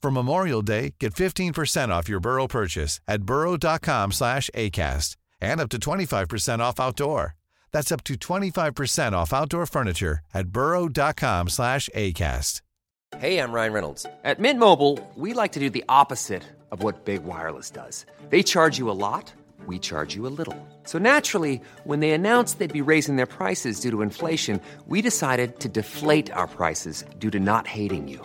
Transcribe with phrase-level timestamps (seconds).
[0.00, 5.68] For Memorial Day, get 15% off your Burrow purchase at burrow.com slash ACAST and up
[5.70, 7.34] to 25% off outdoor.
[7.72, 12.62] That's up to 25% off outdoor furniture at burrow.com slash ACAST.
[13.16, 14.06] Hey, I'm Ryan Reynolds.
[14.22, 18.04] At Mint Mobile, we like to do the opposite of what Big Wireless does.
[18.28, 19.32] They charge you a lot,
[19.66, 20.56] we charge you a little.
[20.84, 25.58] So naturally, when they announced they'd be raising their prices due to inflation, we decided
[25.60, 28.24] to deflate our prices due to not hating you.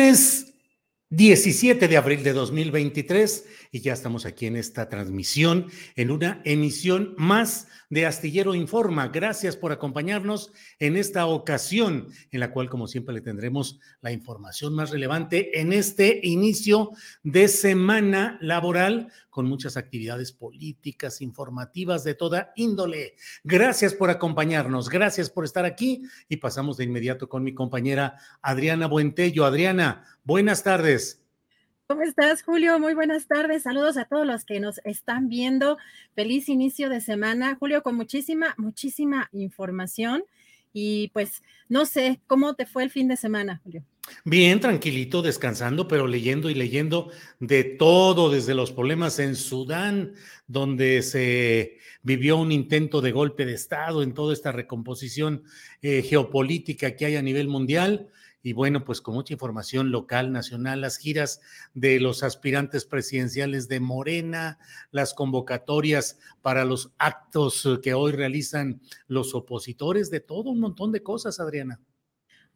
[0.00, 0.54] Lunes
[1.10, 7.14] 17 de abril de 2023 y ya estamos aquí en esta transmisión, en una emisión
[7.18, 9.08] más de Astillero Informa.
[9.08, 14.74] Gracias por acompañarnos en esta ocasión, en la cual, como siempre, le tendremos la información
[14.74, 22.52] más relevante en este inicio de semana laboral con muchas actividades políticas, informativas de toda
[22.56, 23.16] índole.
[23.44, 28.86] Gracias por acompañarnos, gracias por estar aquí y pasamos de inmediato con mi compañera Adriana
[28.86, 29.44] Buentello.
[29.44, 31.20] Adriana, buenas tardes.
[31.90, 32.78] ¿Cómo estás, Julio?
[32.78, 33.64] Muy buenas tardes.
[33.64, 35.76] Saludos a todos los que nos están viendo.
[36.14, 40.22] Feliz inicio de semana, Julio, con muchísima, muchísima información.
[40.72, 43.82] Y pues, no sé, ¿cómo te fue el fin de semana, Julio?
[44.24, 50.12] Bien, tranquilito, descansando, pero leyendo y leyendo de todo, desde los problemas en Sudán,
[50.46, 55.42] donde se vivió un intento de golpe de Estado en toda esta recomposición
[55.82, 58.10] eh, geopolítica que hay a nivel mundial
[58.42, 61.40] y bueno, pues con mucha información local, nacional, las giras
[61.74, 64.58] de los aspirantes presidenciales de Morena,
[64.90, 71.02] las convocatorias para los actos que hoy realizan los opositores, de todo un montón de
[71.02, 71.80] cosas, Adriana.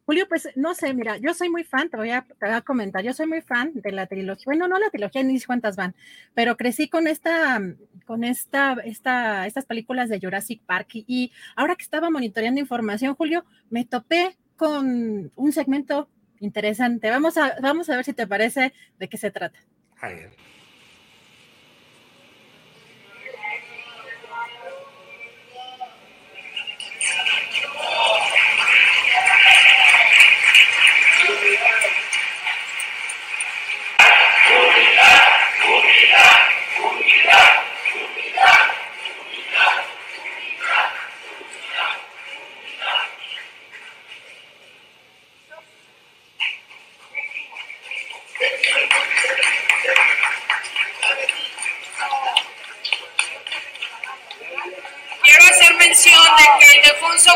[0.05, 2.27] Julio, pues no sé, mira, yo soy muy fan, te voy a,
[2.63, 5.95] comentar, yo soy muy fan de la trilogía, bueno, no la trilogía, ni cuántas van,
[6.35, 7.59] pero crecí con esta,
[8.05, 13.15] con esta, esta, estas películas de Jurassic Park y, y ahora que estaba monitoreando información,
[13.15, 17.09] Julio, me topé con un segmento interesante.
[17.09, 19.59] Vamos a, vamos a ver si te parece de qué se trata.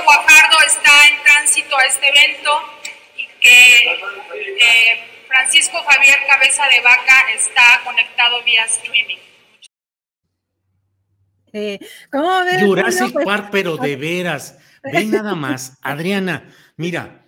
[0.03, 2.51] Guajardo está en tránsito a este evento
[3.17, 3.77] y que
[4.61, 9.17] eh, Francisco Javier Cabeza de Vaca está conectado vía streaming.
[11.53, 11.79] Eh,
[12.11, 12.61] ¿Cómo ves?
[12.63, 14.57] Jurassic pues, Park, pero de veras.
[14.83, 15.77] Ve nada más.
[15.81, 17.25] Adriana, mira,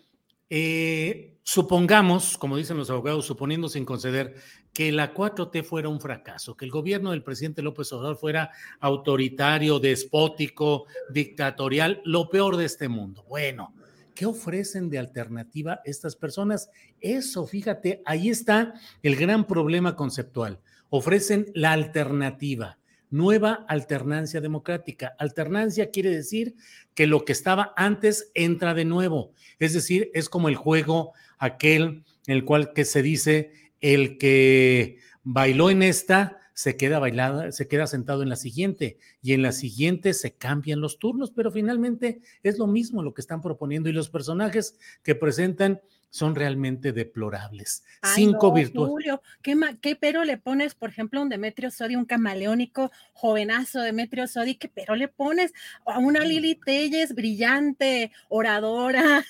[0.50, 4.36] eh, supongamos, como dicen los abogados, suponiendo sin conceder
[4.74, 9.80] que la 4T fuera un fracaso, que el gobierno del presidente López Obrador fuera autoritario,
[9.80, 13.26] despótico, dictatorial, lo peor de este mundo.
[13.28, 13.74] Bueno,
[14.16, 16.70] ¿qué ofrecen de alternativa estas personas?
[17.02, 18.74] Eso, fíjate, ahí está
[19.04, 20.60] el gran problema conceptual.
[20.90, 22.78] Ofrecen la alternativa,
[23.10, 25.16] nueva alternancia democrática.
[25.20, 26.56] Alternancia quiere decir
[26.96, 29.34] que lo que estaba antes entra de nuevo.
[29.60, 35.00] Es decir, es como el juego aquel en el cual que se dice el que
[35.24, 39.52] bailó en esta se queda bailada, se queda sentado en la siguiente y en la
[39.52, 43.94] siguiente se cambian los turnos, pero finalmente es lo mismo lo que están proponiendo y
[43.94, 45.82] los personajes que presentan
[46.12, 47.84] son realmente deplorables.
[48.14, 48.90] Cinco virtudes.
[48.90, 53.80] Julio, ¿qué, ¿qué, pero le pones, por ejemplo, a un Demetrio Sodi, un camaleónico jovenazo
[53.80, 54.56] Demetrio Sodi?
[54.56, 55.54] ¿Qué pero le pones
[55.86, 59.26] a una Lili Telles brillante, oradora?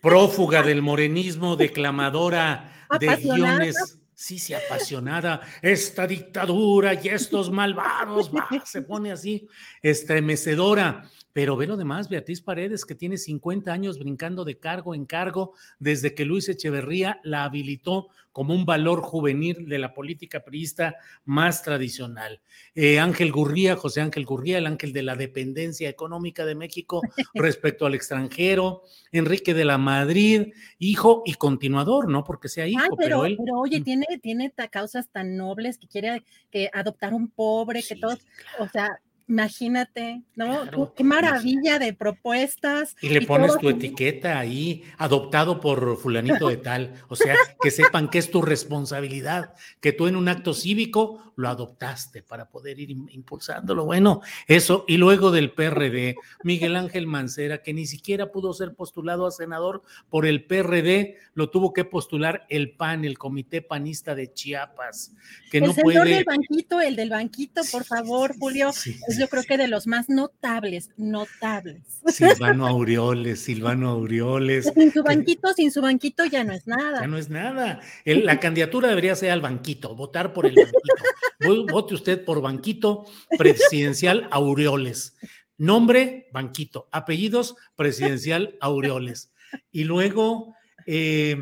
[0.00, 3.98] Prófuga del morenismo, declamadora de guiones.
[4.14, 8.30] Sí, sí, apasionada, esta dictadura y estos malvados,
[8.64, 9.48] se pone así,
[9.82, 11.10] estremecedora.
[11.32, 15.54] Pero ve lo demás, Beatriz Paredes, que tiene 50 años brincando de cargo en cargo
[15.78, 21.62] desde que Luis Echeverría la habilitó como un valor juvenil de la política priista más
[21.62, 22.40] tradicional.
[22.74, 27.02] Eh, Ángel Gurría, José Ángel Gurría, el ángel de la dependencia económica de México
[27.34, 28.82] respecto al extranjero.
[29.12, 32.24] Enrique de la Madrid, hijo y continuador, ¿no?
[32.24, 33.36] Porque sea hijo, pero, él...
[33.38, 38.20] pero, oye, tiene, tiene causas tan nobles que quiere que adoptar un pobre, que todos,
[38.58, 38.98] o sea,
[39.28, 40.92] Imagínate, ¿no?
[40.94, 42.96] Qué maravilla de propuestas.
[43.00, 46.94] Y le pones tu etiqueta ahí, adoptado por fulanito de tal.
[47.08, 51.48] O sea, que sepan que es tu responsabilidad, que tú en un acto cívico lo
[51.48, 53.84] adoptaste para poder ir impulsándolo.
[53.84, 54.84] Bueno, eso.
[54.86, 59.82] Y luego del PRD, Miguel Ángel Mancera, que ni siquiera pudo ser postulado a senador
[60.10, 65.12] por el PRD, lo tuvo que postular el PAN, el Comité Panista de Chiapas.
[65.50, 66.14] Que el no señor puede...
[66.16, 68.70] del banquito, el del banquito, por favor, Julio
[69.18, 72.00] yo creo que de los más notables, notables.
[72.06, 74.72] Silvano Aureoles, Silvano Aureoles.
[74.74, 77.00] Sin su banquito, sin su banquito ya no es nada.
[77.00, 77.80] Ya no es nada.
[78.04, 81.66] la candidatura debería ser al banquito, votar por el banquito.
[81.72, 83.06] Vote usted por banquito
[83.38, 85.16] presidencial Aureoles.
[85.58, 86.88] Nombre, banquito.
[86.92, 89.32] Apellidos, presidencial Aureoles.
[89.70, 90.54] Y luego,
[90.86, 91.36] eh,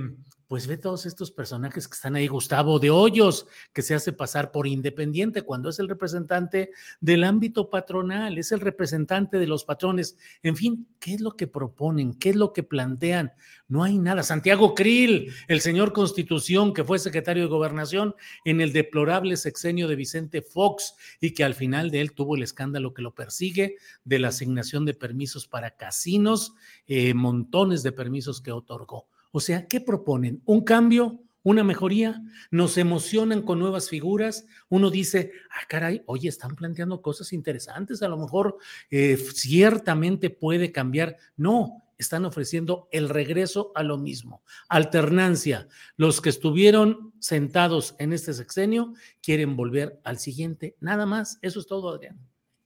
[0.50, 4.50] pues ve todos estos personajes que están ahí, Gustavo de Hoyos, que se hace pasar
[4.50, 10.19] por independiente cuando es el representante del ámbito patronal, es el representante de los patrones.
[10.43, 12.14] En fin, ¿qué es lo que proponen?
[12.14, 13.32] ¿Qué es lo que plantean?
[13.69, 14.25] No hay nada.
[14.25, 19.94] Santiago Krill, el señor Constitución, que fue secretario de Gobernación en el deplorable sexenio de
[19.94, 24.19] Vicente Fox y que al final de él tuvo el escándalo que lo persigue de
[24.19, 26.55] la asignación de permisos para casinos,
[26.88, 29.06] eh, montones de permisos que otorgó.
[29.32, 30.43] O sea, ¿qué proponen?
[30.44, 31.21] ¿Un cambio?
[31.43, 32.23] ¿Una mejoría?
[32.50, 34.44] ¿Nos emocionan con nuevas figuras?
[34.69, 38.59] Uno dice, ah, caray, oye, están planteando cosas interesantes, a lo mejor
[38.91, 41.17] eh, ciertamente puede cambiar.
[41.37, 45.69] No, están ofreciendo el regreso a lo mismo, alternancia.
[45.97, 51.38] Los que estuvieron sentados en este sexenio quieren volver al siguiente, nada más.
[51.43, 52.19] Eso es todo, Adrián.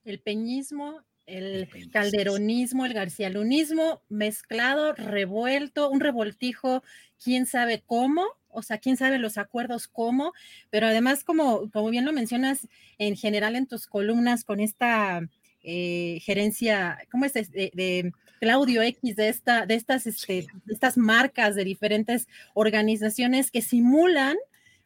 [0.04, 6.82] El peñismo el calderonismo, el garcialunismo mezclado, revuelto, un revoltijo,
[7.22, 10.32] quién sabe cómo, o sea, quién sabe los acuerdos cómo,
[10.70, 12.68] pero además, como, como bien lo mencionas
[12.98, 15.28] en general en tus columnas, con esta
[15.62, 17.32] eh, gerencia, ¿cómo es?
[17.32, 23.62] De, Claudio X, de, esta, de, estas, este, de estas marcas de diferentes organizaciones que
[23.62, 24.36] simulan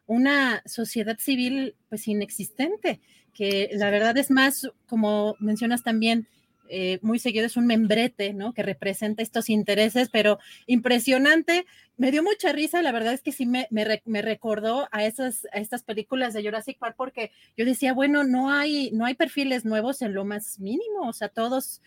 [0.06, 3.00] una sociedad civil pues inexistente
[3.38, 6.26] que la verdad es más, como mencionas también,
[6.69, 8.52] eh, muy seguido es un membrete, ¿no?
[8.52, 11.64] Que representa estos intereses, pero impresionante.
[11.96, 15.58] Me dio mucha risa, la verdad es que sí me, me, recordó a esas a
[15.58, 20.02] estas películas de Jurassic Park porque yo decía, bueno, no hay, no hay perfiles nuevos
[20.02, 21.81] en lo más mínimo, o sea, todos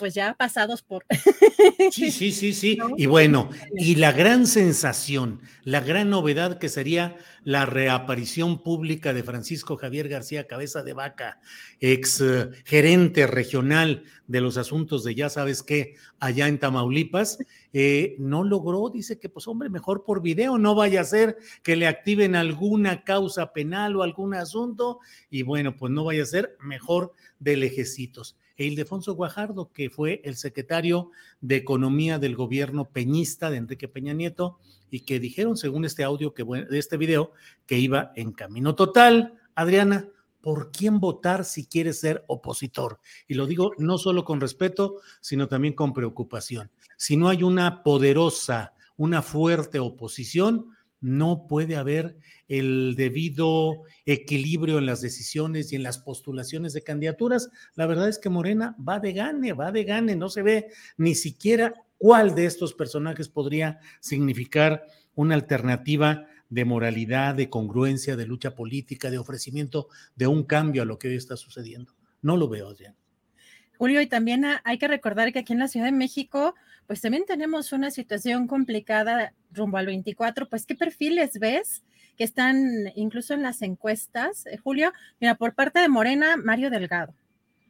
[0.00, 1.04] pues ya pasados por...
[1.92, 2.78] Sí, sí, sí, sí.
[2.96, 9.22] Y bueno, y la gran sensación, la gran novedad que sería la reaparición pública de
[9.22, 11.40] Francisco Javier García Cabeza de Vaca,
[11.80, 17.38] ex eh, gerente regional de los asuntos de ya sabes qué, allá en Tamaulipas,
[17.74, 21.76] eh, no logró, dice que pues hombre, mejor por video, no vaya a ser que
[21.76, 26.56] le activen alguna causa penal o algún asunto, y bueno, pues no vaya a ser
[26.60, 33.48] mejor de lejecitos e Ildefonso Guajardo, que fue el secretario de Economía del gobierno peñista
[33.48, 34.58] de Enrique Peña Nieto,
[34.90, 37.32] y que dijeron, según este audio, que de este video,
[37.64, 39.38] que iba en camino total.
[39.54, 40.10] Adriana,
[40.42, 43.00] ¿por quién votar si quieres ser opositor?
[43.26, 46.70] Y lo digo no solo con respeto, sino también con preocupación.
[46.98, 52.16] Si no hay una poderosa, una fuerte oposición, no puede haber
[52.48, 57.50] el debido equilibrio en las decisiones y en las postulaciones de candidaturas.
[57.74, 61.14] La verdad es que Morena va de gane, va de gane, no se ve ni
[61.14, 68.54] siquiera cuál de estos personajes podría significar una alternativa de moralidad, de congruencia, de lucha
[68.54, 71.94] política, de ofrecimiento de un cambio a lo que hoy está sucediendo.
[72.22, 72.96] No lo veo, Adrián.
[73.78, 76.54] Julio, y también hay que recordar que aquí en la Ciudad de México,
[76.90, 81.84] pues también tenemos una situación complicada rumbo al 24, pues ¿qué perfiles ves
[82.18, 84.44] que están incluso en las encuestas?
[84.46, 87.14] Eh, Julio, mira, por parte de Morena, Mario Delgado,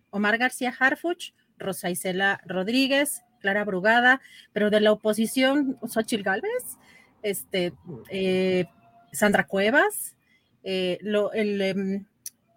[0.08, 4.22] Omar García Harfuch, Rosa Isela Rodríguez, Clara Brugada,
[4.54, 6.78] pero de la oposición, Xochil Gálvez,
[7.20, 7.74] este,
[8.08, 8.64] eh,
[9.12, 10.16] Sandra Cuevas,
[10.64, 12.06] eh, lo, el, em,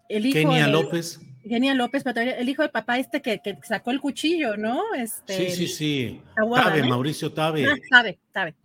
[0.07, 0.35] el, hijo.
[0.35, 1.19] Kenia López.
[1.47, 4.93] Kenia López, pero el hijo del papá este que, que sacó el cuchillo, ¿no?
[4.95, 6.21] Este, sí, sí, sí.
[6.35, 7.65] Tabe, Mauricio Tabe.
[7.65, 8.55] Ah, Tabe, Tabe.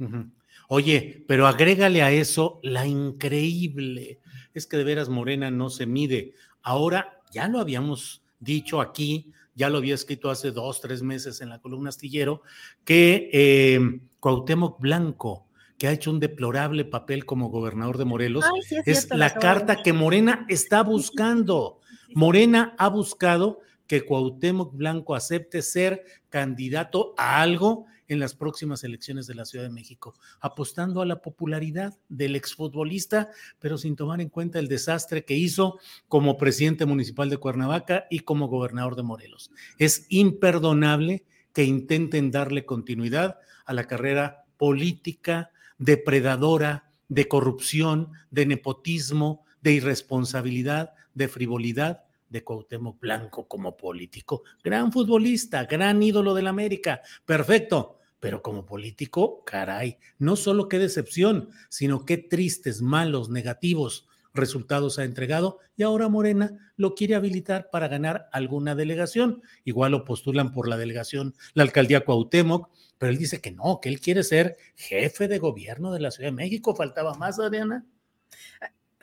[0.69, 4.19] Oye, pero agrégale a eso la increíble.
[4.55, 6.35] Es que de veras Morena no se mide.
[6.63, 11.49] Ahora, ya lo habíamos dicho aquí, ya lo había escrito hace dos, tres meses en
[11.49, 12.43] la columna astillero,
[12.85, 15.47] que eh, Cuauhtémoc Blanco,
[15.79, 18.45] que ha hecho un deplorable papel como gobernador de Morelos,
[18.85, 21.81] es, la carta que Morena está buscando.
[22.15, 29.27] Morena ha buscado que Cuauhtémoc Blanco acepte ser candidato a algo en las próximas elecciones
[29.27, 34.29] de la Ciudad de México, apostando a la popularidad del exfutbolista, pero sin tomar en
[34.31, 39.51] cuenta el desastre que hizo como presidente municipal de Cuernavaca y como gobernador de Morelos.
[39.79, 49.45] Es imperdonable que intenten darle continuidad a la carrera política, depredadora, de corrupción, de nepotismo,
[49.63, 54.43] de irresponsabilidad, de frivolidad de Cuauhtémoc Blanco como político.
[54.63, 57.03] Gran futbolista, gran ídolo del América.
[57.25, 64.99] Perfecto pero como político, caray, no solo qué decepción, sino qué tristes, malos, negativos resultados
[64.99, 69.43] ha entregado y ahora Morena lo quiere habilitar para ganar alguna delegación.
[69.65, 73.89] Igual lo postulan por la delegación, la alcaldía Cuauhtémoc, pero él dice que no, que
[73.89, 76.75] él quiere ser jefe de gobierno de la Ciudad de México.
[76.75, 77.85] Faltaba más, Adriana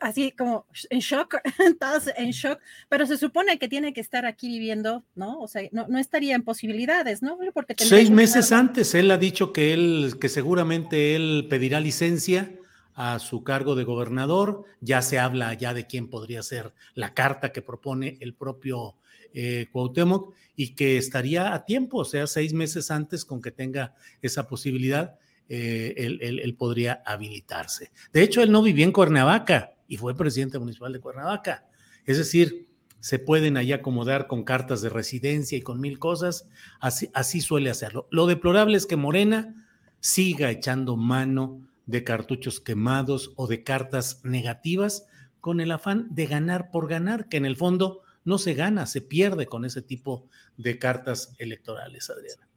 [0.06, 1.38] así como en shock,
[1.80, 2.60] todos en shock,
[2.90, 5.40] pero se supone que tiene que estar aquí viviendo, ¿no?
[5.42, 7.40] O sea, no, no estaría en posibilidades, ¿no?
[7.54, 12.52] Porque Seis meses antes, él ha dicho que él, que seguramente él pedirá licencia
[12.94, 17.52] a su cargo de gobernador, ya se habla ya de quién podría ser la carta
[17.52, 18.96] que propone el propio
[19.34, 23.96] eh, Cuauhtémoc y que estaría a tiempo, o sea, seis meses antes con que tenga
[24.22, 25.18] esa posibilidad,
[25.50, 27.92] eh, él, él podría habilitarse.
[28.14, 31.68] De hecho, él no vivía en Cuernavaca, y fue presidente municipal de Cuernavaca.
[32.06, 36.48] Es decir, se pueden ahí acomodar con cartas de residencia y con mil cosas,
[36.80, 38.08] así, así suele hacerlo.
[38.10, 39.68] Lo deplorable es que Morena
[40.00, 45.06] siga echando mano de cartuchos quemados o de cartas negativas
[45.40, 49.02] con el afán de ganar por ganar, que en el fondo no se gana, se
[49.02, 50.28] pierde con ese tipo
[50.58, 52.48] de cartas electorales, Adriana.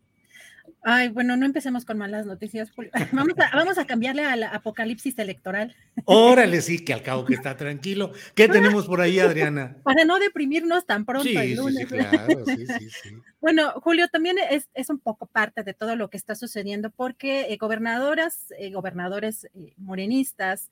[0.83, 2.71] Ay, bueno, no empecemos con malas noticias.
[3.13, 5.75] Vamos a, vamos a cambiarle al apocalipsis electoral.
[6.05, 8.13] Órale, sí, que al cabo que está tranquilo.
[8.35, 9.77] ¿Qué tenemos por ahí, Adriana?
[9.83, 11.89] Para no deprimirnos tan pronto el lunes.
[11.89, 13.11] Sí, claro, sí, sí, sí.
[13.41, 17.53] Bueno, Julio, también es, es, un poco parte de todo lo que está sucediendo porque
[17.53, 20.71] eh, gobernadoras, eh, gobernadores eh, morenistas,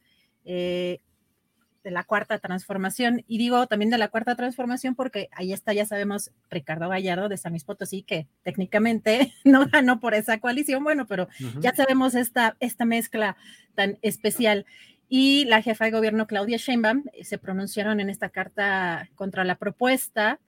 [1.87, 3.25] de la cuarta transformación.
[3.29, 7.37] Y digo también de la cuarta transformación porque ahí está, ya sabemos, Ricardo Gallardo de
[7.37, 11.29] San Luis Potosí, que técnicamente no ganó por esa coalición, bueno, pero
[11.61, 13.37] ya sabemos esta, esta mezcla
[13.77, 14.67] tan especial.
[15.09, 19.55] Y la jefa de gobierno, Claudia Sheinbaum, eh, se pronunciaron en esta carta contra la
[19.55, 20.41] propuesta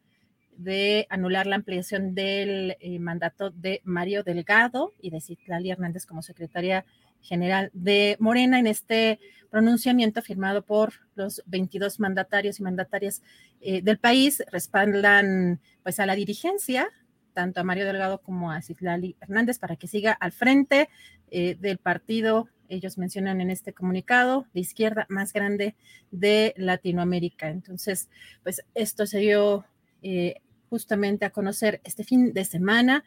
[0.56, 6.20] de anular la ampliación del eh, mandato de Mario Delgado y de Citlali Hernández como
[6.20, 6.84] secretaria
[7.20, 9.20] general de Morena en este
[9.50, 13.22] pronunciamiento firmado por los 22 mandatarios y mandatarias
[13.60, 14.42] eh, del país.
[14.50, 16.88] Respaldan pues a la dirigencia,
[17.32, 20.88] tanto a Mario Delgado como a Citlali Hernández, para que siga al frente
[21.30, 22.48] eh, del partido.
[22.68, 25.74] Ellos mencionan en este comunicado de izquierda más grande
[26.10, 27.48] de Latinoamérica.
[27.48, 28.10] Entonces,
[28.42, 29.64] pues esto se dio
[30.02, 30.36] eh,
[30.68, 33.04] justamente a conocer este fin de semana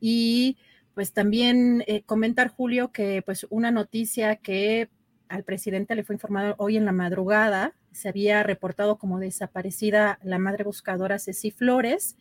[0.00, 0.56] y
[0.96, 4.88] pues también eh, comentar, Julio, que pues una noticia que
[5.28, 10.38] al presidente le fue informado hoy en la madrugada, se había reportado como desaparecida la
[10.38, 12.16] madre buscadora Ceci Flores,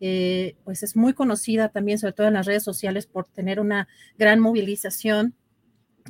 [0.00, 3.88] eh, pues es muy conocida también, sobre todo en las redes sociales, por tener una
[4.16, 5.34] gran movilización.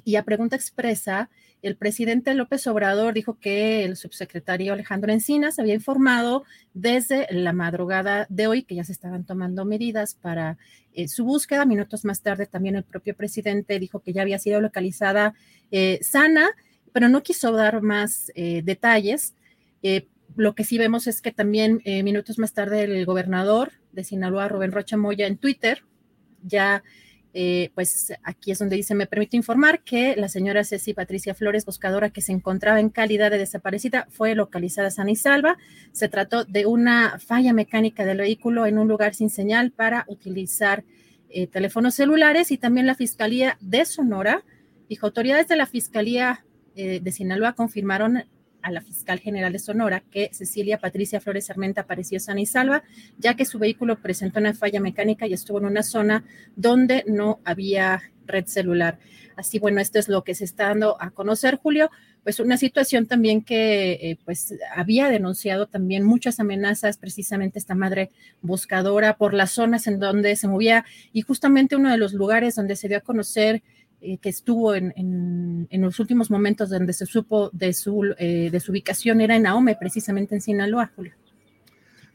[0.03, 1.31] Y a pregunta expresa,
[1.63, 8.27] el presidente López Obrador dijo que el subsecretario Alejandro Encinas había informado desde la madrugada
[8.29, 10.59] de hoy que ya se estaban tomando medidas para
[10.93, 11.65] eh, su búsqueda.
[11.65, 15.35] Minutos más tarde también el propio presidente dijo que ya había sido localizada
[15.71, 16.51] eh, sana,
[16.93, 19.35] pero no quiso dar más eh, detalles.
[20.37, 24.73] lo que sí vemos es que también minutos más tarde el gobernador de Sinaloa, Rubén
[24.73, 25.85] Rocha Moya, en Twitter
[26.43, 26.83] ya
[27.37, 31.67] eh, pues aquí es donde dice, me permito informar que la señora Ceci Patricia Flores,
[31.67, 35.59] buscadora que se encontraba en calidad de desaparecida, fue localizada sana y salva.
[35.91, 40.85] Se trató de una falla mecánica del vehículo en un lugar sin señal para utilizar
[41.29, 44.45] eh, teléfonos celulares y también la Fiscalía de Sonora
[44.89, 46.45] dijo, autoridades de la Fiscalía
[46.77, 48.25] eh, de Sinaloa confirmaron
[48.65, 52.83] a la fiscal general de Sonora que Cecilia Patricia Flores Armenta apareció sana y salva,
[53.19, 56.25] ya que su vehículo presentó una falla mecánica y estuvo en una zona
[56.57, 58.99] donde no había red celular.
[59.37, 61.91] Así, bueno, esto es lo que se está dando a conocer, Julio.
[62.23, 68.11] Pues una situación también que eh, pues había denunciado también muchas amenazas, precisamente esta madre
[68.41, 72.77] buscadora por las zonas en donde se movía y justamente uno de los lugares donde
[72.77, 73.63] se dio a conocer
[74.05, 78.61] eh, que estuvo en, en, los últimos momentos donde se supo de su, eh, de
[78.61, 81.15] su ubicación era en Ahome, precisamente en Sinaloa, Julio.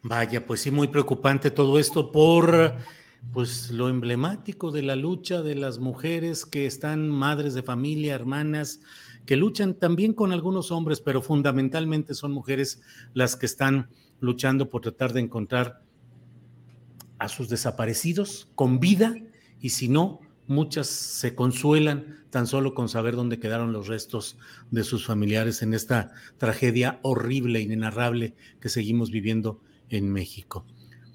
[0.03, 2.75] Vaya, pues sí, muy preocupante todo esto por
[3.33, 8.81] pues lo emblemático de la lucha de las mujeres que están madres de familia, hermanas,
[9.25, 12.81] que luchan también con algunos hombres, pero fundamentalmente son mujeres
[13.13, 15.81] las que están luchando por tratar de encontrar
[17.17, 19.15] a sus desaparecidos con vida
[19.59, 24.37] y si no, muchas se consuelan tan solo con saber dónde quedaron los restos
[24.71, 30.65] de sus familiares en esta tragedia horrible, inenarrable que seguimos viviendo en México.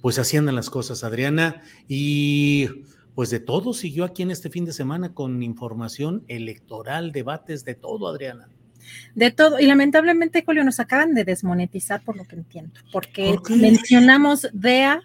[0.01, 2.69] Pues así andan las cosas, Adriana, y
[3.15, 7.75] pues de todo siguió aquí en este fin de semana con información electoral, debates, de
[7.75, 8.49] todo, Adriana.
[9.15, 14.49] De todo, y lamentablemente, Julio, nos acaban de desmonetizar por lo que entiendo, porque mencionamos
[14.53, 15.01] DEA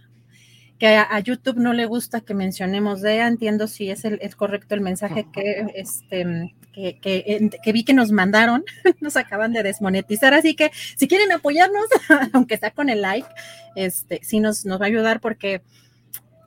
[0.80, 4.82] que a, YouTube no le gusta que mencionemos de, entiendo si es, el, correcto el
[4.82, 8.64] mensaje que, este, que, vi que nos mandaron,
[9.02, 11.86] nos acaban de desmonetizar, así que si quieren apoyarnos,
[12.34, 13.28] aunque sea con el like,
[13.76, 15.62] este, sí nos, nos va a ayudar porque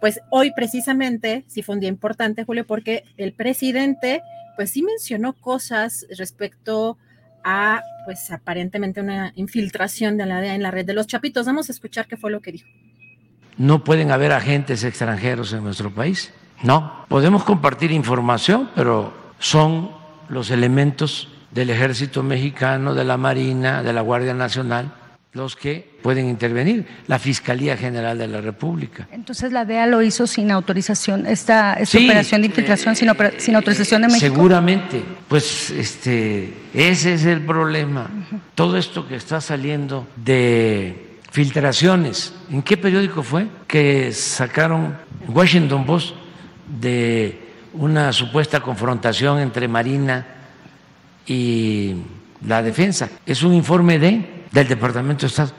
[0.01, 4.23] pues hoy precisamente sí fue un día importante, Julio, porque el presidente
[4.57, 6.97] pues sí mencionó cosas respecto
[7.45, 11.47] a pues aparentemente una infiltración de la DEA en la red de los chapitos.
[11.47, 12.69] Vamos a escuchar qué fue lo que dijo
[13.59, 16.33] no pueden haber agentes extranjeros en nuestro país.
[16.63, 19.91] No, podemos compartir información, pero son
[20.29, 24.93] los elementos del ejército mexicano, de la Marina, de la Guardia Nacional,
[25.33, 29.09] los que pueden intervenir, la Fiscalía General de la República.
[29.11, 34.09] Entonces la DEA lo hizo sin autorización, esta, operación de infiltración sin, sin, autorización de
[34.09, 34.35] México.
[34.35, 38.11] Seguramente, pues este, ese es el problema.
[38.55, 42.35] Todo esto que está saliendo de filtraciones.
[42.51, 44.97] ¿En qué periódico fue que sacaron
[45.29, 46.15] Washington Post
[46.79, 50.27] de una supuesta confrontación entre Marina
[51.27, 51.97] y
[52.47, 53.09] la defensa?
[53.27, 55.53] Es un informe de del Departamento de Estado.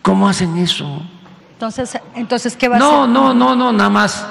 [0.00, 1.02] ¿Cómo hacen eso?
[1.52, 3.12] Entonces, entonces ¿qué va no, a hacer?
[3.12, 4.26] No, no, no, nada más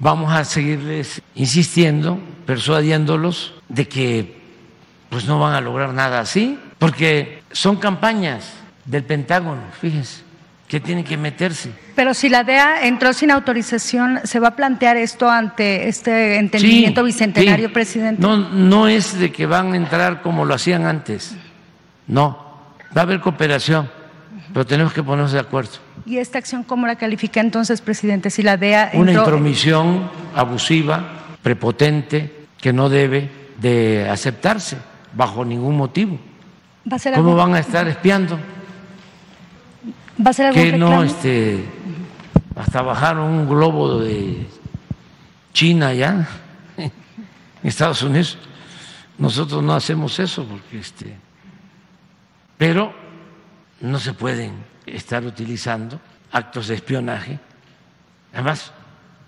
[0.00, 4.42] vamos a seguirles insistiendo, persuadiéndolos de que
[5.10, 8.52] pues no van a lograr nada así, porque son campañas
[8.86, 10.22] del Pentágono, fíjense,
[10.68, 11.70] que tiene que meterse.
[11.94, 17.04] Pero si la DEA entró sin autorización, ¿se va a plantear esto ante este entendimiento
[17.04, 18.20] bicentenario, presidente?
[18.20, 21.36] No, no es de que van a entrar como lo hacían antes.
[22.06, 22.38] No,
[22.96, 23.90] va a haber cooperación,
[24.52, 25.72] pero tenemos que ponernos de acuerdo.
[26.04, 28.30] ¿Y esta acción cómo la califica entonces, presidente?
[28.30, 31.04] Si la DEA Una intromisión abusiva,
[31.42, 34.76] prepotente, que no debe de aceptarse
[35.14, 36.18] bajo ningún motivo.
[37.14, 38.38] ¿Cómo van a estar espiando?
[40.24, 41.64] ¿Va a ser algún que no, este,
[42.54, 44.46] hasta bajaron un globo de
[45.52, 46.26] China ya,
[46.76, 46.92] en
[47.62, 48.38] Estados Unidos.
[49.18, 51.16] Nosotros no hacemos eso porque este,
[52.56, 52.94] pero
[53.80, 54.52] no se pueden
[54.86, 56.00] estar utilizando
[56.32, 57.38] actos de espionaje,
[58.32, 58.72] además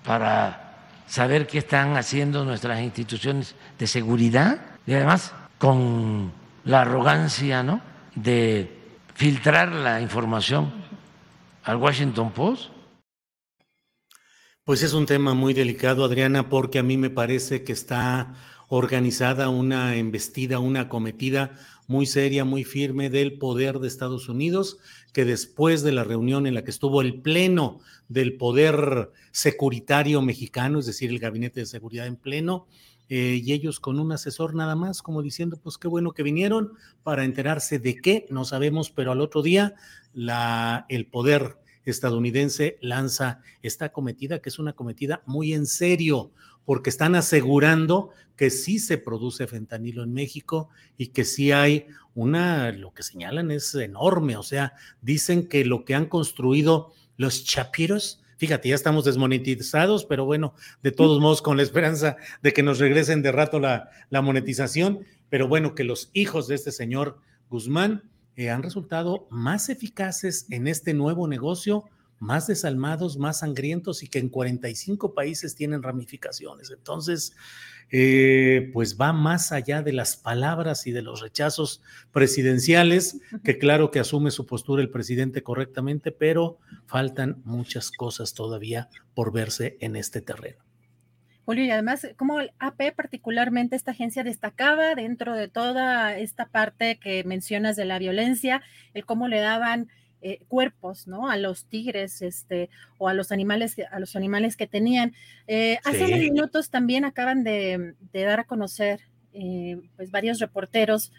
[0.05, 6.33] para saber qué están haciendo nuestras instituciones de seguridad y además con
[6.64, 7.81] la arrogancia, ¿no?
[8.14, 8.79] de
[9.14, 10.72] filtrar la información
[11.69, 12.71] al Washington Post?
[14.65, 18.35] Pues es un tema muy delicado, Adriana, porque a mí me parece que está
[18.69, 24.79] organizada una embestida, una acometida muy seria, muy firme del poder de Estados Unidos,
[25.13, 30.79] que después de la reunión en la que estuvo el pleno del poder securitario mexicano,
[30.79, 32.67] es decir, el gabinete de seguridad en pleno,
[33.11, 36.73] eh, y ellos con un asesor nada más, como diciendo, pues qué bueno que vinieron
[37.03, 39.75] para enterarse de qué, no sabemos, pero al otro día
[40.19, 46.33] la, el poder estadounidense lanza esta cometida, que es una cometida muy en serio,
[46.65, 52.73] porque están asegurando que sí se produce fentanilo en México y que sí hay una,
[52.73, 58.23] lo que señalan es enorme, o sea, dicen que lo que han construido los chapiros,
[58.39, 62.79] Fíjate, ya estamos desmonetizados, pero bueno, de todos modos, con la esperanza de que nos
[62.79, 63.91] regresen de rato la,
[64.23, 67.19] monetización, pero bueno, que los hijos de este señor
[67.51, 68.05] Guzmán
[68.38, 71.83] eh, han resultado más eficaces en este nuevo negocio,
[72.20, 76.70] más desalmados, más sangrientos y que en 45 países tienen ramificaciones.
[76.70, 77.35] Entonces,
[77.90, 83.90] eh, pues va más allá de las palabras y de los rechazos presidenciales, que claro
[83.90, 89.96] que asume su postura el presidente correctamente, pero faltan muchas cosas todavía por verse en
[89.96, 90.68] este terreno.
[91.49, 96.97] Julio, y además, como el AP particularmente, esta agencia destacaba dentro de toda esta parte
[96.97, 98.61] que mencionas de la violencia,
[98.93, 99.89] el cómo le daban
[100.21, 101.31] eh, cuerpos, ¿no?
[101.31, 105.15] A los tigres, este, o a los animales, a los animales que tenían.
[105.47, 109.01] Eh, hace unos minutos también acaban de, dar a conocer,
[109.33, 111.13] eh, pues, varios reporteros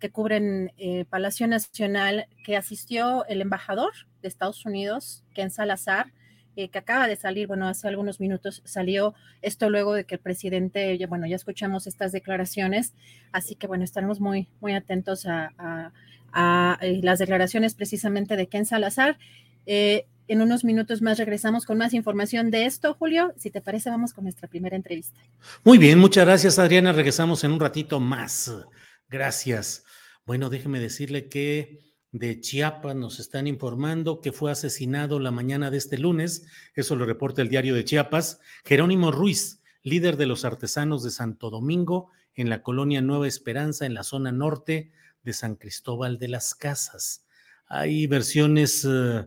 [0.00, 0.72] que cubren
[1.08, 6.12] Palacio Nacional, que asistió el embajador de Estados Unidos, Ken Salazar,
[6.54, 10.98] que acaba de salir, bueno, hace algunos minutos salió esto luego de que el presidente,
[11.06, 12.92] bueno, ya escuchamos estas declaraciones,
[13.32, 15.92] así que bueno, estaremos muy, muy atentos a
[16.32, 19.18] a eh, las declaraciones precisamente de Ken Salazar.
[19.66, 23.34] Eh, en unos minutos más regresamos con más información de esto, Julio.
[23.36, 25.20] Si te parece, vamos con nuestra primera entrevista.
[25.62, 26.92] Muy bien, muchas gracias, Adriana.
[26.92, 28.50] Regresamos en un ratito más.
[29.08, 29.84] Gracias.
[30.24, 35.78] Bueno, déjeme decirle que de Chiapas nos están informando que fue asesinado la mañana de
[35.78, 41.02] este lunes, eso lo reporta el diario de Chiapas, Jerónimo Ruiz, líder de los artesanos
[41.02, 46.18] de Santo Domingo en la colonia Nueva Esperanza, en la zona norte de San Cristóbal
[46.18, 47.24] de las Casas.
[47.66, 49.26] Hay versiones eh,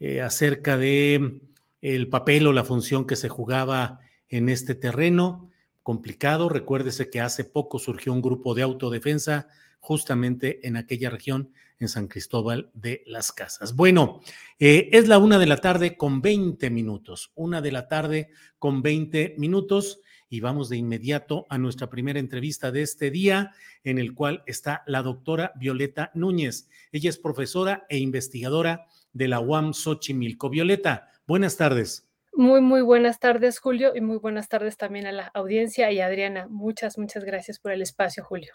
[0.00, 1.40] eh, acerca de
[1.80, 5.50] el papel o la función que se jugaba en este terreno
[5.82, 6.48] complicado.
[6.48, 9.48] Recuérdese que hace poco surgió un grupo de autodefensa
[9.80, 13.74] justamente en aquella región, en San Cristóbal de las Casas.
[13.74, 14.20] Bueno,
[14.58, 18.82] eh, es la una de la tarde con 20 minutos, una de la tarde con
[18.82, 23.52] 20 minutos y vamos de inmediato a nuestra primera entrevista de este día,
[23.84, 26.68] en el cual está la doctora Violeta Núñez.
[26.90, 30.50] Ella es profesora e investigadora de la UAM Xochimilco.
[30.50, 32.08] Violeta, buenas tardes.
[32.32, 36.48] Muy, muy buenas tardes, Julio, y muy buenas tardes también a la audiencia y Adriana.
[36.48, 38.54] Muchas, muchas gracias por el espacio, Julio.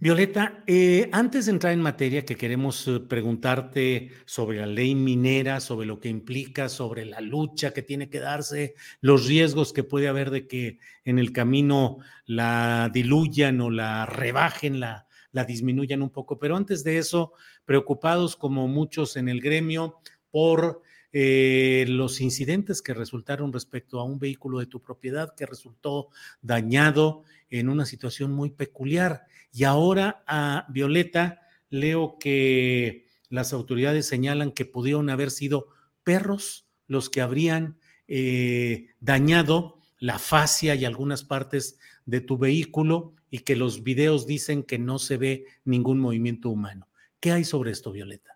[0.00, 5.60] Violeta, eh, antes de entrar en materia que queremos eh, preguntarte sobre la ley minera,
[5.60, 10.08] sobre lo que implica, sobre la lucha que tiene que darse, los riesgos que puede
[10.08, 16.10] haber de que en el camino la diluyan o la rebajen, la, la disminuyan un
[16.10, 16.38] poco.
[16.38, 17.32] Pero antes de eso,
[17.64, 20.82] preocupados como muchos en el gremio por
[21.16, 26.08] eh, los incidentes que resultaron respecto a un vehículo de tu propiedad que resultó
[26.42, 29.22] dañado en una situación muy peculiar.
[29.56, 31.40] Y ahora a Violeta
[31.70, 35.68] leo que las autoridades señalan que pudieron haber sido
[36.02, 43.38] perros los que habrían eh, dañado la fascia y algunas partes de tu vehículo y
[43.38, 46.88] que los videos dicen que no se ve ningún movimiento humano.
[47.20, 48.33] ¿Qué hay sobre esto, Violeta?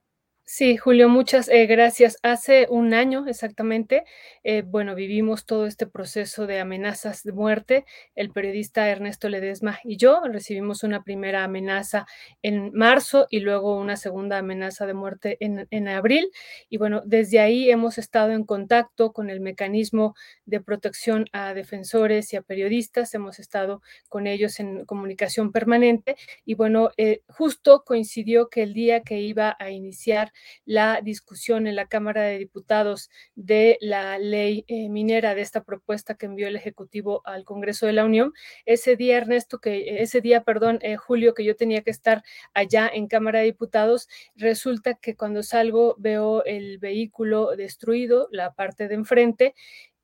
[0.50, 2.16] Sí, Julio, muchas eh, gracias.
[2.22, 4.04] Hace un año exactamente,
[4.42, 7.84] eh, bueno, vivimos todo este proceso de amenazas de muerte.
[8.14, 12.06] El periodista Ernesto Ledesma y yo recibimos una primera amenaza
[12.40, 16.30] en marzo y luego una segunda amenaza de muerte en, en abril.
[16.70, 20.14] Y bueno, desde ahí hemos estado en contacto con el mecanismo
[20.46, 23.12] de protección a defensores y a periodistas.
[23.12, 26.16] Hemos estado con ellos en comunicación permanente.
[26.46, 30.32] Y bueno, eh, justo coincidió que el día que iba a iniciar
[30.64, 36.14] la discusión en la Cámara de Diputados de la ley eh, minera, de esta propuesta
[36.14, 38.32] que envió el Ejecutivo al Congreso de la Unión.
[38.66, 42.22] Ese día, Ernesto, que ese día, perdón, eh, Julio, que yo tenía que estar
[42.54, 48.88] allá en Cámara de Diputados, resulta que cuando salgo veo el vehículo destruido, la parte
[48.88, 49.54] de enfrente,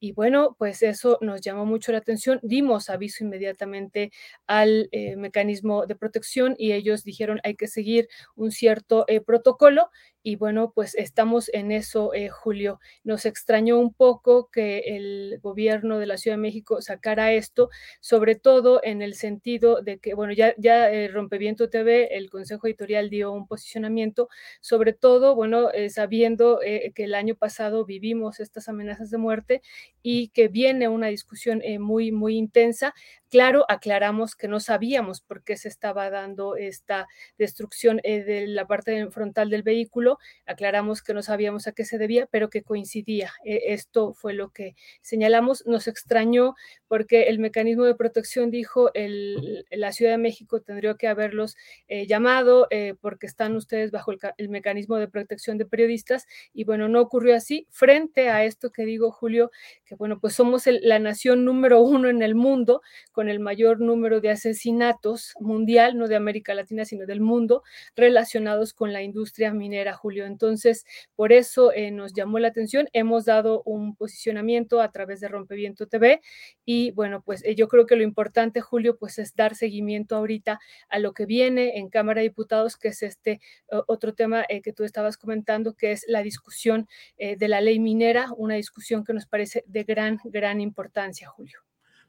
[0.01, 2.39] y bueno, pues eso nos llamó mucho la atención.
[2.43, 4.13] Dimos aviso inmediatamente
[4.47, 9.89] al eh, mecanismo de protección y ellos dijeron hay que seguir un cierto protocolo
[10.27, 12.81] y bueno, pues estamos en eso, eh, Julio.
[13.05, 17.69] Nos extrañó un poco que el gobierno de la Ciudad de México sacara esto,
[18.01, 22.67] sobre todo en el sentido de que, bueno, ya, ya eh, Rompeviento TV, el Consejo
[22.67, 24.31] Editorial dio un posicionamiento,
[24.63, 29.61] sobre todo, bueno, eh, sabiendo que el año pasado vivimos estas amenazas de muerte
[30.03, 32.95] y que viene una discusión muy, muy intensa
[33.35, 38.69] Claro, aclaramos que no sabíamos por qué se estaba dando esta destrucción eh, de la
[38.69, 43.33] parte frontal del vehículo, aclaramos que no sabíamos a qué se debía, pero que coincidía.
[43.45, 45.67] E, esto fue lo que señalamos.
[45.67, 46.55] Nos extrañó
[46.87, 51.57] porque el mecanismo de protección dijo el, la Ciudad de México tendría que haberlos
[51.89, 56.87] eh, llamado eh, porque están ustedes bajo el, mecanismo de protección de periodistas y bueno,
[56.87, 57.67] no ocurrió así.
[57.71, 59.51] Frente a esto que digo, Julio,
[59.85, 63.81] que bueno, pues somos la nación número uno en el mundo con con el mayor
[63.81, 67.63] número de asesinatos mundial, no de América Latina, sino del mundo,
[67.97, 70.27] relacionados con la industria minera, Julio.
[70.27, 70.85] Entonces,
[71.17, 72.87] por eso eh, nos llamó la atención.
[72.93, 76.21] Hemos dado un posicionamiento a través de Rompeviento TV
[76.67, 80.61] y bueno, pues eh, yo creo que lo importante, Julio, pues es dar seguimiento ahorita
[80.91, 83.41] a lo que viene en Cámara de Diputados, que es este
[83.87, 88.57] otro tema que tú estabas comentando, que es la discusión de la ley minera, una
[88.57, 91.64] discusión que nos parece de gran, gran importancia, Julio.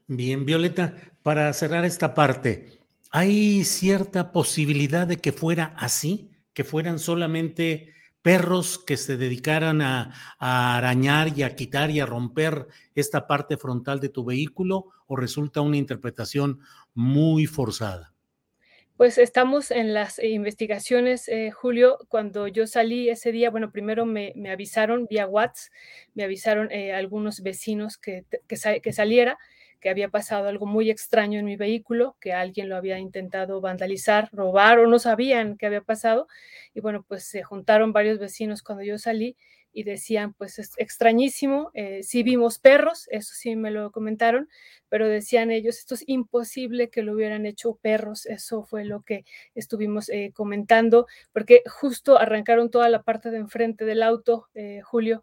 [0.08, 2.78] Bien, Violeta, para cerrar esta parte,
[3.10, 6.30] ¿hay cierta posibilidad de que fuera así?
[6.52, 7.92] ¿Que fueran solamente
[8.22, 13.98] perros que se dedicaran a, arañar y a quitar y a romper esta parte frontal
[13.98, 16.60] de tu vehículo o resulta una interpretación
[16.94, 18.12] muy forzada?
[18.96, 21.98] Pues estamos en las investigaciones, eh, Julio.
[22.08, 25.72] Cuando yo salí ese día, bueno, primero me, avisaron vía WhatsApp,
[26.14, 29.38] me avisaron eh, algunos vecinos que, que, saliera,
[29.80, 34.28] que había pasado algo muy extraño en mi vehículo, que alguien lo había intentado vandalizar,
[34.32, 36.28] robar o no sabían qué había pasado.
[36.74, 39.36] Y bueno, pues se juntaron varios vecinos cuando yo salí
[39.76, 44.48] y decían, pues es extrañísimo, eh, sí vimos perros, eso sí me lo comentaron,
[44.88, 49.26] pero decían ellos, esto es imposible que lo hubieran hecho perros, eso fue lo que
[49.54, 55.22] estuvimos eh, comentando, porque justo arrancaron toda la parte de enfrente del auto, eh, Julio,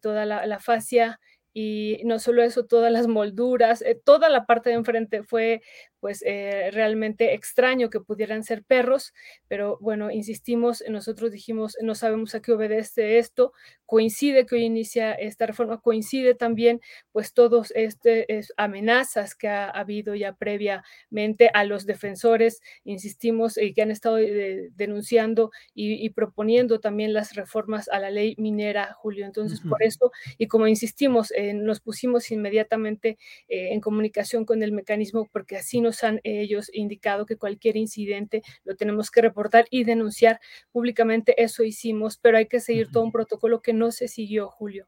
[0.00, 1.18] toda la, la fascia,
[1.52, 5.62] y no solo eso, todas las molduras, toda la parte de enfrente fue
[6.00, 9.12] pues eh, realmente extraño que pudieran ser perros,
[9.48, 13.52] pero bueno, insistimos, nosotros dijimos, no sabemos a qué obedece esto,
[13.86, 16.80] coincide que hoy inicia esta reforma, coincide también
[17.10, 23.82] pues todos estas amenazas que ha, habido ya previamente a los defensores, insistimos, y que
[23.82, 29.24] han estado eh, denunciando y, proponiendo también las reformas a la ley minera, Julio.
[29.24, 35.28] Entonces, por eso, y como insistimos, eh, nos pusimos inmediatamente en comunicación con el mecanismo
[35.32, 40.40] porque así nos han ellos indicado que cualquier incidente lo tenemos que reportar y denunciar
[40.70, 41.42] públicamente.
[41.42, 44.86] Eso hicimos, pero hay que seguir todo un protocolo que no se siguió, Julio.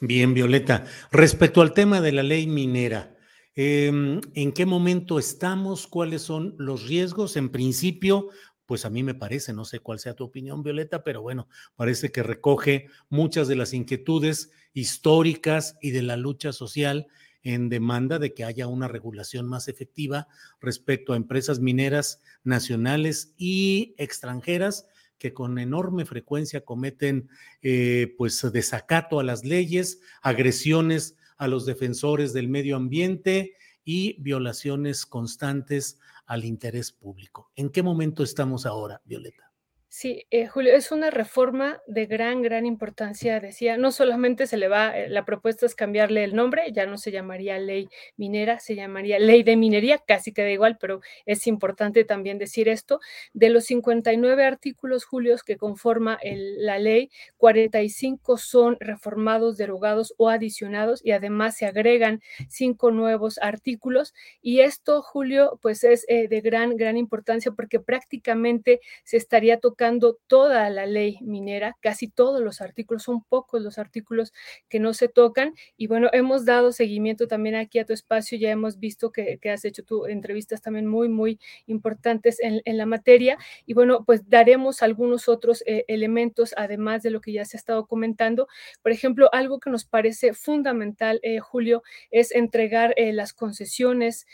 [0.00, 0.86] Bien, Violeta.
[1.12, 3.16] Respecto al tema de la ley minera,
[3.54, 5.86] em, ¿en qué momento estamos?
[5.86, 7.36] ¿Cuáles son los riesgos?
[7.36, 8.30] En principio,
[8.66, 12.12] pues a mí me parece, no sé cuál sea tu opinión, Violeta, pero bueno, parece
[12.12, 17.08] que recoge muchas de las inquietudes históricas y de la lucha social
[17.42, 20.28] en demanda de que haya una regulación más efectiva
[20.60, 24.86] respecto a empresas mineras nacionales y extranjeras
[25.18, 27.28] que con enorme frecuencia cometen
[27.62, 35.06] eh, pues desacato a las leyes, agresiones a los defensores del medio ambiente y violaciones
[35.06, 37.50] constantes al interés público.
[37.56, 39.49] ¿En qué momento estamos ahora, Violeta?
[39.92, 44.68] Sí, eh, Julio, es una reforma de gran, gran importancia, decía, no solamente se le
[44.68, 48.76] va, eh, la propuesta es cambiarle el nombre, ya no se llamaría ley minera, se
[48.76, 53.00] llamaría ley de minería, casi queda igual, pero es importante también decir esto,
[53.32, 61.04] de los 59 artículos, Julio, que conforma la ley, 45 son reformados, derogados o adicionados
[61.04, 66.76] y además se agregan cinco nuevos artículos y esto, Julio, pues es eh, de gran,
[66.76, 69.79] gran importancia porque prácticamente se estaría tocando
[70.26, 74.32] toda la ley minera, casi todos los artículos, son pocos los artículos
[74.68, 75.54] que no se tocan.
[75.76, 79.64] Y bueno, hemos dado seguimiento también aquí a tu espacio, ya hemos visto que, has
[79.64, 83.38] hecho tu entrevistas también muy, muy importantes en, la materia.
[83.66, 87.58] Y bueno, pues daremos algunos otros eh, elementos, además de lo que ya se ha
[87.58, 88.48] estado comentando.
[88.82, 94.26] Por ejemplo, algo que nos parece fundamental, eh, Julio, es entregar eh, las concesiones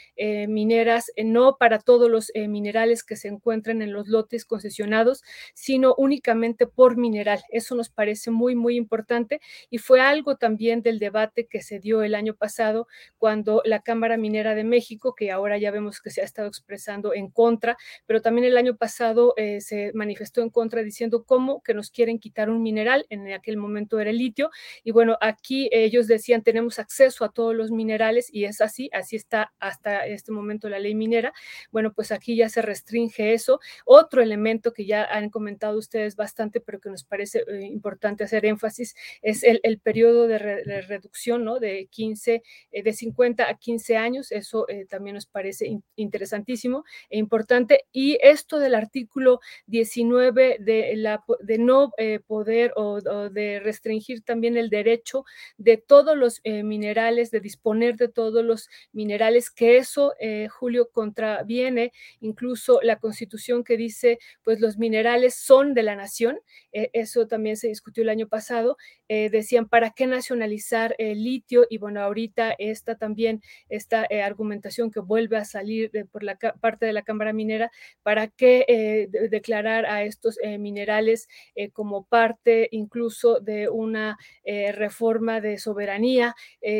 [0.49, 5.23] mineras, no para todos los minerales que se encuentran en los lotes concesionados,
[5.55, 7.43] sino únicamente por mineral.
[7.51, 12.03] Eso nos parece muy, muy importante y fue algo también del debate que se dio
[12.03, 16.21] el año pasado cuando la Cámara Minera de México, que ahora ya vemos que se
[16.21, 20.83] ha estado expresando en contra, pero también el año pasado eh, se manifestó en contra
[20.83, 24.51] diciendo cómo que nos quieren quitar un mineral, en aquel momento era el litio,
[24.85, 29.17] y bueno, aquí ellos decían tenemos acceso a todos los minerales y es así, así
[29.17, 31.33] está hasta este momento la ley minera.
[31.71, 33.61] Bueno, pues aquí ya se restringe eso.
[33.85, 38.47] Otro elemento que ya han comentado ustedes bastante, pero que nos parece eh, importante hacer
[38.47, 41.59] énfasis, es el, periodo de, reducción, ¿no?
[41.59, 47.19] De 15, eh, de 50 a 15 años, eso eh, también nos parece interesantísimo e
[47.19, 47.85] importante.
[47.93, 51.93] Y esto del artículo 19 de, la, de no
[52.27, 55.25] poder o, de restringir también el derecho
[55.57, 60.15] de todos los minerales, de disponer de todos los minerales, que eso,
[60.51, 66.39] Julio, contraviene incluso la constitución que dice, pues los minerales minerales son de la nación,
[66.73, 68.77] eso también se discutió el año pasado,
[69.09, 71.67] decían, ¿para qué nacionalizar el litio?
[71.71, 76.93] Y bueno, ahorita esta también, esta argumentación que vuelve a salir por la parte de
[76.93, 77.71] la Cámara Minera,
[78.03, 81.29] ¿para qué declarar a estos minerales
[81.73, 86.35] como parte incluso de una reforma de soberanía,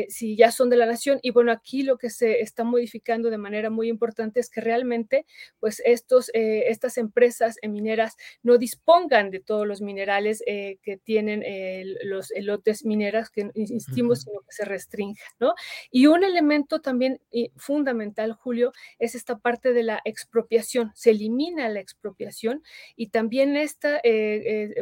[0.09, 1.19] si ya son de la nación?
[1.23, 5.25] Y bueno, aquí lo que se está modificando de manera muy importante es que realmente,
[5.59, 11.43] pues estos, eh, estas empresas mineras no dispongan de todos los minerales eh, que tienen
[11.43, 15.53] eh, los lotes mineras, que insistimos, sino que se restrinja, ¿no?
[15.91, 17.19] Y un elemento también
[17.55, 20.91] fundamental, Julio, es esta parte de la expropiación.
[20.95, 22.63] Se elimina la expropiación
[22.95, 24.01] y también esta,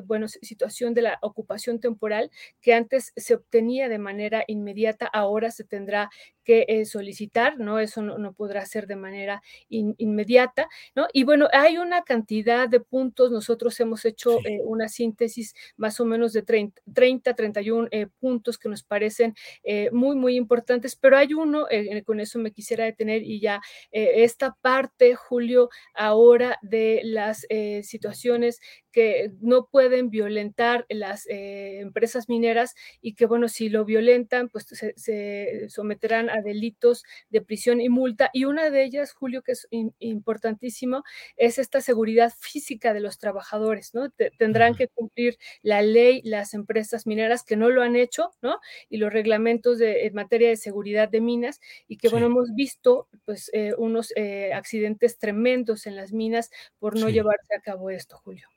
[0.06, 2.32] bueno, situación de la ocupación temporal
[2.62, 6.10] que antes se obtenía de manera inmediata, ahora se tendrá
[6.46, 7.80] que solicitar, ¿no?
[7.80, 11.08] Eso no, podrá ser de manera inmediata, ¿no?
[11.12, 16.06] Y bueno, hay una cantidad de puntos, nosotros hemos hecho eh, una síntesis más o
[16.06, 21.34] menos de 30, 31 eh, puntos que nos parecen eh, muy, muy importantes, pero hay
[21.34, 21.68] uno,
[22.06, 27.48] con eso me quisiera detener y ya esta parte, Julio, ahora de las
[27.82, 28.60] situaciones
[28.92, 34.94] que no pueden violentar las empresas mineras y que, bueno, si lo violentan, pues se,
[34.96, 38.30] se someterán a delitos de prisión y multa.
[38.34, 39.68] Y una de ellas, Julio, que es
[40.00, 41.04] importantísimo,
[41.38, 44.10] es esta seguridad física de los trabajadores, ¿no?
[44.38, 48.60] tendrán que cumplir la ley las empresas mineras que no lo han hecho, ¿no?
[48.90, 53.08] Y los reglamentos de, en materia de seguridad de minas y que, bueno, hemos visto,
[53.26, 58.18] pues, eh, unos eh, accidentes tremendos en las minas por no llevarse a cabo esto,
[58.18, 58.48] Julio.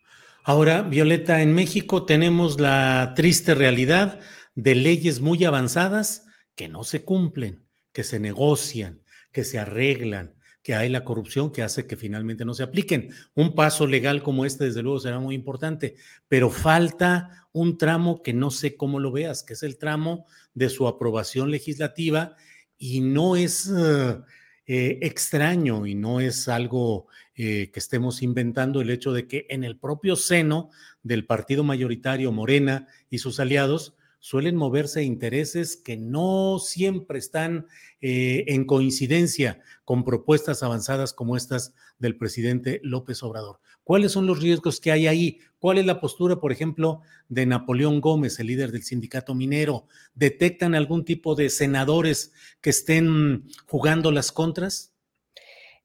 [0.44, 4.20] Ahora, Violeta, en México tenemos la triste realidad
[4.54, 7.67] de leyes muy avanzadas que no se cumplen
[7.98, 10.32] que se negocian, que se arreglan,
[10.62, 13.10] que hay la corrupción que hace que finalmente no se apliquen.
[13.34, 15.96] Un paso legal como este, desde luego, será muy importante,
[16.28, 20.68] pero falta un tramo que no sé cómo lo veas, que es el tramo de
[20.68, 22.36] su aprobación legislativa
[22.78, 29.12] y no es eh, extraño y no es algo eh, que estemos inventando el hecho
[29.12, 30.70] de que en el propio seno
[31.02, 37.66] del partido mayoritario Morena y sus aliados, suelen moverse intereses que no siempre están
[38.00, 43.60] eh, en coincidencia con propuestas avanzadas como estas del presidente López Obrador.
[43.84, 45.40] ¿Cuáles son los riesgos que hay ahí?
[45.58, 49.86] ¿Cuál es la postura, por ejemplo, de Napoleón Gómez, el líder del sindicato minero?
[50.14, 54.92] ¿Detectan algún tipo de senadores que estén jugando las contras?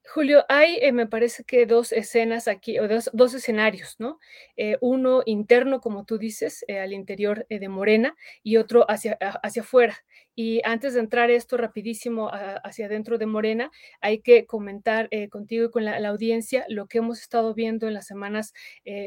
[0.05, 4.19] Julio, hay, eh, me parece que dos escenas aquí, o dos, dos escenarios, ¿no?
[4.57, 9.61] Eh, uno interno, como tú dices, eh, al interior de Morena, y otro hacia, hacia
[9.61, 9.97] afuera.
[10.35, 15.69] Y antes de entrar esto rapidísimo hacia adentro de Morena, hay que comentar contigo y
[15.69, 18.51] con la, audiencia lo que hemos estado viendo en las semanas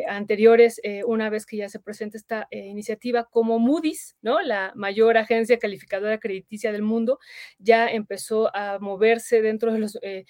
[0.06, 4.40] anteriores, una vez que ya se presenta esta iniciativa, como Moody's, ¿no?
[4.40, 7.18] La mayor agencia calificadora crediticia del mundo,
[7.58, 10.26] ya empezó a moverse dentro de los, e,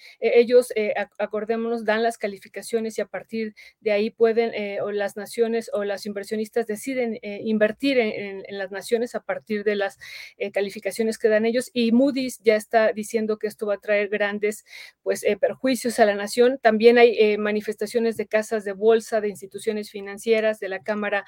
[0.57, 5.15] ellos eh, acordémonos, dan las calificaciones y a partir de ahí pueden, eh, o las
[5.15, 9.97] naciones o las inversionistas deciden eh, invertir en, las naciones a partir de las
[10.53, 11.69] calificaciones que dan ellos.
[11.73, 14.65] Y Moody's ya está diciendo que esto va a traer grandes
[15.03, 16.59] pues, perjuicios a la nación.
[16.61, 21.25] También hay manifestaciones de casas de bolsa, de instituciones financieras, de la Cámara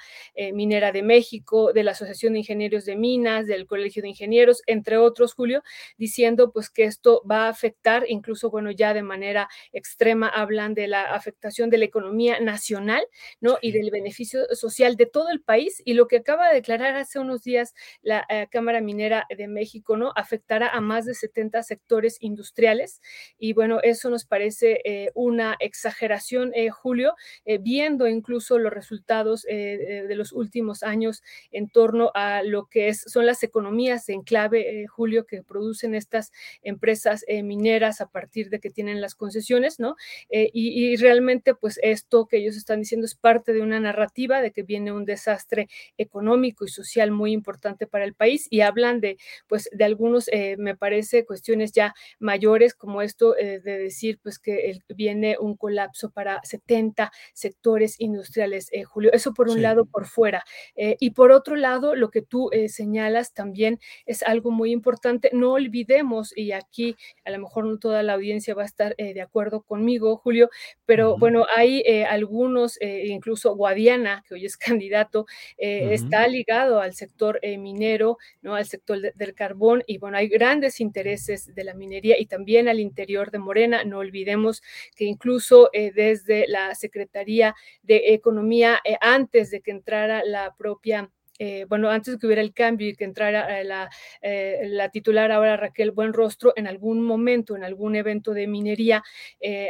[0.52, 4.96] Minera de México, de la Asociación de Ingenieros de Minas, del Colegio de Ingenieros, entre
[4.96, 5.62] otros, Julio,
[5.98, 10.88] diciendo pues que esto va a afectar, incluso, bueno, ya de manera extrema hablan de
[10.88, 13.04] la afectación de la economía nacional,
[13.40, 13.58] ¿no?
[13.60, 15.82] Y del beneficio social de todo el país.
[15.84, 19.96] Y lo que acaba de declarar hace unos días la eh, Cámara Minera de México,
[19.96, 20.12] ¿no?
[20.16, 23.02] Afectará a más de 70 sectores industriales.
[23.38, 27.14] Y bueno, eso nos parece eh, una exageración, eh, Julio,
[27.60, 33.26] viendo incluso los resultados de los últimos años en torno a lo que es, son
[33.26, 36.30] las economías en clave, Julio, que producen estas
[36.62, 39.96] empresas mineras a partir de que tienen las concesiones, ¿no?
[40.30, 44.50] Eh, y, realmente, pues esto que ellos están diciendo es parte de una narrativa de
[44.52, 45.68] que viene un desastre
[45.98, 49.18] económico y social muy importante para el país y hablan de,
[49.48, 54.38] pues, de algunos, eh, me parece, cuestiones ya mayores como esto eh, de decir, pues,
[54.38, 59.10] que viene un colapso para 70 sectores industriales, Julio.
[59.12, 60.44] Eso por un lado, por fuera.
[60.76, 65.30] y por otro lado, lo que tú señalas también es algo muy importante.
[65.32, 69.20] No olvidemos, y aquí a lo mejor no toda la audiencia va a estar de
[69.20, 70.50] acuerdo conmigo, Julio,
[70.84, 78.18] pero bueno, hay algunos, incluso Guadiana, que hoy es candidato, está ligado al sector minero,
[78.42, 78.54] ¿no?
[78.54, 82.80] Al sector del carbón, y bueno, hay grandes intereses de la minería y también al
[82.80, 83.84] interior de Morena.
[83.84, 84.62] No olvidemos
[84.96, 91.10] que incluso desde la Secretaría de Economía, antes de que entrara la propia
[91.42, 93.88] eh, bueno, antes de que hubiera el cambio y que entrara eh, la,
[94.20, 99.02] eh, la, titular ahora Raquel Buenrostro, en algún momento, en algún evento de minería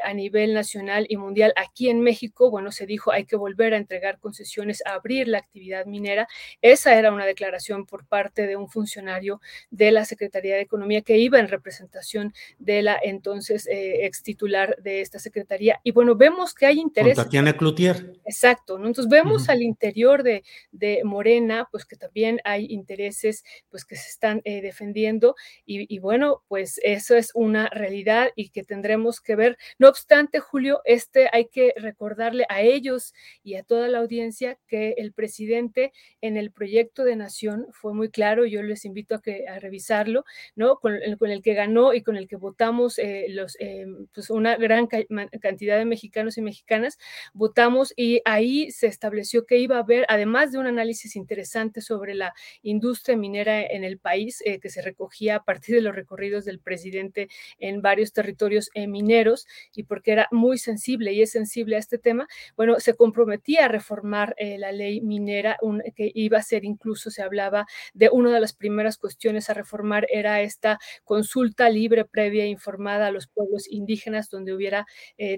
[0.02, 3.76] a nivel nacional y mundial aquí en México, bueno, se dijo hay que volver a
[3.76, 6.26] entregar concesiones, a abrir la actividad minera.
[6.60, 9.40] Esa era una declaración por parte de un funcionario
[9.70, 15.02] de la Secretaría de Economía que iba en representación de la entonces ex titular de
[15.02, 15.80] esta secretaría.
[15.84, 17.14] Y bueno, vemos que hay interés.
[17.14, 18.14] Tatiana Cloutier.
[18.24, 18.88] Exacto, ¿no?
[18.88, 20.42] Entonces vemos al interior de,
[20.72, 25.34] de Morena pues que también hay intereses pues que se están eh, defendiendo
[25.64, 29.58] y, bueno, pues eso es una realidad y que tendremos que ver.
[29.78, 34.94] No obstante, Julio, este hay que recordarle a ellos y a toda la audiencia que
[34.98, 39.46] el presidente en el proyecto de nación fue muy claro, yo les invito a que
[39.48, 40.78] a revisarlo, ¿no?
[40.78, 44.86] Con, el que ganó y con el que votamos eh, los, eh, pues una gran
[44.86, 46.98] cantidad de mexicanos y mexicanas,
[47.32, 51.49] votamos y ahí se estableció que iba a haber, además de un análisis interesante,
[51.80, 52.32] sobre la
[52.62, 56.60] industria minera en el país, eh, que se recogía a partir de los recorridos del
[56.60, 57.28] presidente
[57.58, 61.98] en varios territorios eh, mineros y porque era muy sensible y es sensible a este
[61.98, 65.58] tema, bueno, se comprometía a reformar eh, la ley minera,
[65.96, 70.06] que iba a ser incluso, se hablaba de una de las primeras cuestiones a reformar
[70.10, 74.86] era esta consulta libre, previa e informada a los pueblos indígenas, donde hubiera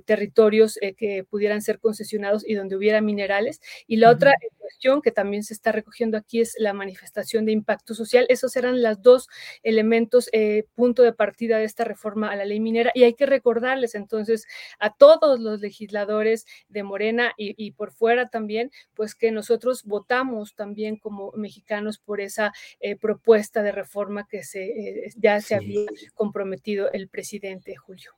[0.05, 3.61] territorios que pudieran ser concesionados y donde hubiera minerales.
[3.87, 7.95] Y la otra cuestión que también se está recogiendo aquí es la manifestación de impacto
[7.95, 8.27] social.
[8.29, 9.29] Esos eran los dos
[9.63, 12.91] elementos, eh, punto de partida de esta reforma a la ley minera.
[12.95, 14.47] Y hay que recordarles entonces
[14.79, 20.97] a todos los legisladores de Morena y, por fuera también, pues que nosotros votamos también
[20.97, 26.91] como mexicanos por esa eh, propuesta de reforma que se, eh, ya se había comprometido
[26.93, 28.13] el presidente Julio.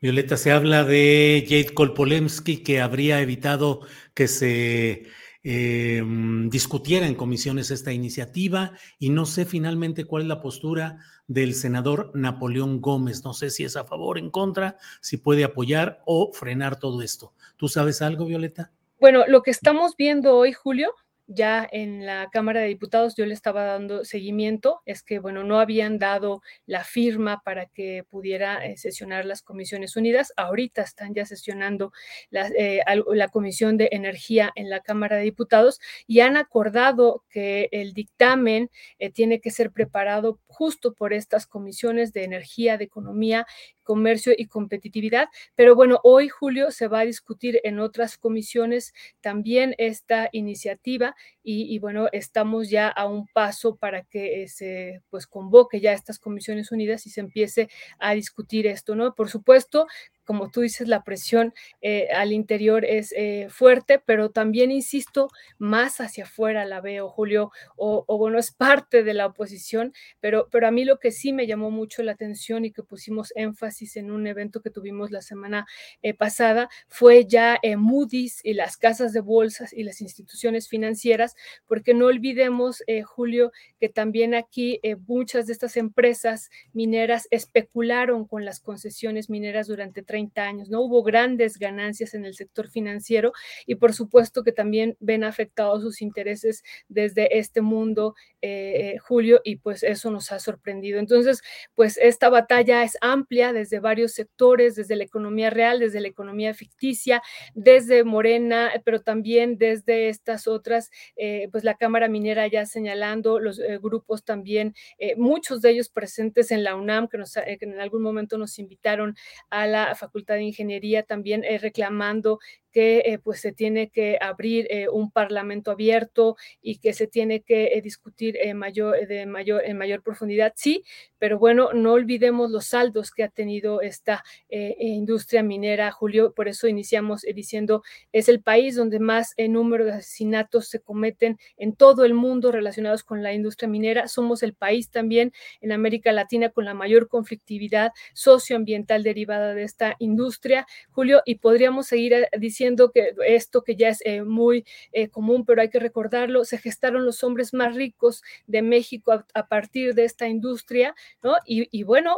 [0.00, 3.80] Violeta, se habla de Jade Kolpolemsky que habría evitado
[4.12, 5.06] que se
[5.48, 6.02] eh,
[6.48, 12.10] discutiera en comisiones esta iniciativa y no sé finalmente cuál es la postura del senador
[12.14, 13.22] Napoleón Gómez.
[13.24, 17.32] No sé si es a favor, en contra, si puede apoyar o frenar todo esto.
[17.56, 18.72] ¿Tú sabes algo, Violeta?
[18.98, 20.92] Bueno, lo que estamos viendo hoy, Julio,
[21.26, 25.58] ya en la Cámara de Diputados yo le estaba dando seguimiento, es que, bueno, no
[25.58, 30.32] habían dado la firma para que pudiera eh, sesionar las Comisiones Unidas.
[30.36, 31.92] Ahorita están ya sesionando
[32.30, 32.80] la, eh,
[33.12, 38.70] la, Comisión de Energía en la Cámara de Diputados y han acordado que el dictamen
[38.98, 43.46] eh, tiene que ser preparado justo por estas comisiones de energía, de economía
[43.86, 45.28] comercio y competitividad.
[45.54, 51.78] Pero bueno, hoy, Julio, se va a discutir en otras comisiones también esta iniciativa y,
[51.78, 56.72] bueno, estamos ya a un paso para que eh, se pues convoque ya estas comisiones
[56.72, 57.68] unidas y se empiece
[58.00, 59.14] a discutir esto, ¿no?
[59.14, 59.86] Por supuesto,
[60.26, 66.00] como tú dices, la presión eh, al interior es eh, fuerte, pero también, insisto, más
[66.00, 70.70] hacia afuera la veo, Julio, o, bueno, es parte de la oposición, pero, pero a
[70.72, 74.26] mí lo que sí me llamó mucho la atención y que pusimos énfasis en un
[74.26, 75.66] evento que tuvimos la semana
[76.02, 81.94] eh, pasada fue ya Moody's y las casas de bolsas y las instituciones financieras, porque
[81.94, 89.30] no olvidemos, Julio, que también aquí muchas de estas empresas mineras especularon con las concesiones
[89.30, 90.82] mineras durante 30 años, ¿no?
[90.82, 93.32] Hubo grandes ganancias en el sector financiero
[93.66, 99.56] y por supuesto que también ven afectados sus intereses desde este mundo, eh, Julio, y
[99.56, 100.98] pues eso nos ha sorprendido.
[100.98, 101.42] Entonces,
[101.74, 106.54] pues esta batalla es amplia desde varios sectores, desde la economía real, desde la economía
[106.54, 107.22] ficticia,
[107.54, 113.58] desde Morena, pero también desde estas otras, eh, pues la Cámara Minera ya señalando, los
[113.58, 114.74] eh, grupos también,
[115.16, 119.16] muchos de ellos presentes en la UNAM, que, nos, en algún momento nos invitaron
[119.50, 119.94] a la
[120.34, 122.38] de Ingeniería también eh, reclamando
[122.76, 127.40] que eh, pues se tiene que abrir eh, un parlamento abierto y que se tiene
[127.40, 130.84] que eh, discutir mayor, de mayor, en mayor profundidad, sí,
[131.16, 136.68] pero bueno, no olvidemos los saldos que ha tenido esta industria minera, Julio, por eso
[136.68, 142.12] iniciamos diciendo, es el país donde más número de asesinatos se cometen en todo el
[142.12, 146.74] mundo relacionados con la industria minera, somos el país también en América Latina con la
[146.74, 153.62] mayor conflictividad socioambiental derivada de esta industria, Julio, y podríamos seguir diciendo diciendo que esto
[153.62, 157.54] que ya es eh, muy eh, común, pero hay que recordarlo, se gestaron los hombres
[157.54, 161.36] más ricos de México a, partir de esta industria, ¿no?
[161.46, 162.16] Y, bueno,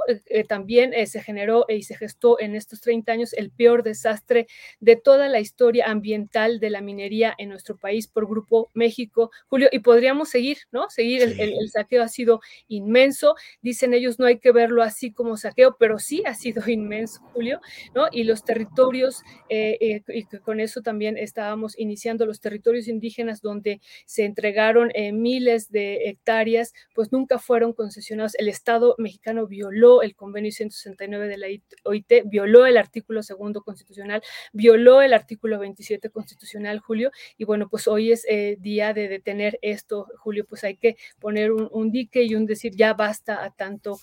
[0.48, 4.46] también se generó y se gestó en estos 30 años el peor desastre
[4.80, 9.68] de toda la historia ambiental de la minería en nuestro país por Grupo México, Julio,
[9.70, 10.88] y podríamos seguir, ¿no?
[10.88, 15.36] Seguir, el, el saqueo ha sido inmenso, dicen ellos no hay que verlo así como
[15.36, 17.60] saqueo, pero sí ha sido inmenso, Julio,
[17.94, 18.06] ¿no?
[18.10, 23.80] Y los territorios, eh, eh, y con eso también estábamos iniciando los territorios indígenas donde
[24.06, 28.34] se entregaron eh, miles de hectáreas, pues nunca fueron concesionados.
[28.36, 31.46] El Estado mexicano violó el convenio 169 de la
[31.84, 34.22] OIT, violó el artículo segundo constitucional,
[34.52, 38.26] violó el artículo 27 constitucional, Julio, y bueno, pues hoy es
[38.58, 42.74] día de detener esto, Julio, pues hay que poner un, un dique y un decir
[42.74, 43.98] ya basta a tanto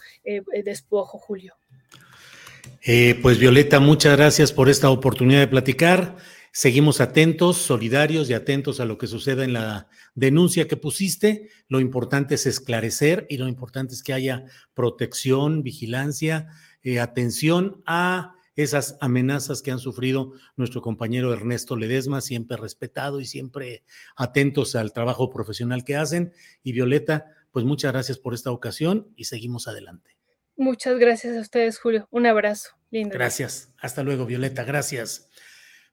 [0.64, 1.56] despojo, Julio.
[2.82, 6.18] Eh, pues Violeta, muchas gracias por esta oportunidad de platicar.
[6.52, 11.50] Seguimos atentos, solidarios y atentos a lo que suceda en la denuncia que pusiste.
[11.68, 16.48] Lo importante es esclarecer y lo importante es que haya protección, vigilancia,
[16.82, 23.26] eh, atención a esas amenazas que han sufrido nuestro compañero Ernesto Ledesma, siempre respetado y
[23.26, 23.84] siempre
[24.16, 26.32] atentos al trabajo profesional que hacen.
[26.64, 30.15] Y Violeta, pues muchas gracias por esta ocasión y seguimos adelante.
[30.58, 32.08] Muchas gracias a ustedes, Julio.
[32.12, 32.70] Un abrazo.
[32.92, 33.14] Lindo.
[33.14, 33.74] Gracias.
[33.78, 34.64] Hasta luego, Violeta.
[34.64, 35.30] Gracias.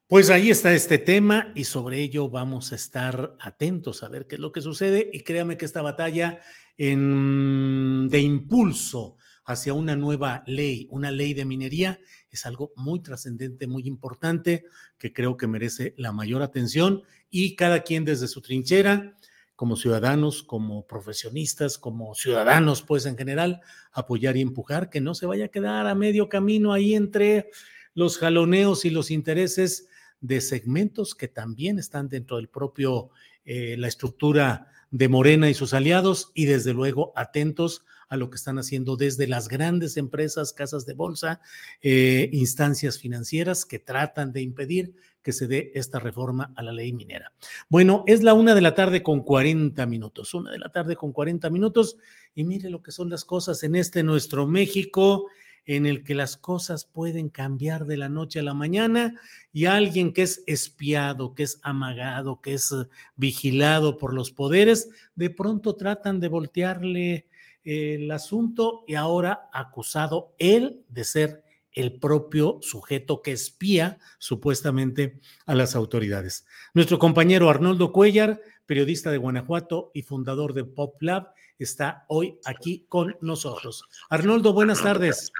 [0.07, 4.35] Pues ahí está este tema y sobre ello vamos a estar atentos a ver qué
[4.35, 6.39] es lo que sucede y créame que esta batalla
[6.77, 11.99] en, de impulso hacia una nueva ley, una ley de minería,
[12.29, 14.65] es algo muy trascendente, muy importante,
[14.97, 19.17] que creo que merece la mayor atención y cada quien desde su trinchera
[19.55, 25.25] como ciudadanos, como profesionistas, como ciudadanos, pues en general, apoyar y empujar, que no se
[25.25, 27.49] vaya a quedar a medio camino ahí entre
[27.93, 29.87] los jaloneos y los intereses
[30.21, 33.09] de segmentos que también están dentro del propio,
[33.45, 38.35] eh, la estructura de Morena y sus aliados, y desde luego atentos a lo que
[38.35, 41.41] están haciendo desde las grandes empresas, casas de bolsa,
[41.81, 46.93] eh, instancias financieras que tratan de impedir que se dé esta reforma a la ley
[46.93, 47.31] minera.
[47.69, 51.11] Bueno, es la una de la tarde con 40 minutos, una de la tarde con
[51.11, 51.97] 40 minutos,
[52.35, 55.27] y mire lo que son las cosas en este nuestro México
[55.65, 59.19] en el que las cosas pueden cambiar de la noche a la mañana
[59.51, 62.75] y alguien que es espiado, que es amagado, que es
[63.15, 67.27] vigilado por los poderes, de pronto tratan de voltearle
[67.63, 71.43] el asunto y ahora acusado él de ser
[71.73, 76.45] el propio sujeto que espía supuestamente a las autoridades.
[76.73, 82.85] Nuestro compañero Arnoldo Cuellar, periodista de Guanajuato y fundador de Pop Lab, está hoy aquí
[82.87, 83.83] con nosotros.
[84.09, 85.31] Arnoldo, buenas tardes.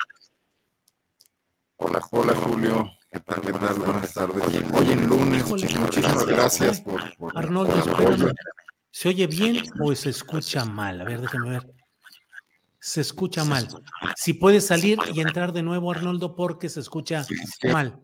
[1.78, 2.92] Hola, hola Julio.
[3.12, 3.42] ¿Qué tal?
[3.42, 3.76] ¿Qué tal?
[3.76, 4.44] Buenas tardes.
[4.74, 7.02] Hoy en lunes, muchísimas gracias por,
[7.36, 7.76] Arnoldo,
[8.90, 11.02] ¿se oye bien o se escucha mal?
[11.02, 11.83] A ver, déjame ver
[12.84, 13.70] se escucha mal.
[14.18, 17.26] Si puede salir y entrar de nuevo, Arnoldo, porque se escucha
[17.72, 18.04] mal.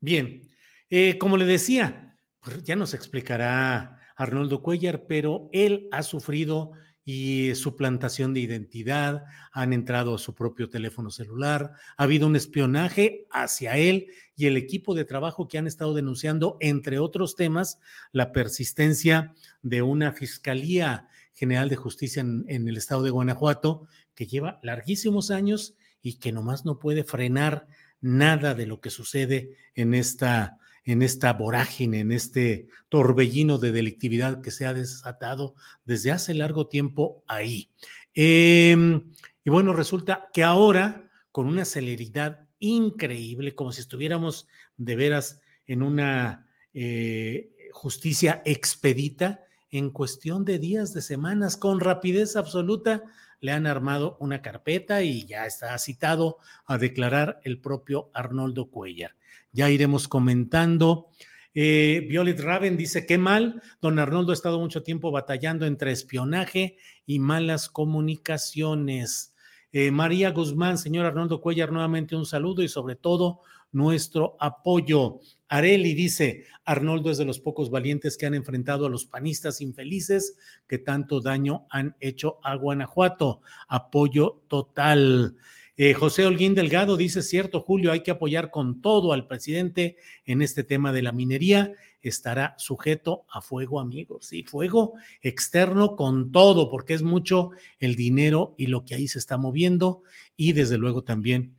[0.00, 0.48] Bien,
[0.88, 6.72] eh, como le decía, pues, ya nos explicará Arnoldo Cuellar, pero él ha sufrido
[7.04, 13.26] y suplantación de identidad, han entrado a su propio teléfono celular, ha habido un espionaje
[13.30, 14.06] hacia él
[14.36, 17.78] y el equipo de trabajo que han estado denunciando, entre otros temas,
[18.10, 24.58] la persistencia de una fiscalía General de Justicia en, el estado de Guanajuato, que lleva
[24.62, 27.68] larguísimos años y que nomás no puede frenar
[28.00, 34.40] nada de lo que sucede en esta, en esta vorágine, en este torbellino de delictividad
[34.40, 37.70] que se ha desatado desde hace largo tiempo ahí.
[38.14, 39.12] Em,
[39.44, 45.82] y bueno, resulta que ahora, con una celeridad increíble, como si estuviéramos de veras en
[45.82, 49.45] una eh, justicia expedita,
[49.78, 53.02] en cuestión de días, de semanas, con rapidez absoluta,
[53.40, 59.14] le han armado una carpeta y ya está citado a declarar el propio Arnoldo Cuellar.
[59.52, 61.08] Ya iremos comentando.
[61.54, 66.78] Eh, Violet Raven dice, qué mal, don Arnoldo ha estado mucho tiempo batallando entre espionaje
[67.06, 69.34] y malas comunicaciones.
[69.72, 73.40] Eh, María Guzmán, señor Arnoldo Cuellar, nuevamente un saludo y sobre todo
[73.72, 75.20] nuestro apoyo.
[75.48, 80.36] Areli dice, Arnoldo es de los pocos valientes que han enfrentado a los panistas infelices
[80.66, 83.40] que tanto daño han hecho a Guanajuato.
[83.68, 85.36] Apoyo total.
[85.76, 90.42] Eh, José Holguín Delgado dice, cierto, Julio, hay que apoyar con todo al presidente en
[90.42, 91.72] este tema de la minería.
[92.00, 98.54] Estará sujeto a fuego, amigos, y fuego externo con todo, porque es mucho el dinero
[98.56, 100.02] y lo que ahí se está moviendo,
[100.36, 101.56] y desde luego también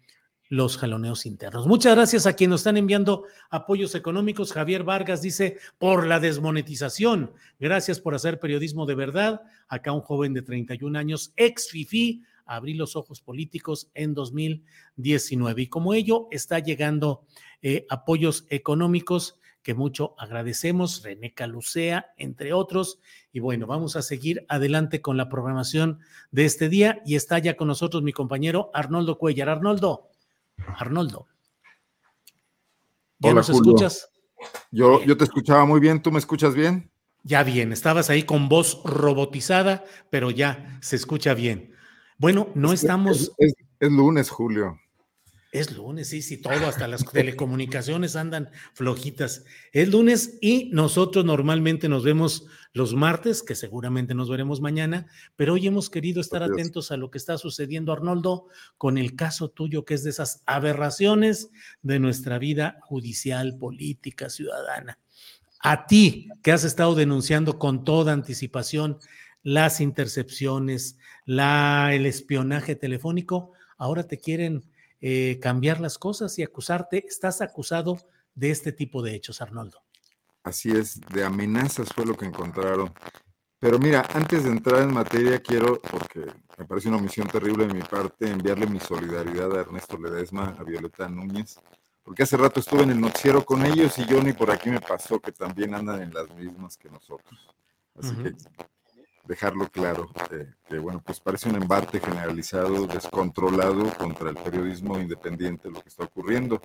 [0.49, 1.67] los jaloneos internos.
[1.67, 4.53] Muchas gracias a quienes nos están enviando apoyos económicos.
[4.53, 7.33] Javier Vargas dice, por la desmonetización.
[7.59, 9.41] Gracias por hacer periodismo de verdad.
[9.67, 15.63] Acá un joven de 31 años, ex FIFI, abrí los ojos políticos en 2019.
[15.63, 17.25] Y como ello está llegando
[17.61, 22.99] eh, apoyos económicos que mucho agradecemos, René Calucea, entre otros.
[23.33, 25.99] Y bueno, vamos a seguir adelante con la programación
[26.31, 27.01] de este día.
[27.05, 29.49] Y está ya con nosotros mi compañero Arnoldo Cuellar.
[29.49, 30.07] Arnoldo.
[30.77, 31.27] Arnoldo.
[33.19, 34.09] ¿Ya nos escuchas?
[34.71, 36.91] Yo, yo te escuchaba muy bien, ¿tú me escuchas bien?
[37.23, 41.73] Ya bien, estabas ahí con voz robotizada, pero ya se escucha bien.
[42.17, 43.33] Bueno, no estamos.
[43.37, 43.53] es,
[43.91, 44.79] lunes, Julio.
[45.51, 49.45] Es lunes, sí, sí, todo, hasta las telecomunicaciones andan flojitas.
[49.71, 55.53] Es lunes y nosotros normalmente nos vemos los martes, que seguramente nos veremos mañana, pero
[55.53, 59.85] hoy hemos querido estar atentos a lo que está sucediendo, Arnoldo, con el caso tuyo,
[59.85, 61.49] que es de esas aberraciones
[61.81, 64.99] de nuestra vida judicial, política, ciudadana.
[65.59, 68.99] A ti, que has estado denunciando con toda anticipación
[69.43, 74.65] las intercepciones, la, el espionaje telefónico, ahora te quieren
[75.01, 77.05] eh, cambiar las cosas y acusarte.
[77.07, 77.97] Estás acusado
[78.35, 79.81] de este tipo de hechos, Arnoldo.
[80.43, 82.93] Así es, de amenazas fue lo que encontraron.
[83.59, 86.25] Pero mira, antes de entrar en materia, quiero, porque
[86.57, 90.63] me parece una omisión terrible de mi parte, enviarle mi solidaridad a Ernesto Ledesma, a
[90.63, 91.59] Violeta Núñez,
[92.03, 94.79] porque hace rato estuve en el noticiero con ellos y yo ni por aquí me
[94.79, 97.49] pasó que también andan en las mismas que nosotros.
[97.99, 98.35] Así que
[99.27, 105.69] dejarlo claro, eh, que bueno, pues parece un embate generalizado, descontrolado contra el periodismo independiente
[105.69, 106.61] lo que está ocurriendo.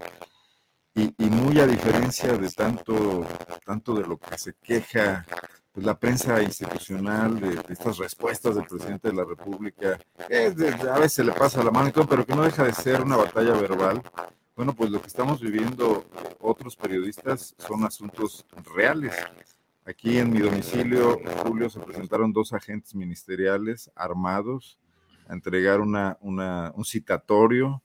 [0.94, 3.26] Y, muy a diferencia de tanto,
[3.64, 5.24] tanto de lo que se queja
[5.72, 9.98] pues, la prensa institucional, de, estas respuestas del presidente de la República,
[10.28, 10.54] que
[10.90, 13.16] a veces le pasa la mano y todo, pero que no deja de ser una
[13.16, 14.02] batalla verbal.
[14.54, 16.04] Bueno, pues lo que estamos viviendo
[16.40, 18.44] otros periodistas son asuntos
[18.74, 19.14] reales
[19.84, 24.78] Aquí en mi domicilio, Julio, se presentaron dos agentes ministeriales armados
[25.26, 27.82] a entregar una, un citatorio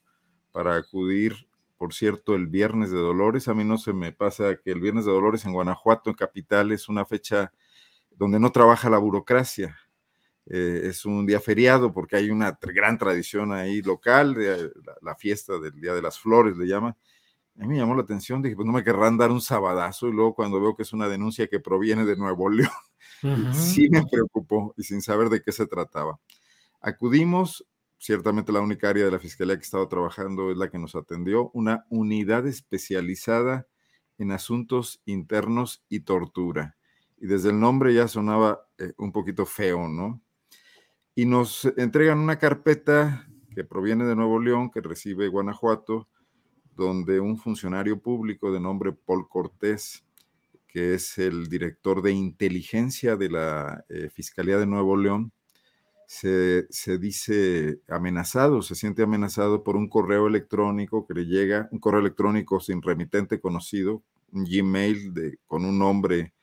[0.52, 3.48] para acudir, por cierto, el Viernes de Dolores.
[3.48, 6.72] A mí no se me pasa que el Viernes de Dolores en Guanajuato, en capital,
[6.72, 7.52] es una fecha
[8.12, 9.76] donde no trabaja la burocracia.
[10.46, 14.72] Eh, es un día feriado porque hay una gran tradición ahí local, de,
[15.02, 16.96] la, fiesta del Día de las Flores le llaman,
[17.58, 20.12] a mí me llamó la atención, dije, pues no me querrán dar un sabadazo y
[20.12, 22.50] luego cuando veo que es una denuncia que proviene de Nuevo
[23.22, 26.20] León, sí me preocupó y sin saber de qué se trataba.
[26.82, 27.66] Acudimos,
[27.98, 31.50] ciertamente la única área de la fiscalía que estaba trabajando es la que nos atendió,
[31.54, 33.68] una unidad especializada
[34.20, 36.78] en asuntos internos y tortura.
[37.18, 40.22] Y desde el nombre ya sonaba eh, un poquito feo, ¿no?
[41.16, 46.08] Y nos entregan una carpeta que proviene de Nuevo León, que recibe Guanajuato,
[46.78, 50.06] donde un funcionario público de nombre Paul Cortés,
[50.68, 55.32] que es el director de inteligencia de la eh, Fiscalía de Nuevo León,
[56.06, 56.68] se,
[57.00, 62.62] dice amenazado, se siente amenazado por un correo electrónico que le llega, un correo electrónico
[62.62, 66.34] sin remitente conocido, un Gmail de, con un nombre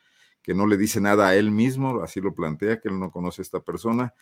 [0.42, 3.40] que no le dice nada a él mismo, así lo plantea, que él no conoce
[3.40, 4.12] a esta persona,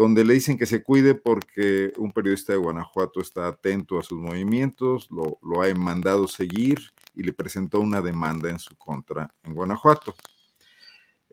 [0.00, 4.18] donde le dicen que se cuide porque un periodista de Guanajuato está atento a sus
[4.18, 6.78] movimientos, lo, ha mandado seguir
[7.14, 10.14] y le presentó una demanda en su contra en Guanajuato.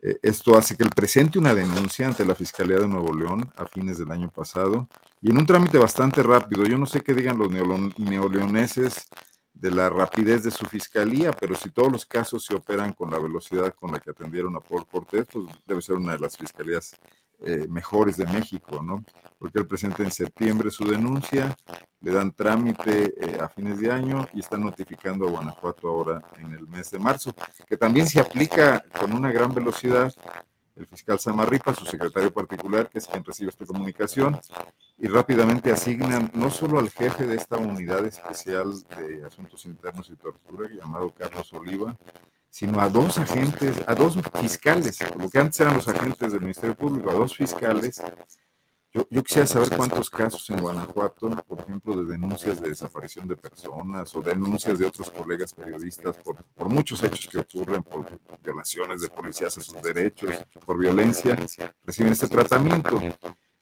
[0.02, 3.64] Eh, esto hace que él presente una denuncia ante la Fiscalía de Nuevo León a
[3.64, 4.86] fines del año pasado
[5.22, 6.66] y en un trámite bastante rápido.
[6.66, 9.08] Yo no sé qué digan los neoleoneses
[9.54, 13.18] de la rapidez de su fiscalía, pero si todos los casos se operan con la
[13.18, 16.94] velocidad con la que atendieron a Paul Cortés, pues debe ser una de las fiscalías
[17.44, 19.04] eh, mejores de México, ¿no?
[19.38, 21.56] Porque él presenta en septiembre su denuncia,
[22.00, 26.52] le dan trámite eh, a fines de año y están notificando a Guanajuato ahora en
[26.52, 27.32] el mes de marzo,
[27.68, 30.12] que también se aplica con una gran velocidad
[30.78, 34.38] el fiscal Samarripa, su secretario particular, que es quien recibe esta comunicación,
[34.96, 40.16] y rápidamente asignan no solo al jefe de esta unidad especial de asuntos internos y
[40.16, 41.96] tortura, llamado Carlos Oliva,
[42.50, 46.74] sino a dos agentes, a dos fiscales, lo que antes eran los agentes del Ministerio
[46.74, 48.02] Público, a dos fiscales.
[48.92, 53.36] Yo, yo, quisiera saber cuántos casos en Guanajuato, por ejemplo, de denuncias de desaparición de
[53.36, 58.06] personas o denuncias de otros colegas periodistas por, por muchos hechos que ocurren, por
[58.42, 60.34] violaciones de policías a sus derechos,
[60.64, 61.36] por violencia,
[61.84, 62.98] reciben este tratamiento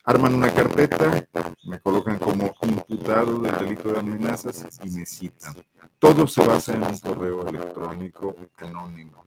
[0.06, 1.24] arman una carpeta,
[1.64, 5.54] me colocan como imputado del delito de amenazas y me citan.
[5.98, 9.25] Todo se basa en un correo electrónico anónimo.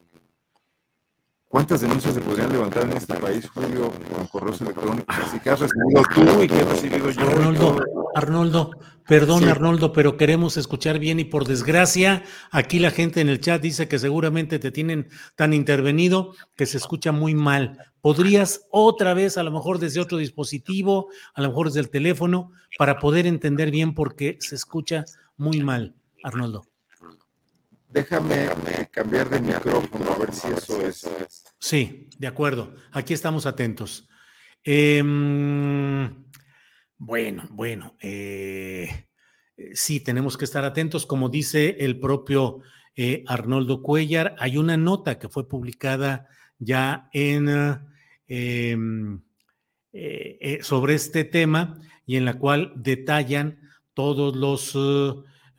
[1.49, 5.15] ¿Cuántas denuncias se podrían levantar en este país, Julio, con correos electrónicos?
[5.17, 7.21] Así que has recibido tú y que he recibido yo.
[7.21, 8.71] Arnoldo, Arnoldo,
[9.07, 12.21] perdón, Arnoldo, pero queremos escuchar bien y por desgracia,
[12.51, 16.77] aquí la gente en el chat dice que seguramente te tienen tan intervenido que se
[16.77, 17.79] escucha muy mal.
[17.99, 22.51] ¿Podrías otra vez, a lo mejor desde otro dispositivo, a lo mejor desde el teléfono,
[22.77, 25.03] para poder entender bien porque se escucha
[25.35, 26.67] muy mal, Arnoldo?
[27.89, 28.47] Déjame
[28.91, 31.07] cambiar de micrófono a ver si eso es.
[31.59, 32.75] Sí, de acuerdo.
[32.91, 34.07] Aquí estamos atentos.
[34.63, 36.23] Em,
[36.99, 37.97] bueno, bueno.
[37.99, 39.07] Eh,
[39.73, 41.07] sí, tenemos que estar atentos.
[41.07, 42.59] Como dice el propio
[42.95, 46.27] eh, Arnoldo Cuellar, hay una nota que fue publicada
[46.59, 47.49] ya en
[48.27, 49.21] em,
[49.93, 53.59] eh, sobre este tema y en la cual detallan
[53.95, 54.75] todos los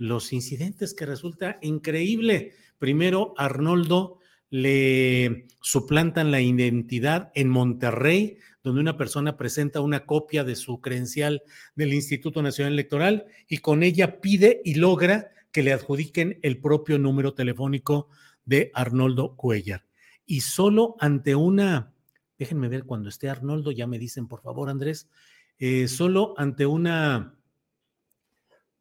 [0.01, 2.55] los incidentes que resulta increíble.
[2.79, 10.57] Primero, Arnoldo le suplantan la identidad en Monterrey, donde una persona presenta una copia de
[10.57, 11.43] su credencial
[11.75, 16.99] del Instituto Nacional Electoral y con ella pide y logra que le adjudiquen el propio
[16.99, 18.09] número telefónico
[18.47, 19.85] de Arnoldo Cuellar.
[20.25, 21.93] Y solo ante una,
[22.39, 25.11] déjenme ver cuando esté Arnoldo, ya me dicen por favor Andrés,
[25.59, 27.35] eh, solo ante una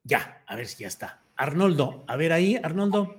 [0.09, 1.21] ya, a ver si ya está.
[1.37, 3.15] Arnoldo, a ver ahí, Arnoldo.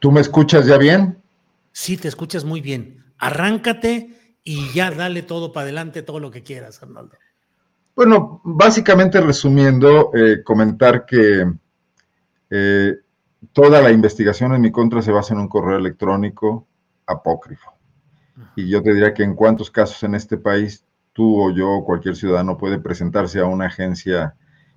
[0.00, 1.22] ¿Tú me escuchas ya bien?
[1.70, 3.04] Sí, te escuchas muy bien.
[3.18, 7.16] Arráncate y ya dale todo para adelante, todo lo que quieras, Arnoldo.
[7.94, 11.50] Bueno, básicamente resumiendo, eh, comentar que
[12.50, 12.94] eh,
[13.52, 16.66] toda la investigación en mi contra se basa en un correo electrónico
[17.06, 17.72] apócrifo.
[18.56, 21.84] Y yo te diría que en cuántos casos en este país tú o yo o
[21.84, 24.34] cualquier ciudadano puede presentarse a una agencia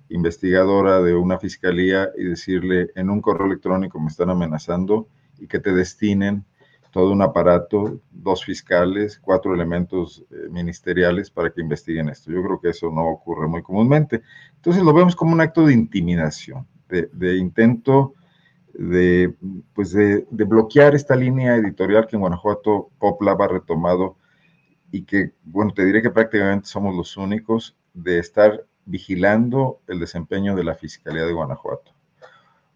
[0.08, 5.58] investigadora de una fiscalía y decirle en un correo electrónico me están amenazando y que
[5.58, 6.44] te destinen
[6.96, 12.32] todo un aparato, dos fiscales, cuatro elementos eh, ministeriales para que investiguen esto.
[12.32, 14.22] Yo creo que eso no ocurre muy comúnmente.
[14.54, 18.14] Entonces lo vemos como un acto de intimidación, de, intento
[18.72, 19.34] de,
[19.74, 24.16] pues de, bloquear esta línea editorial que en Guanajuato Poplava ha retomado
[24.90, 30.54] y que, bueno, te diré que prácticamente somos los únicos de estar vigilando el desempeño
[30.56, 31.92] de la Fiscalía de Guanajuato.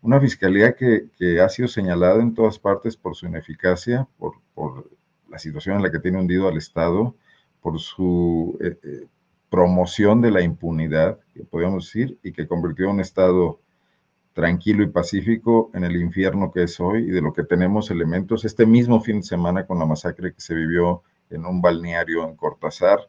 [0.02, 1.08] Una fiscalía que,
[1.40, 4.34] ha sido señalada en todas partes por su ineficacia, por,
[5.28, 7.14] la situación en la que tiene hundido al Estado,
[7.61, 9.06] por su eh, eh,
[9.48, 13.61] promoción de la impunidad, que podríamos decir, y que convirtió a un Estado
[14.32, 18.44] tranquilo y pacífico en el infierno que es hoy y de lo que tenemos elementos
[18.44, 22.36] este mismo fin de semana con la masacre que se vivió en un balneario en
[22.36, 23.00] Cortázar,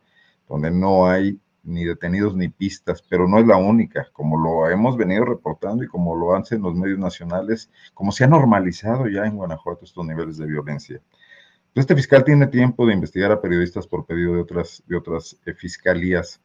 [0.47, 4.97] donde no hay ni detenidos ni pistas, pero no es la única, como lo hemos
[4.97, 9.36] venido reportando y como lo hacen los medios nacionales, como se ha normalizado ya en
[9.36, 11.01] Guanajuato estos niveles de violencia.
[11.74, 15.53] Este fiscal tiene tiempo de investigar a periodistas por pedido de otras, de otras eh,
[15.53, 16.41] fiscalías.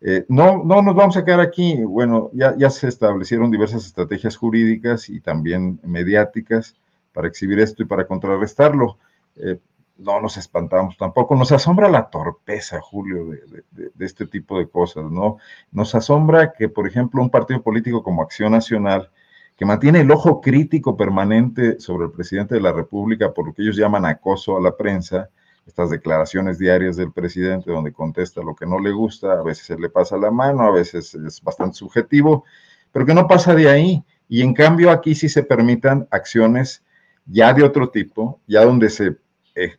[0.00, 1.82] Eh, no, no nos vamos a quedar aquí.
[1.84, 6.74] Bueno, ya, ya se establecieron diversas estrategias jurídicas y también mediáticas
[7.12, 8.98] para exhibir esto y para contrarrestarlo.
[9.36, 9.58] Eh,
[9.98, 11.34] no nos espantamos tampoco.
[11.34, 13.30] Nos asombra la torpeza, Julio,
[13.70, 15.38] de, este tipo de cosas, ¿no?
[15.72, 19.10] Nos asombra que, por ejemplo, un partido político como Acción Nacional,
[19.56, 23.62] que mantiene el ojo crítico permanente sobre el presidente de la República por lo que
[23.62, 25.30] ellos llaman acoso a la prensa,
[25.66, 29.78] estas declaraciones diarias del presidente donde contesta lo que no le gusta, a veces se
[29.78, 32.44] le pasa la mano, a veces es bastante subjetivo,
[32.92, 34.04] pero que no pasa de ahí.
[34.28, 36.84] Y en cambio aquí sí se permitan acciones
[37.24, 39.16] ya de otro tipo, ya donde se
[39.56, 39.72] eh,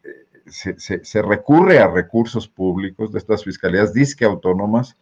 [0.48, 4.98] se, recurre a recursos públicos de estas fiscalías disque autónomas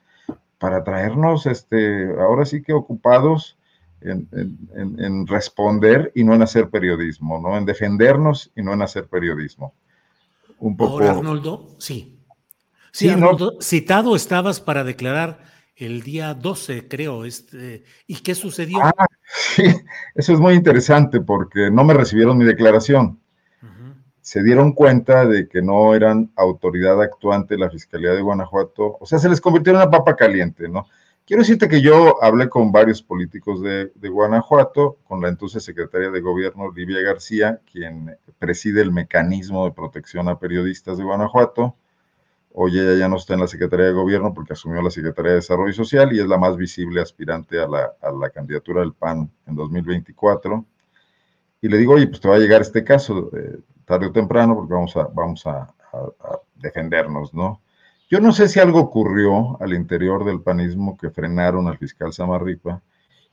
[0.57, 3.57] para traernos, este, ahora sí que ocupados
[4.01, 7.57] en, responder y no en hacer periodismo, ¿no?
[7.57, 9.73] En defendernos y no en hacer periodismo.
[10.59, 10.93] Un poco.
[10.93, 12.19] Ahora, Arnoldo, sí.
[12.91, 15.39] Sí, Arnoldo, citado estabas para declarar
[15.75, 17.25] el día 12, creo.
[17.25, 18.79] Este, ¿Y qué sucedió?
[18.81, 18.93] Ah,
[19.55, 19.63] sí,
[20.15, 23.19] eso es muy interesante porque no me recibieron mi declaración
[24.25, 29.19] se dieron cuenta de que no eran autoridad actuante la Fiscalía de Guanajuato, o sea,
[29.19, 30.87] se les convirtió en una papa caliente, ¿no?
[31.27, 36.21] Quiero decirte que yo hablé con varios políticos de, Guanajuato, con la entonces secretaria de
[36.21, 41.75] Gobierno, Livia García, quien preside el mecanismo de protección a periodistas de Guanajuato.
[42.51, 45.37] Hoy ella ya no está en la Secretaría de Gobierno porque asumió la Secretaría de
[45.37, 50.65] Desarrollo Social y es la más visible aspirante a la, candidatura del PAN en 2024.
[51.61, 53.29] Y le digo, oye, pues te va a llegar este caso.
[53.37, 55.71] Eh, tarde o temprano, porque vamos a, vamos a,
[56.55, 57.61] defendernos, ¿no?
[58.09, 62.81] Yo no sé si algo ocurrió al interior del panismo que frenaron al fiscal Samarripa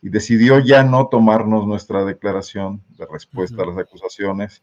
[0.01, 4.63] y decidió ya no tomarnos nuestra declaración de respuesta a las acusaciones.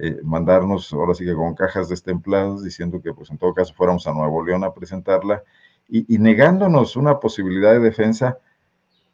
[0.00, 4.06] eh, mandarnos ahora sí que con cajas destempladas diciendo que pues en todo caso fuéramos
[4.06, 5.42] a Nuevo León a presentarla
[5.88, 8.38] y, y negándonos una posibilidad de defensa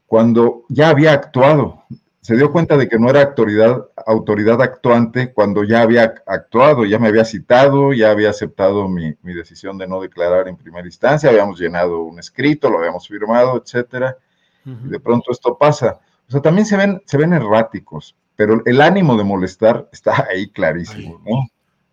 [0.06, 1.84] cuando ya había actuado
[2.24, 6.98] se dio cuenta de que no era autoridad, autoridad actuante cuando ya había actuado, ya
[6.98, 11.60] me había citado, ya había aceptado mi, decisión de no declarar en primera instancia, habíamos
[11.60, 14.16] llenado un escrito, lo habíamos firmado, etcétera,
[14.64, 16.00] y de pronto esto pasa.
[16.26, 20.48] O sea, también se ven, se ven erráticos, pero el ánimo de molestar está ahí
[20.48, 21.46] clarísimo, ¿no?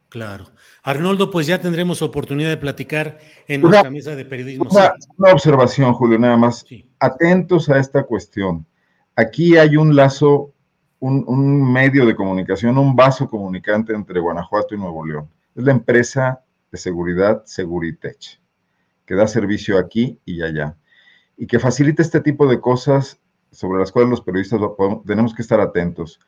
[0.07, 0.45] Claro.
[0.83, 3.19] Arnoldo, pues ya tendremos oportunidad de platicar
[3.49, 4.69] en nuestra mesa de periodismo.
[4.69, 6.65] Una, observación, Julio, nada más.
[6.99, 8.65] Atentos a esta cuestión
[9.21, 10.53] aquí hay un lazo,
[10.99, 15.29] un, medio de comunicación, un vaso comunicante entre Guanajuato y Nuevo León.
[15.55, 18.39] Es la empresa de seguridad Seguritech,
[19.05, 20.75] que da servicio aquí y allá,
[21.37, 23.19] y que facilita este tipo de cosas
[23.51, 24.59] sobre las cuales los periodistas
[25.05, 26.19] tenemos que estar atentos,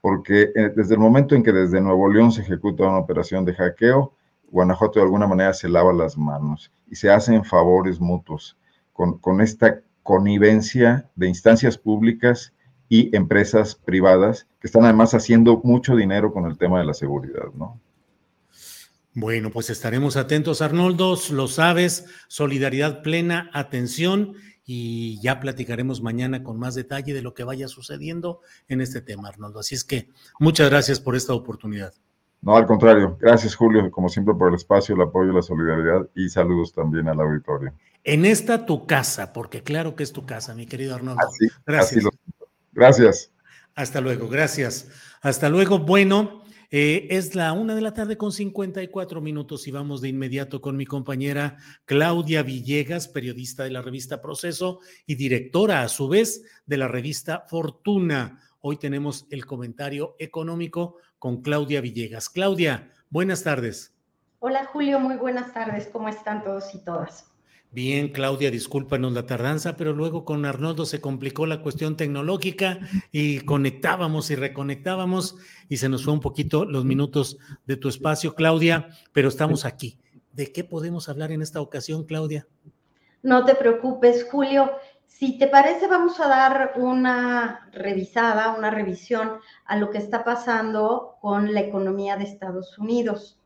[0.00, 3.54] porque eh, desde el momento en que desde Nuevo León se ejecuta una operación de
[3.54, 4.14] hackeo,
[4.50, 8.58] Guanajuato de alguna manera se lava las manos y se hacen favores mutuos
[8.92, 12.52] con, con esta connivencia de instancias públicas
[12.88, 17.52] y empresas privadas que están además haciendo mucho dinero con el tema de la seguridad,
[17.54, 17.80] ¿no?
[19.14, 24.34] Bueno, pues estaremos atentos, Arnoldo, lo sabes, solidaridad plena, atención
[24.64, 29.28] y ya platicaremos mañana con más detalle de lo que vaya sucediendo en este tema,
[29.28, 29.60] Arnoldo.
[29.60, 31.92] Así es que muchas gracias por esta oportunidad.
[32.40, 36.28] No, al contrario, gracias Julio, como siempre por el espacio, el apoyo, la solidaridad y
[36.28, 37.72] saludos también al auditorio
[38.04, 41.22] en esta tu casa, porque claro que es tu casa, mi querido Arnoldo.
[41.66, 42.04] gracias.
[42.72, 43.32] gracias.
[43.74, 44.88] Hasta luego, gracias.
[45.22, 45.78] Hasta luego.
[45.78, 50.60] Bueno, eh, es la una de la tarde con 54 minutos y vamos de inmediato
[50.60, 56.42] con mi compañera Claudia Villegas, periodista de la revista Proceso y directora a su vez
[56.66, 58.40] de la revista Fortuna.
[58.60, 62.28] Hoy tenemos el comentario económico con Claudia Villegas.
[62.28, 63.94] Claudia, buenas tardes.
[64.38, 65.88] Hola Julio, muy buenas tardes.
[65.92, 67.31] ¿Cómo están todos y todas?
[67.74, 73.40] Bien, Claudia, discúlpanos la tardanza, pero luego con Arnoldo se complicó la cuestión tecnológica y
[73.40, 75.36] conectábamos y reconectábamos
[75.70, 79.98] y se nos fue un poquito los minutos de tu espacio, Claudia, pero estamos aquí.
[80.32, 82.46] ¿De qué podemos hablar en esta ocasión, Claudia?
[83.22, 84.70] No te preocupes, Julio.
[85.06, 91.14] Si te parece, vamos a dar una revisada, una revisión a lo que está pasando
[91.22, 93.38] con la economía de Estados Unidos.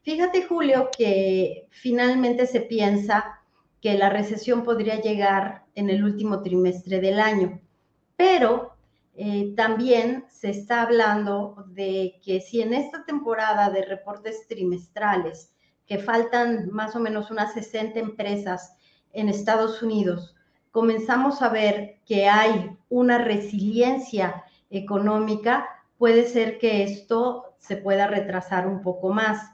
[0.00, 3.40] Fíjate, Julio, que finalmente se piensa
[3.84, 7.60] que la recesión podría llegar en el último trimestre del año.
[8.16, 8.72] Pero
[9.14, 15.52] eh, también se está hablando de que si en esta temporada de reportes trimestrales,
[15.86, 18.74] que faltan más o menos unas 60 empresas
[19.12, 20.34] en Estados Unidos,
[20.70, 25.68] comenzamos a ver que hay una resiliencia económica,
[25.98, 29.52] puede ser que esto se pueda retrasar un poco más.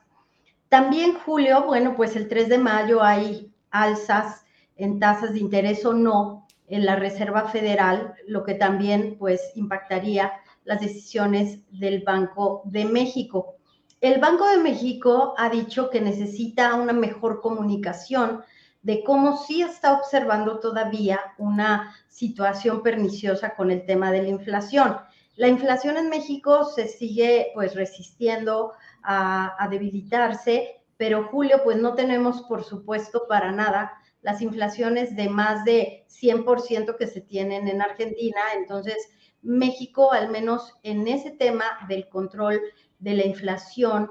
[0.69, 4.45] También, Julio, bueno, pues el 3 de mayo hay alzas
[4.77, 10.33] en tasas de interés o no en la Reserva Federal, lo que también pues impactaría
[10.65, 13.57] las decisiones del Banco de México.
[14.01, 18.43] El Banco de México ha dicho que necesita una mejor comunicación
[18.83, 24.97] de cómo sí está observando todavía una situación perniciosa con el tema de la inflación.
[25.37, 31.95] La inflación en México se sigue pues resistiendo a, a debilitarse pero Julio, pues no
[31.95, 33.91] tenemos, por supuesto, para nada
[34.21, 38.39] las inflaciones de más de 100% que se tienen en Argentina.
[38.55, 39.09] Entonces,
[39.41, 42.61] México, al menos en ese tema del control
[42.99, 44.11] de la inflación,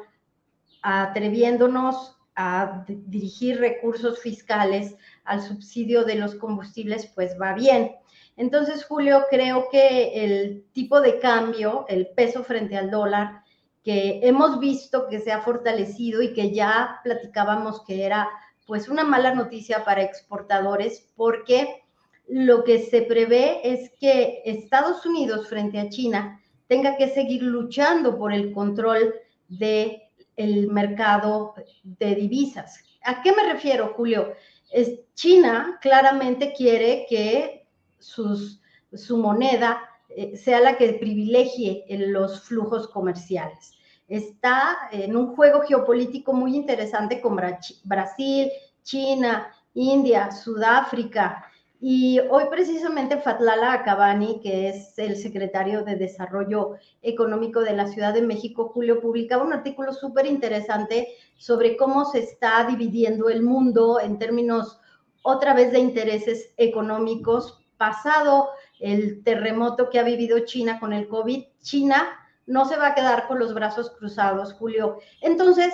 [0.82, 7.98] atreviéndonos a dirigir recursos fiscales al subsidio de los combustibles, pues va bien.
[8.36, 13.44] Entonces, Julio, creo que el tipo de cambio, el peso frente al dólar,
[13.84, 18.30] que hemos visto que se ha fortalecido y que ya platicábamos que era
[18.66, 21.84] pues una mala noticia para exportadores porque
[22.28, 28.18] lo que se prevé es que Estados Unidos frente a China tenga que seguir luchando
[28.18, 29.16] por el control
[29.48, 30.04] del
[30.36, 32.82] el mercado de divisas.
[33.04, 34.34] ¿A qué me refiero, Julio?
[34.72, 37.68] Es, China claramente quiere que
[37.98, 38.62] sus,
[38.94, 43.74] su moneda eh, sea la que privilegie los flujos comerciales.
[44.08, 47.40] Está en un juego geopolítico muy interesante con
[47.84, 48.50] Brasil,
[48.84, 51.46] China, India, Sudáfrica.
[51.80, 58.14] Y hoy precisamente Fatlala Akabani, que es el secretario de Desarrollo Económico de la Ciudad
[58.14, 61.08] de México, Julio, publicaba un artículo súper interesante
[61.38, 64.80] sobre cómo se está dividiendo el mundo en términos
[65.22, 68.50] otra vez de intereses económicos pasado
[68.80, 72.08] el terremoto que ha vivido China con el COVID, China
[72.46, 75.00] no se va a quedar con los brazos cruzados, Julio.
[75.22, 75.74] Entonces,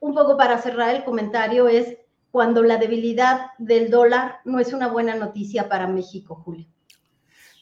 [0.00, 1.98] un poco para cerrar el comentario es
[2.30, 6.66] cuando la debilidad del dólar no es una buena noticia para México, Julio.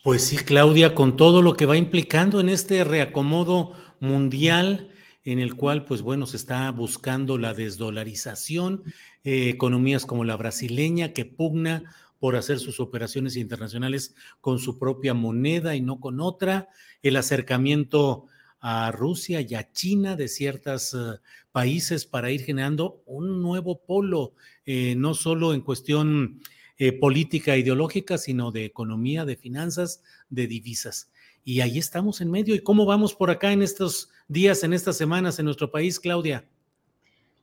[0.03, 4.91] Pues sí, Claudia, con todo lo que va implicando en este reacomodo mundial
[5.25, 8.85] en el cual, pues bueno, se está buscando la desdolarización,
[9.25, 11.95] eh, economías como la brasileña que pugna
[12.25, 16.71] por hacer sus operaciones internacionales con su propia moneda y no con otra,
[17.03, 18.29] el acercamiento
[18.61, 21.21] a Rusia y a China de ciertos eh,
[21.53, 24.33] países para ir generando un nuevo polo,
[24.65, 26.41] eh, no solo en cuestión
[26.79, 31.11] eh, política ideológica, sino de economía, de finanzas, de divisas.
[31.45, 32.55] Y ahí estamos en medio.
[32.55, 36.49] ¿Y cómo vamos por acá en estos días, en estas semanas en nuestro país, Claudia?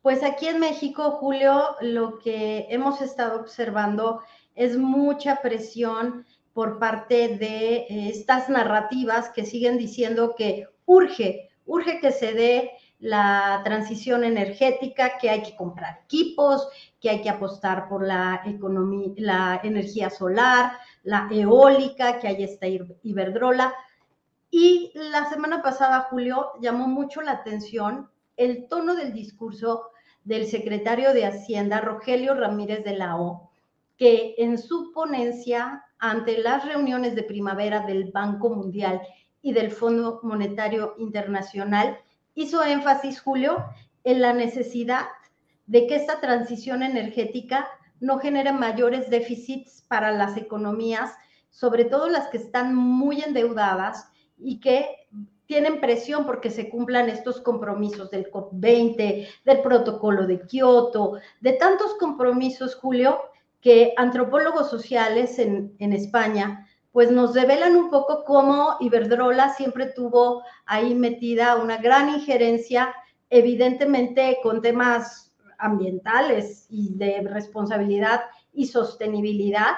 [0.02, 4.22] Pues aquí en México, Julio, lo que hemos estado observando
[4.56, 12.00] es mucha presión por parte de eh, estas narrativas que siguen diciendo que urge, urge
[12.00, 16.68] que se dé la transición energética, que hay que comprar equipos,
[17.00, 20.74] que hay que apostar por la economía, la energía solar,
[21.04, 23.74] la eólica, que hay esta Iberdrola.
[24.52, 29.90] Y la semana pasada, Julio, llamó mucho la atención el tono del discurso
[30.24, 33.51] del secretario de Hacienda, Rogelio Ramírez de la O,
[34.02, 39.00] que en su ponencia ante las reuniones de primavera del Banco Mundial
[39.44, 42.00] y del Fondo Monetario Internacional,
[42.34, 43.64] hizo énfasis, Julio,
[44.04, 45.06] en la necesidad
[45.68, 47.68] de que esta transición energética
[48.00, 51.14] no genere mayores déficits para las economías,
[51.52, 54.88] sobre todo las que están muy endeudadas y que
[55.46, 61.94] tienen presión porque se cumplan estos compromisos del COP20, del protocolo de Kioto, de tantos
[62.00, 63.20] compromisos, Julio,
[63.62, 70.44] que antropólogos sociales en, en España pues nos revelan un poco cómo Iberdrola siempre tuvo
[70.66, 72.94] ahí metida una gran injerencia,
[73.30, 79.76] evidentemente con temas ambientales y de responsabilidad y sostenibilidad,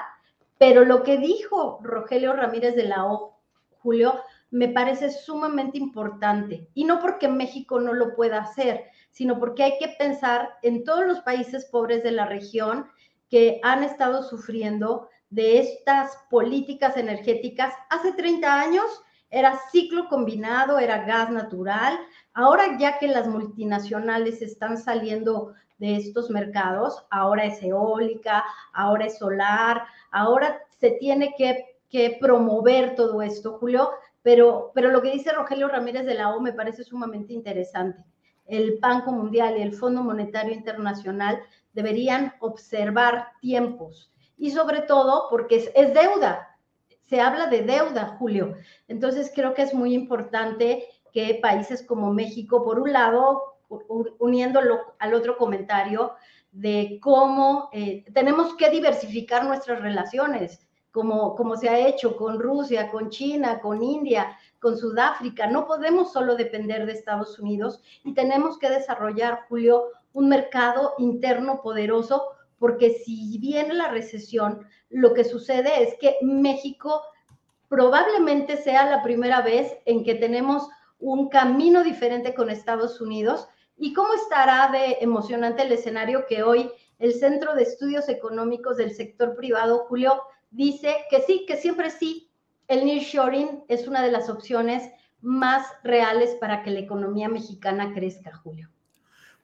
[0.58, 3.38] pero lo que dijo Rogelio Ramírez de la O,
[3.78, 4.20] Julio,
[4.50, 6.68] me parece sumamente importante.
[6.74, 11.04] Y no porque México no lo pueda hacer, sino porque hay que pensar en todos
[11.06, 12.86] los países pobres de la región
[13.30, 17.74] que han estado sufriendo de estas políticas energéticas.
[17.90, 18.84] Hace 30 años
[19.30, 21.98] era ciclo combinado, era gas natural.
[22.32, 29.18] Ahora ya que las multinacionales están saliendo de estos mercados, ahora es eólica, ahora es
[29.18, 33.90] solar, ahora se tiene que, que promover todo esto, Julio,
[34.22, 38.04] pero, pero lo que dice Rogelio Ramírez de la O me parece sumamente interesante.
[38.46, 41.42] El Banco Mundial y el Fondo Monetario Internacional
[41.74, 46.56] deberían observar tiempos y sobre todo porque es, deuda.
[47.02, 48.56] Se habla de deuda, Julio.
[48.88, 53.42] Entonces creo que es muy importante que países como México, por un lado,
[54.18, 56.14] uniéndolo al otro comentario,
[56.50, 62.90] de cómo eh, tenemos que diversificar nuestras relaciones, como, como se ha hecho con Rusia,
[62.90, 65.48] con China, con India, con Sudáfrica.
[65.48, 71.60] No podemos solo depender de Estados Unidos y tenemos que desarrollar, Julio, un mercado interno
[71.60, 72.24] poderoso
[72.58, 77.02] porque si viene la recesión, lo que sucede es que México
[77.68, 83.48] probablemente sea la primera vez en que tenemos un camino diferente con Estados Unidos.
[83.76, 88.94] ¿Y cómo estará de emocionante el escenario que hoy el Centro de Estudios Económicos del
[88.94, 92.30] Sector Privado, Julio, dice que sí, que siempre sí,
[92.68, 94.90] el nearshoring es una de las opciones
[95.20, 98.70] más reales para que la economía mexicana crezca, Julio?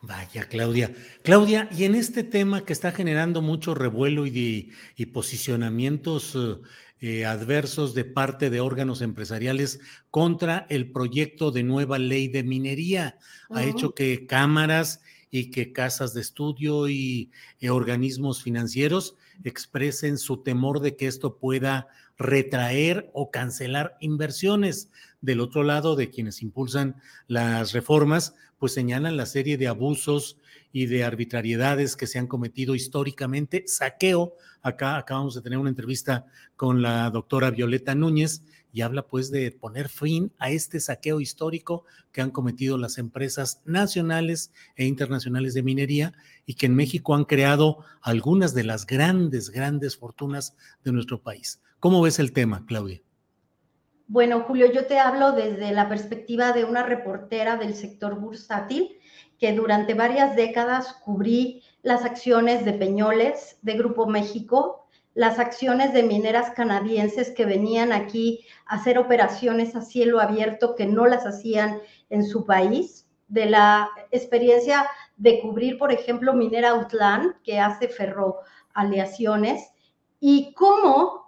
[0.02, 0.94] Vaya, Claudia.
[1.22, 4.72] Claudia, y en este tema que está generando mucho revuelo y,
[5.12, 6.38] posicionamientos
[7.00, 9.80] eh, adversos de parte de órganos empresariales
[10.10, 13.18] contra el proyecto de nueva ley de minería,
[13.50, 17.30] ha hecho que cámaras y que casas de estudio y
[17.60, 21.88] eh, organismos financieros expresen su temor de que esto pueda
[22.18, 24.90] retraer o cancelar inversiones.
[25.22, 26.96] Del otro lado, de quienes impulsan
[27.26, 30.36] las reformas, pues señalan la serie de abusos
[30.70, 33.64] y de arbitrariedades que se han cometido históricamente.
[33.66, 39.30] Saqueo, acá acabamos de tener una entrevista con la doctora Violeta Núñez y habla pues
[39.30, 45.54] de poner fin a este saqueo histórico que han cometido las empresas nacionales e internacionales
[45.54, 46.12] de minería
[46.44, 50.54] y que en México han creado algunas de las grandes, grandes fortunas
[50.84, 51.62] de nuestro país.
[51.80, 53.00] ¿Cómo ves el tema, Claudia?
[54.12, 58.98] Bueno, Julio, yo te hablo desde la perspectiva de una reportera del sector bursátil
[59.38, 66.02] que durante varias décadas cubrí las acciones de Peñoles, de Grupo México, las acciones de
[66.02, 71.80] mineras canadienses que venían aquí a hacer operaciones a cielo abierto que no las hacían
[72.08, 74.88] en su país, de la experiencia
[75.18, 79.70] de cubrir, por ejemplo, Minera Outland, que hace ferroaleaciones,
[80.18, 81.19] y cómo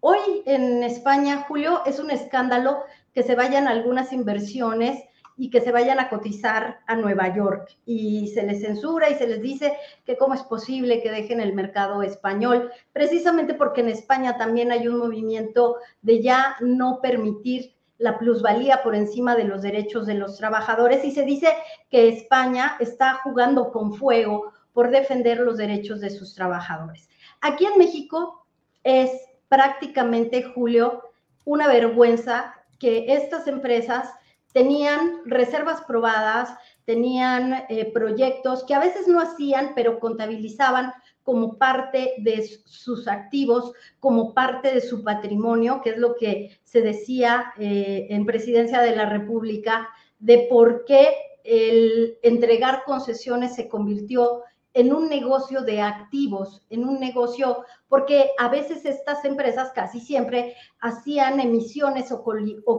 [0.00, 2.82] hoy en España, Julio, es un escándalo
[3.14, 5.04] que se vayan algunas inversiones
[5.36, 7.70] y que se vayan a cotizar a Nueva York.
[7.86, 9.74] Y se les censura y se les dice
[10.04, 14.86] que cómo es posible que dejen el mercado español, precisamente porque en España también hay
[14.86, 20.36] un movimiento de ya no permitir la plusvalía por encima de los derechos de los
[20.36, 21.48] trabajadores y se dice
[21.90, 27.08] que España está jugando con fuego por defender los derechos de sus trabajadores.
[27.40, 28.46] Aquí en México
[28.84, 29.10] es
[29.50, 31.02] prácticamente, Julio,
[31.44, 34.08] una vergüenza que estas empresas
[34.52, 40.92] tenían reservas probadas, tenían eh, proyectos que a veces no hacían, pero contabilizaban
[41.24, 46.80] como parte de sus activos, como parte de su patrimonio, que es lo que se
[46.80, 49.88] decía eh, en Presidencia de la República,
[50.20, 54.42] de por qué el entregar concesiones se convirtió
[54.74, 60.54] en un negocio de activos, en un negocio, porque a veces estas empresas casi siempre
[60.80, 62.22] hacían emisiones o,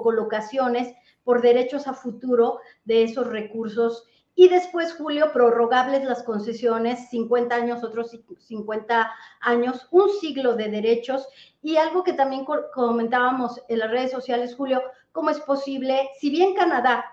[0.01, 4.05] colocaciones por derechos a futuro de esos recursos.
[4.33, 9.11] Y después, Julio, prorrogables las concesiones, 50 años, otros 50
[9.41, 11.27] años, un siglo de derechos.
[11.61, 14.81] Y algo que también comentábamos en las redes sociales, Julio,
[15.11, 17.03] ¿cómo es posible, si bien Canadá,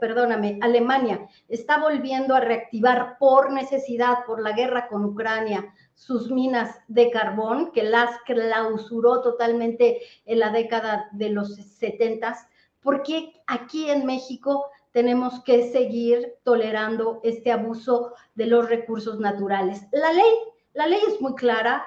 [0.00, 6.76] perdóname, Alemania está volviendo a reactivar por necesidad, por la guerra con Ucrania, sus minas
[6.88, 12.36] de carbón, que las clausuró totalmente en la década de los 70,
[12.80, 19.86] porque aquí en México tenemos que seguir tolerando este abuso de los recursos naturales.
[19.92, 20.34] La ley,
[20.72, 21.84] la ley es muy clara,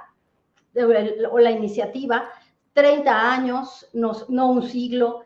[1.32, 2.30] o la iniciativa,
[2.74, 5.26] 30 años, no, no un siglo,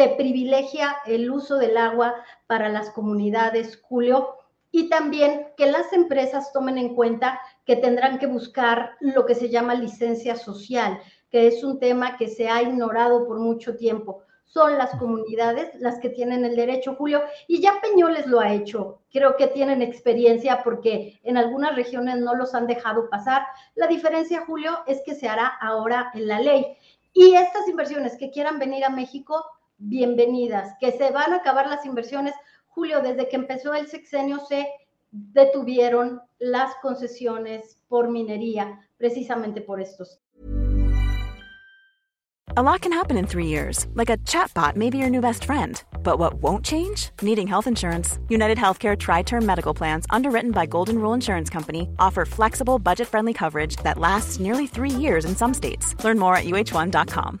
[0.00, 2.14] se privilegia el uso del agua
[2.46, 4.34] para las comunidades, Julio,
[4.72, 9.50] y también que las empresas tomen en cuenta que tendrán que buscar lo que se
[9.50, 10.98] llama licencia social,
[11.28, 16.00] que es un tema que se ha ignorado por mucho tiempo son las comunidades las
[16.00, 19.02] que tienen el derecho, Julio, y ya Peñoles lo ha hecho.
[19.12, 23.44] Creo que tienen experiencia porque en algunas regiones no los han dejado pasar.
[23.76, 26.76] La diferencia, Julio, es que se hará ahora en la ley.
[27.12, 29.44] Y estas inversiones que quieran venir a México,
[29.80, 30.74] bienvenidas.
[30.78, 32.34] Que se van a acabar las inversiones.
[32.68, 34.68] Julio, desde que empezó el sexenio se
[35.10, 40.20] detuvieron las concesiones por minería, precisamente por estos
[42.56, 45.44] A lot can happen in three years, like a chatbot may be your new best
[45.44, 45.80] friend.
[46.02, 47.10] But what won't change?
[47.22, 48.18] Needing health insurance.
[48.28, 53.06] United Healthcare Tri Term Medical Plans, underwritten by Golden Rule Insurance Company, offer flexible, budget
[53.06, 55.94] friendly coverage that lasts nearly three years in some states.
[56.02, 57.40] Learn more at uh1.com.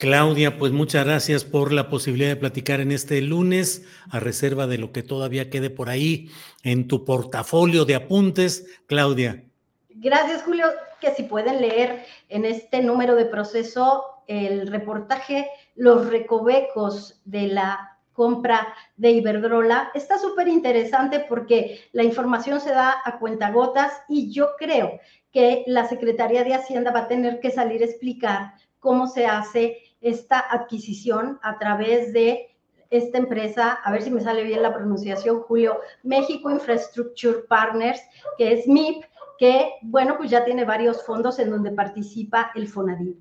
[0.00, 4.78] Claudia, pues muchas gracias por la posibilidad de platicar en este lunes, a reserva de
[4.78, 6.30] lo que todavía quede por ahí
[6.62, 8.66] en tu portafolio de apuntes.
[8.86, 9.44] Claudia.
[9.90, 10.68] Gracias, Julio,
[11.02, 17.98] que si pueden leer en este número de proceso el reportaje Los recovecos de la
[18.14, 19.90] compra de Iberdrola.
[19.92, 24.98] Está súper interesante porque la información se da a cuentagotas y yo creo
[25.30, 29.89] que la Secretaría de Hacienda va a tener que salir a explicar cómo se hace
[30.00, 32.56] esta adquisición a través de
[32.90, 38.00] esta empresa, a ver si me sale bien la pronunciación, Julio, México Infrastructure Partners,
[38.36, 39.04] que es MIP,
[39.38, 43.16] que, bueno, pues ya tiene varios fondos en donde participa el FONADIV.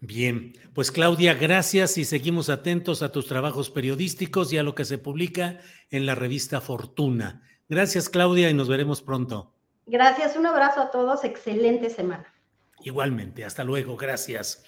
[0.00, 4.84] Bien, pues Claudia, gracias y seguimos atentos a tus trabajos periodísticos y a lo que
[4.84, 5.58] se publica
[5.90, 7.42] en la revista Fortuna.
[7.68, 9.54] Gracias Claudia y nos veremos pronto.
[9.86, 12.32] Gracias, un abrazo a todos, excelente semana.
[12.80, 14.64] Igualmente, hasta luego, gracias.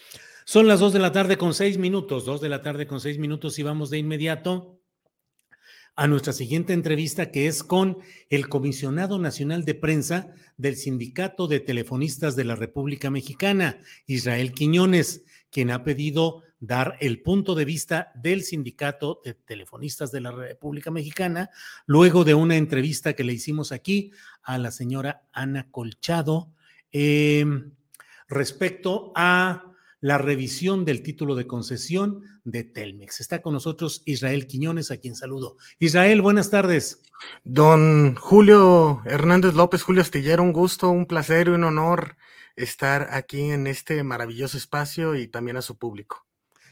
[0.48, 3.18] Son las dos de la tarde con seis minutos, dos de la tarde con seis
[3.18, 4.80] minutos y vamos de inmediato
[5.94, 7.98] a nuestra siguiente entrevista, que es con
[8.30, 15.22] el comisionado nacional de prensa del Sindicato de Telefonistas de la República Mexicana, Israel Quiñones,
[15.50, 20.90] quien ha pedido dar el punto de vista del sindicato de telefonistas de la República
[20.90, 21.50] Mexicana,
[21.84, 24.12] luego de una entrevista que le hicimos aquí
[24.42, 26.54] a la señora Ana Colchado
[26.90, 27.72] em,
[28.28, 29.67] respecto a
[30.00, 33.20] la revisión del título de concesión de Telmex.
[33.20, 35.56] Está con nosotros Israel Quiñones, a quien saludo.
[35.78, 37.02] Israel, buenas tardes.
[37.44, 42.16] Don Julio Hernández López, Julio Astillero, un gusto, un placer y un honor
[42.54, 46.27] estar aquí en este maravilloso espacio y también a su público.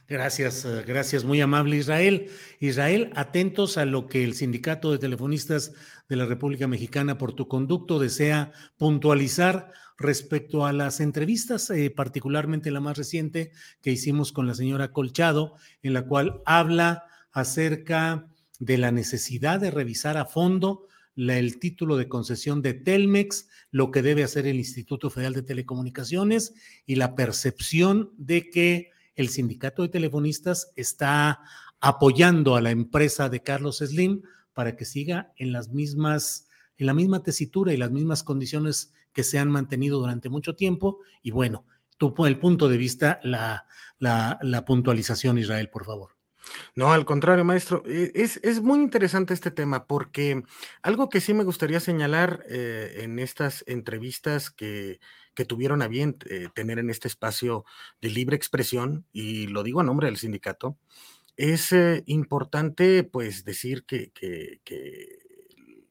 [0.09, 2.31] Gracias, eh, gracias, muy amable Israel.
[2.61, 5.73] Israel, atentos a lo que el Sindicato de Telefonistas
[6.09, 12.71] de la República Mexicana por tu conducto desea puntualizar respecto a las entrevistas, eh, particularmente
[12.71, 13.51] la más reciente
[13.83, 18.29] que hicimos con la señora Colchado, en la cual habla acerca
[18.61, 24.03] de la necesidad de revisar a fondo el título de concesión de Telmex, lo que
[24.03, 26.55] debe hacer el Instituto Federal de Telecomunicaciones
[26.85, 31.41] y la percepción de que el sindicato de telefonistas está
[31.81, 34.23] apoyando a la empresa de Carlos Slim
[34.53, 39.25] para que siga en las mismas, en la misma tesitura y las mismas condiciones que
[39.25, 41.01] se han mantenido durante mucho tiempo.
[41.23, 41.65] Y bueno,
[41.97, 43.67] tú el punto de vista, la,
[43.99, 46.11] la, puntualización, Israel, por favor.
[46.75, 50.45] No, al contrario, maestro, e, es, es, muy interesante este tema porque
[50.83, 55.01] algo que sí me gustaría señalar eh, en estas entrevistas que,
[55.37, 57.65] que tuvieron a bien eh, tener en este espacio
[58.01, 60.77] de libre expresión, y lo digo a nombre del sindicato,
[61.37, 64.11] es eh, importante pues decir que,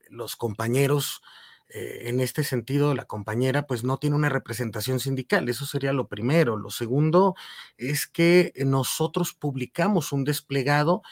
[0.10, 1.22] los compañeros,
[1.70, 6.08] eh, en este sentido, la compañera pues no tiene una representación sindical, eso sería lo
[6.08, 6.58] primero.
[6.58, 7.36] Lo segundo
[7.78, 11.04] es que nosotros publicamos un desplegado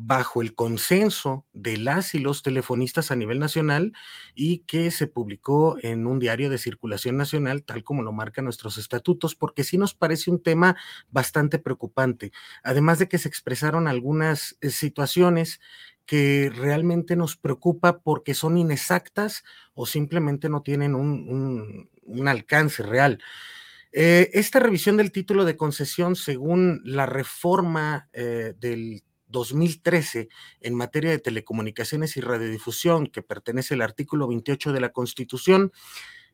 [0.00, 3.92] bajo el consenso de las y los telefonistas a nivel nacional
[4.32, 8.78] y que se publicó en un diario de circulación nacional, tal como lo marcan nuestros
[8.78, 10.76] estatutos, porque sí nos parece un tema
[11.10, 12.30] bastante preocupante.
[12.62, 15.60] Además de que se expresaron algunas eh, situaciones
[16.06, 19.42] que realmente nos preocupa porque son inexactas
[19.74, 21.88] o simplemente no tienen un,
[22.28, 23.18] alcance real.
[23.90, 30.28] Eh, esta revisión del título de concesión, según la reforma eh, del 2013
[30.60, 35.72] en materia de telecomunicaciones y radiodifusión, que pertenece al artículo 28 de la Constitución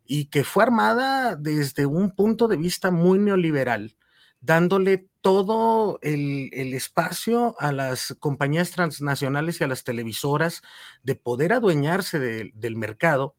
[0.06, 3.96] y que fue armada desde un punto de vista muy neoliberal,
[4.40, 10.62] dándole todo el, espacio a las compañías transnacionales y a las televisoras
[11.02, 13.34] de poder adueñarse del mercado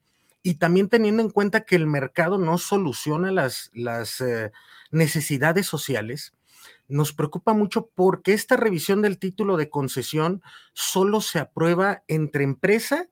[0.45, 3.71] y también teniendo en cuenta que el mercado no soluciona las,
[4.21, 4.51] eh,
[4.91, 6.33] necesidades sociales,
[6.87, 10.41] nos preocupa mucho porque esta revisión del título de concesión
[10.73, 13.09] solo se aprueba entre empresa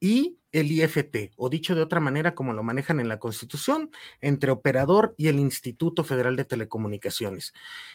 [0.00, 3.90] y el IFT, o dicho de otra manera como lo manejan en la Constitución,
[4.20, 7.52] entre operador y el Instituto Federal de Telecomunicaciones.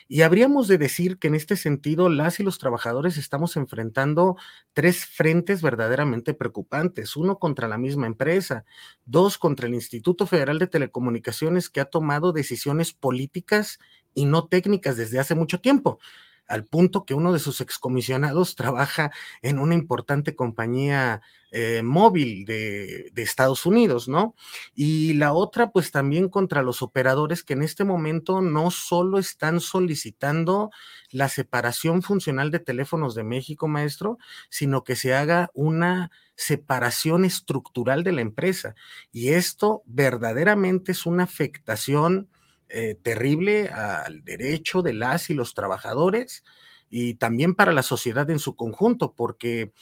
[0.07, 4.37] Y habríamos de decir que en este sentido las y los trabajadores estamos enfrentando
[4.73, 7.15] tres frentes verdaderamente preocupantes.
[7.17, 8.63] Uno contra la misma empresa,
[9.05, 13.79] dos contra el Instituto Federal de Telecomunicaciones que ha tomado decisiones políticas
[14.15, 15.99] y no técnicas desde hace mucho tiempo,
[16.47, 19.11] al punto que uno de sus excomisionados trabaja
[19.41, 21.21] en una importante compañía
[21.51, 24.35] eh, móvil de, de, Estados Unidos, ¿no?
[24.75, 29.59] Y la otra, pues también contra los operadores que en este momento no solo están
[29.59, 30.69] solicitando
[31.11, 34.17] la separación funcional de teléfonos de México, maestro,
[34.49, 38.75] sino que se haga una separación estructural de la empresa.
[39.11, 42.27] Y esto verdaderamente es una afectación
[42.69, 46.43] eh, terrible al derecho de las y los trabajadores
[46.89, 49.73] y también para la sociedad en su conjunto, porque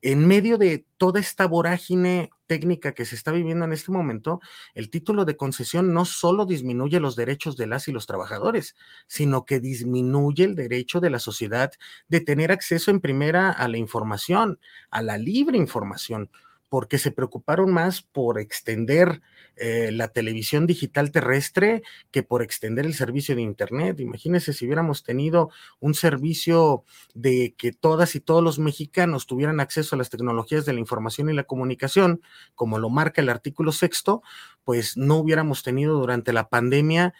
[0.00, 4.40] en medio de toda esta vorágine técnica que se está viviendo en este momento,
[4.74, 8.74] el título de concesión no solo disminuye los derechos de las y los trabajadores,
[9.06, 11.72] sino que disminuye el derecho de la sociedad
[12.08, 14.58] de tener acceso en primera a la información,
[14.90, 16.30] a la libre información
[16.72, 19.20] porque se preocuparon más por extender
[19.56, 24.00] eh, la televisión digital terrestre que por extender el servicio de Internet.
[24.00, 25.50] Imagínense si hubiéramos tenido
[25.80, 30.72] un servicio de que todas y todos los mexicanos tuvieran acceso a las tecnologías de
[30.72, 32.22] la información y la comunicación,
[32.54, 34.22] como lo marca el artículo sexto,
[34.64, 37.14] pues no hubiéramos tenido durante la pandemia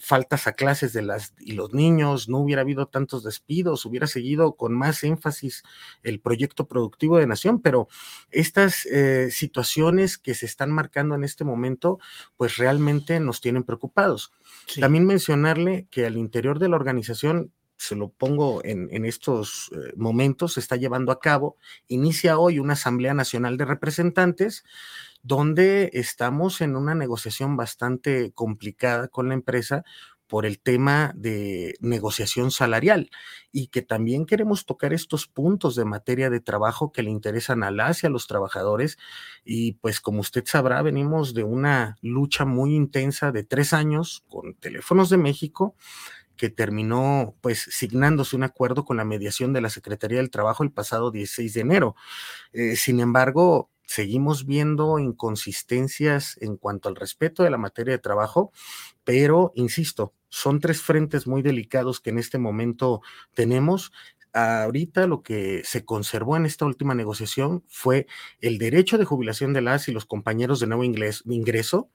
[0.00, 4.54] faltas a clases de las y los niños, no hubiera habido tantos despidos, hubiera seguido
[4.56, 5.64] con más énfasis
[6.02, 7.88] el proyecto productivo de nación, pero
[8.30, 11.98] estas eh, situaciones que se están marcando en este momento,
[12.36, 14.32] pues realmente nos tienen preocupados.
[14.78, 19.92] También mencionarle que al interior de la organización se lo pongo en, en estos eh,
[19.96, 21.56] momentos, se está llevando a cabo,
[21.88, 24.64] inicia hoy una Asamblea Nacional de Representantes,
[25.24, 29.82] donde estamos en una negociación bastante complicada con la empresa
[30.26, 33.10] por el tema de negociación salarial
[33.52, 37.70] y que también queremos tocar estos puntos de materia de trabajo que le interesan a
[37.70, 38.98] las y a los trabajadores.
[39.44, 44.54] Y pues como usted sabrá, venimos de una lucha muy intensa de tres años con
[44.54, 45.74] Teléfonos de México
[46.36, 50.72] que terminó pues signándose un acuerdo con la mediación de la Secretaría del Trabajo el
[50.72, 51.96] pasado 16 de enero.
[52.52, 58.52] Eh, sin embargo, seguimos viendo inconsistencias en cuanto al respeto de la materia de trabajo,
[59.04, 63.02] pero insisto, son tres frentes muy delicados que en este momento
[63.34, 63.92] tenemos.
[64.32, 68.08] Ahorita lo que se conservó en esta última negociación fue
[68.40, 71.88] el derecho de jubilación de las y los compañeros de nuevo ingreso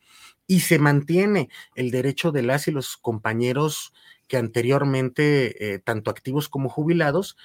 [0.47, 3.93] y se mantiene el derecho de las y los compañeros
[4.29, 7.35] que anteriormente, eh, tanto activos como jubilados,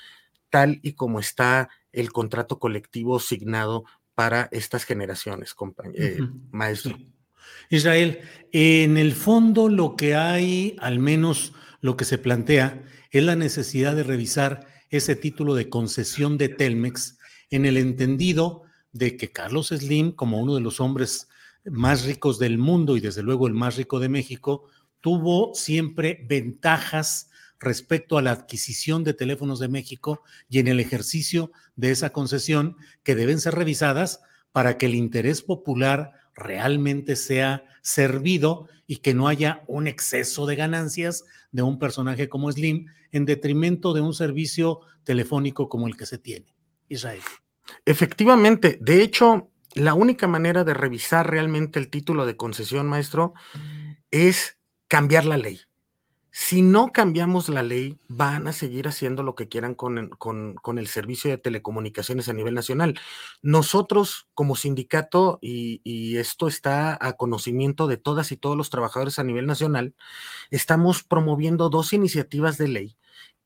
[0.48, 3.84] tal y como está el contrato colectivo signado
[4.14, 5.54] para estas generaciones,
[5.94, 6.18] eh,
[6.50, 6.96] maestro.
[7.70, 8.20] Israel,
[8.52, 13.94] en el fondo lo que hay, al menos lo que se plantea, es la necesidad
[13.94, 17.18] de revisar ese título de concesión de Telmex
[17.50, 18.62] en el entendido
[18.92, 21.28] de que Carlos Slim, como uno de los hombres
[21.64, 24.68] más ricos del mundo y desde luego el más rico de México,
[25.00, 27.30] tuvo siempre ventajas
[27.64, 32.76] respecto a la adquisición de teléfonos de México y en el ejercicio de esa concesión
[33.02, 34.20] que deben ser revisadas
[34.52, 40.56] para que el interés popular realmente sea servido y que no haya un exceso de
[40.56, 46.06] ganancias de un personaje como Slim en detrimento de un servicio telefónico como el que
[46.06, 46.54] se tiene.
[46.88, 47.22] Israel.
[47.84, 53.34] Efectivamente, de hecho, la única manera de revisar realmente el título de concesión, maestro,
[54.10, 54.58] es
[54.88, 55.60] cambiar la ley
[56.36, 60.10] si no cambiamos la ley, van a seguir haciendo lo que quieran con,
[60.78, 62.98] el servicio de telecomunicaciones a nivel nacional.
[63.40, 69.20] Nosotros como sindicato, y, y, esto está a conocimiento de todas y todos los trabajadores
[69.20, 69.94] a nivel nacional,
[70.50, 72.96] estamos promoviendo dos iniciativas de ley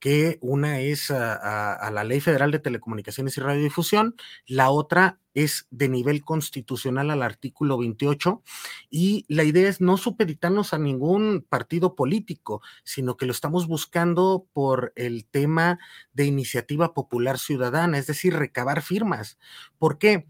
[0.01, 4.15] que una es a, la Ley Federal de Telecomunicaciones y Radiodifusión,
[4.47, 8.43] la otra es de nivel constitucional al artículo 28
[8.91, 14.47] y la idea es no supeditarnos a ningún partido político, sino que lo estamos buscando
[14.53, 15.79] por el tema
[16.13, 19.39] de iniciativa popular ciudadana, es decir, recabar firmas.
[19.79, 20.27] ¿Por qué?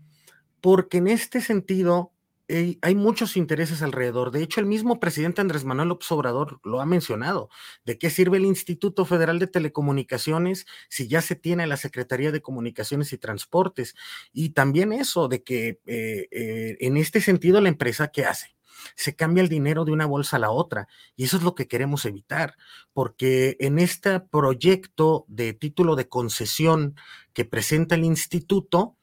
[0.61, 2.13] Porque en este sentido
[2.49, 4.31] hay muchos intereses alrededor.
[4.31, 7.51] De hecho, el mismo presidente Andrés Manuel López Obrador lo ha mencionado.
[7.85, 12.41] ¿De qué sirve el Instituto Federal de Telecomunicaciones si ya se tiene la Secretaría de
[12.41, 13.95] Comunicaciones y Transportes?
[14.33, 18.59] Y también eso de que eh, eh, en este sentido la empresa, ¿qué hace?
[18.95, 20.89] se cambia el dinero de una bolsa a la otra.
[21.17, 22.57] Y eso es lo que queremos evitar,
[22.93, 26.95] porque en este proyecto de título de concesión
[27.33, 28.97] que presenta el instituto,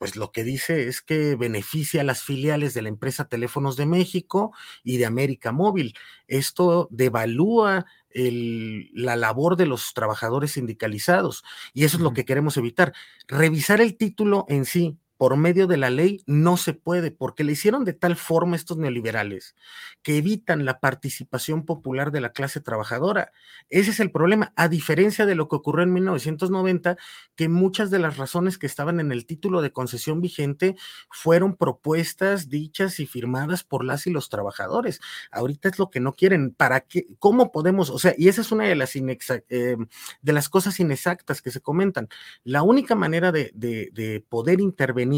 [0.00, 3.84] pues lo que dice es que beneficia a las filiales de la empresa Teléfonos de
[3.84, 5.92] México y de América Móvil.
[6.26, 11.44] Esto devalúa la labor de los trabajadores sindicalizados
[11.74, 12.94] y eso es lo que queremos evitar.
[13.28, 17.52] Revisar el título en sí, por medio de la ley no se puede, porque le
[17.52, 19.54] hicieron de tal forma estos neoliberales
[20.02, 23.30] que evitan la participación popular de la clase trabajadora.
[23.68, 26.96] Ese es el problema, a diferencia de lo que ocurrió en 1990,
[27.36, 30.74] que muchas de las razones que estaban en el título de concesión vigente
[31.10, 35.02] fueron propuestas dichas y firmadas por las y los trabajadores.
[35.30, 36.54] Ahorita es lo que no quieren.
[36.54, 37.08] ¿Para qué?
[37.18, 37.90] ¿Cómo podemos?
[37.90, 39.76] O sea, y esa es una de las, eh,
[40.22, 42.08] de las cosas inexactas que se comentan.
[42.42, 45.09] La única manera de, de poder intervenir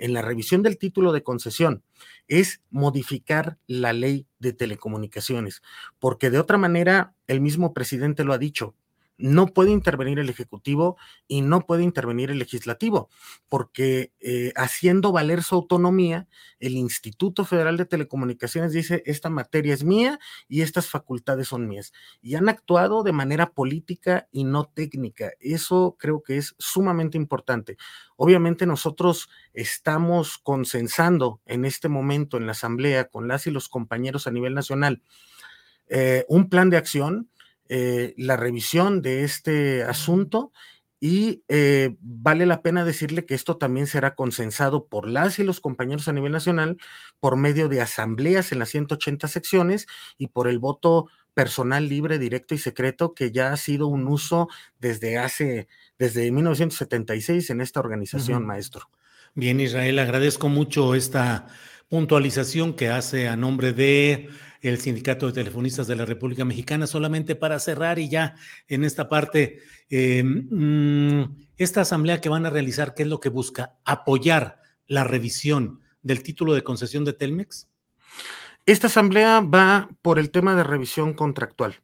[0.00, 1.84] en la revisión del título de concesión
[2.26, 5.62] es modificar la ley de telecomunicaciones,
[5.98, 8.74] porque de otra manera, el mismo presidente lo ha dicho,
[9.20, 13.08] no puede intervenir el Ejecutivo y no puede intervenir el Legislativo,
[13.48, 16.28] porque eh, haciendo valer su autonomía,
[16.58, 20.18] el Instituto Federal de Telecomunicaciones dice, esta materia es mía
[20.48, 21.92] y estas facultades son mías.
[22.20, 25.30] Y han actuado de manera política y no técnica.
[25.40, 27.76] Eso creo que es sumamente importante.
[28.16, 34.26] Obviamente nosotros estamos consensando en este momento en la Asamblea con las y los compañeros
[34.26, 35.02] a nivel nacional
[35.90, 37.28] eh, un plan de acción
[37.72, 40.50] eh, la revisión de este asunto
[40.98, 45.60] y eh, vale la pena decirle que esto también será consensado por las y los
[45.60, 46.78] compañeros a nivel nacional
[47.20, 49.86] por medio de asambleas en las 180 secciones
[50.18, 54.48] y por el voto personal libre, directo y secreto que ya ha sido un uso
[54.80, 58.90] desde hace, desde 1976 en esta organización, maestro.
[59.36, 61.46] Bien, Israel, agradezco mucho esta
[61.88, 64.28] puntualización que hace a nombre de
[64.60, 66.86] el Sindicato de Telefonistas de la República Mexicana.
[66.86, 68.36] Solamente para cerrar y ya
[68.68, 71.22] en esta parte, eh, mm,
[71.56, 73.76] esta asamblea que van a realizar, ¿qué es lo que busca?
[73.84, 77.68] ¿Apoyar la revisión del título de concesión de Telmex?
[78.66, 81.80] Esta asamblea va por el tema de revisión contractual,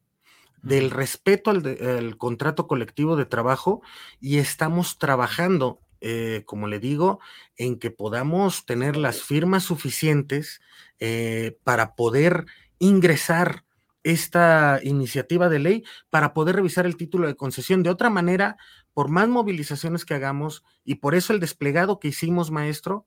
[0.63, 3.83] del respeto al, contrato colectivo de trabajo
[4.21, 7.19] y estamos trabajando, eh, como le digo,
[7.57, 10.61] en que podamos tener las firmas suficientes
[10.99, 12.47] eh, para poder
[12.79, 13.65] ingresar
[14.03, 17.83] esta iniciativa de ley para poder revisar el título de concesión.
[17.83, 18.57] De otra manera,
[18.95, 23.07] por más movilizaciones que hagamos y por eso el desplegado que hicimos, maestro,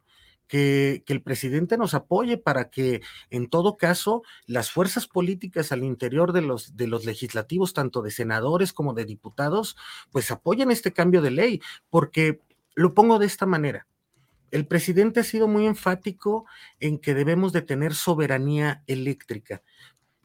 [0.49, 6.33] que, el presidente nos apoye para que en todo caso las fuerzas políticas al interior
[6.33, 9.77] de los, de los legislativos, tanto de senadores como de diputados,
[10.11, 12.41] pues apoyen este cambio de ley, porque
[12.75, 13.87] lo pongo de esta manera.
[14.51, 16.45] El presidente ha sido muy enfático
[16.79, 19.61] en que debemos de tener soberanía eléctrica.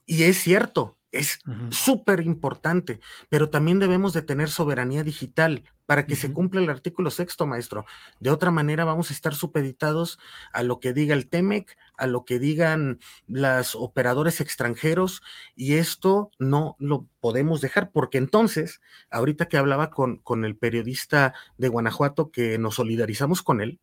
[0.07, 1.39] Y es cierto, es
[1.71, 7.11] súper importante, pero también debemos de tener soberanía digital para que se cumpla el artículo
[7.11, 7.85] sexto, maestro.
[8.19, 10.19] De otra manera vamos a estar supeditados
[10.53, 12.99] a lo que diga el TEMEC, a lo que digan
[13.29, 15.23] los operadores extranjeros,
[15.55, 18.81] y esto no lo podemos dejar, porque entonces,
[19.11, 23.81] ahorita que hablaba con, con el periodista de Guanajuato, que nos solidarizamos con él,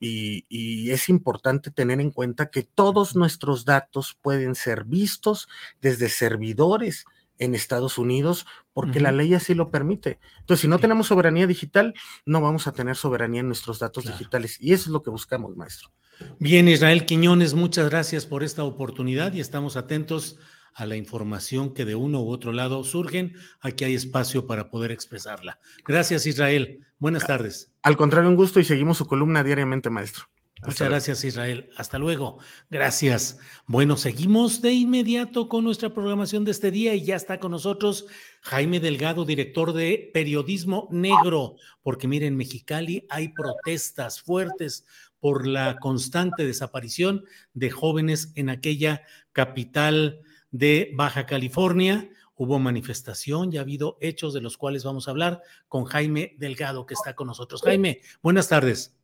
[0.00, 5.48] y, es importante tener en cuenta que todos nuestros datos pueden ser vistos
[5.80, 7.04] desde servidores
[7.38, 10.18] en Estados Unidos porque la ley así lo permite.
[10.40, 11.94] Entonces, si no tenemos soberanía digital,
[12.24, 14.58] no vamos a tener soberanía en nuestros datos digitales.
[14.60, 15.90] Y eso es lo que buscamos, maestro.
[16.38, 20.38] Bien, Israel Quiñones, muchas gracias por esta oportunidad y estamos atentos
[20.76, 24.92] a la información que de uno u otro lado surgen, aquí hay espacio para poder
[24.92, 25.58] expresarla.
[25.86, 26.86] Gracias, Israel.
[26.98, 27.72] Buenas tardes.
[27.82, 30.26] Al contrario, un gusto y seguimos su columna diariamente, maestro.
[30.66, 31.70] Muchas gracias, Israel.
[31.76, 32.38] Hasta luego.
[32.68, 33.38] Gracias.
[33.66, 38.06] Bueno, seguimos de inmediato con nuestra programación de este día y ya está con nosotros
[38.42, 44.84] Jaime Delgado, director de Periodismo Negro, porque miren, en Mexicali hay protestas fuertes
[45.20, 47.24] por la constante desaparición
[47.54, 50.20] de jóvenes en aquella capital
[50.58, 52.08] de Baja California.
[52.34, 56.84] Hubo manifestación, ya ha habido hechos de los cuales vamos a hablar con Jaime Delgado,
[56.84, 57.62] que está con nosotros.
[57.62, 58.94] Jaime, buenas tardes.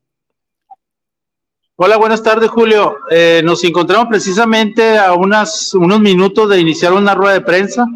[1.76, 2.96] Hola, buenas tardes, Julio.
[3.10, 7.86] Eh, nos encontramos precisamente a unas, unos minutos de iniciar una rueda de prensa,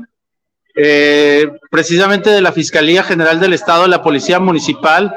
[0.74, 5.15] eh, precisamente de la Fiscalía General del Estado, la Policía Municipal,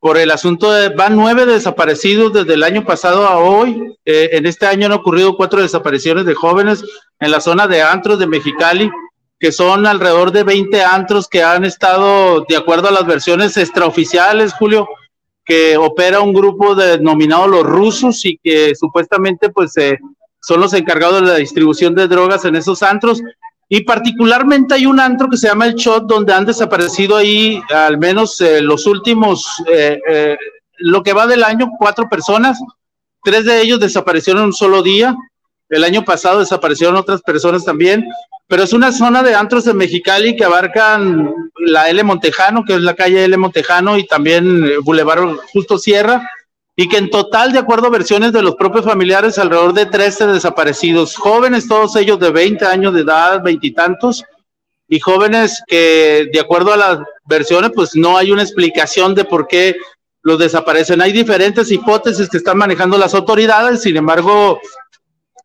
[0.00, 3.94] por el asunto de, van nueve desaparecidos desde el año pasado a hoy.
[4.06, 6.82] Eh, en este año han ocurrido cuatro desapariciones de jóvenes
[7.20, 8.90] en la zona de antros de Mexicali,
[9.38, 14.54] que son alrededor de 20 antros que han estado, de acuerdo a las versiones extraoficiales,
[14.54, 14.88] Julio,
[15.44, 19.98] que opera un grupo denominado los rusos y que supuestamente pues eh,
[20.40, 23.20] son los encargados de la distribución de drogas en esos antros.
[23.72, 27.98] Y particularmente hay un antro que se llama El Shot, donde han desaparecido ahí al
[27.98, 30.36] menos eh, los últimos, eh, eh,
[30.78, 32.58] lo que va del año, cuatro personas.
[33.22, 35.14] Tres de ellos desaparecieron en un solo día.
[35.68, 38.04] El año pasado desaparecieron otras personas también.
[38.48, 42.80] Pero es una zona de antros de Mexicali que abarcan la L Montejano, que es
[42.80, 46.28] la calle L Montejano, y también Boulevard Justo Sierra
[46.76, 50.28] y que en total, de acuerdo a versiones de los propios familiares, alrededor de 13
[50.28, 54.24] desaparecidos, jóvenes, todos ellos de 20 años de edad, veintitantos,
[54.88, 59.46] y, jóvenes que, de acuerdo a las versiones, pues no hay una explicación de por
[59.46, 59.76] qué
[60.22, 61.00] los desaparecen.
[61.00, 64.58] Hay diferentes hipótesis que están manejando las autoridades, sin embargo,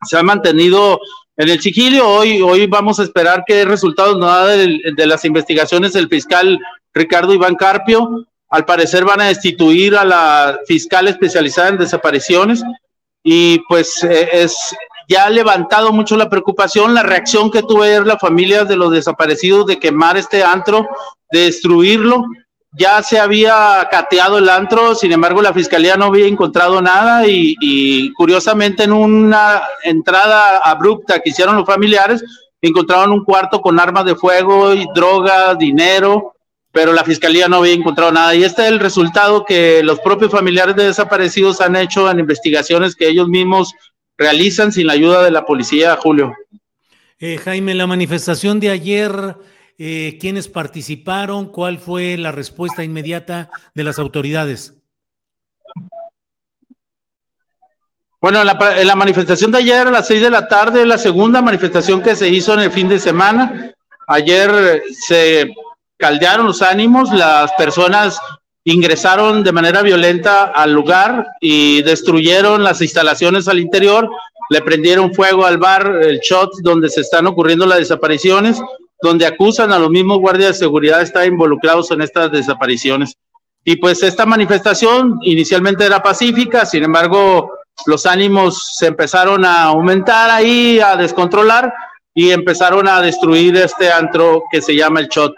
[0.04, 0.98] se ha mantenido
[1.36, 2.08] en el sigilio.
[2.08, 6.58] Hoy, hoy vamos a esperar qué resultados nos da de, de las investigaciones el fiscal
[6.92, 12.62] Ricardo Iván Carpio al parecer van a destituir a la fiscal especializada en desapariciones
[13.22, 14.76] y pues eh, es
[15.08, 18.90] ya ha levantado mucho la preocupación, la reacción que tuvo ayer la familia de los
[18.90, 20.88] desaparecidos de quemar este antro,
[21.30, 22.24] de destruirlo.
[22.72, 28.12] Ya se había cateado el antro, sin embargo la fiscalía no había encontrado nada y,
[28.14, 32.22] curiosamente en una entrada abrupta que hicieron los familiares,
[32.60, 36.34] encontraron un cuarto con armas de fuego y droga, dinero,
[36.76, 38.34] pero la fiscalía no había encontrado nada.
[38.34, 42.94] Y este es el resultado que los propios familiares de desaparecidos han hecho en investigaciones
[42.94, 43.72] que ellos mismos
[44.18, 46.34] realizan sin la ayuda de la policía, Julio.
[47.18, 49.36] Eh, Jaime, la manifestación de ayer,
[49.78, 51.46] eh, ¿quiénes participaron?
[51.46, 54.74] ¿Cuál fue la respuesta inmediata de las autoridades?
[58.20, 58.52] Bueno, la,
[58.84, 62.28] la manifestación de ayer a las seis de la tarde, la segunda manifestación que se
[62.28, 63.72] hizo en el fin de semana.
[64.06, 65.54] Ayer se
[65.98, 68.18] caldearon los ánimos, las personas
[68.64, 74.10] ingresaron de manera violenta al lugar y destruyeron las instalaciones al interior,
[74.50, 78.60] le prendieron fuego al bar, el shot donde se están ocurriendo las desapariciones,
[79.00, 83.14] donde acusan a los mismos guardias de seguridad de estar involucrados en estas desapariciones.
[83.64, 87.50] Y pues esta manifestación inicialmente era pacífica, sin embargo,
[87.86, 91.72] los ánimos se empezaron a aumentar ahí, a descontrolar
[92.14, 95.34] y empezaron a destruir este antro que se llama el Chot.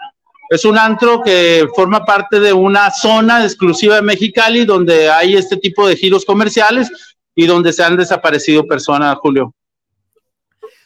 [0.49, 5.57] Es un antro que forma parte de una zona exclusiva de Mexicali donde hay este
[5.57, 6.89] tipo de giros comerciales
[7.35, 9.53] y donde se han desaparecido personas, Julio.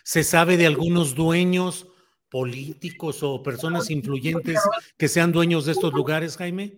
[0.03, 1.88] ¿Se sabe de algunos dueños
[2.30, 4.60] políticos o personas influyentes
[4.98, 6.73] que sean dueños de estos lugares, Jaime?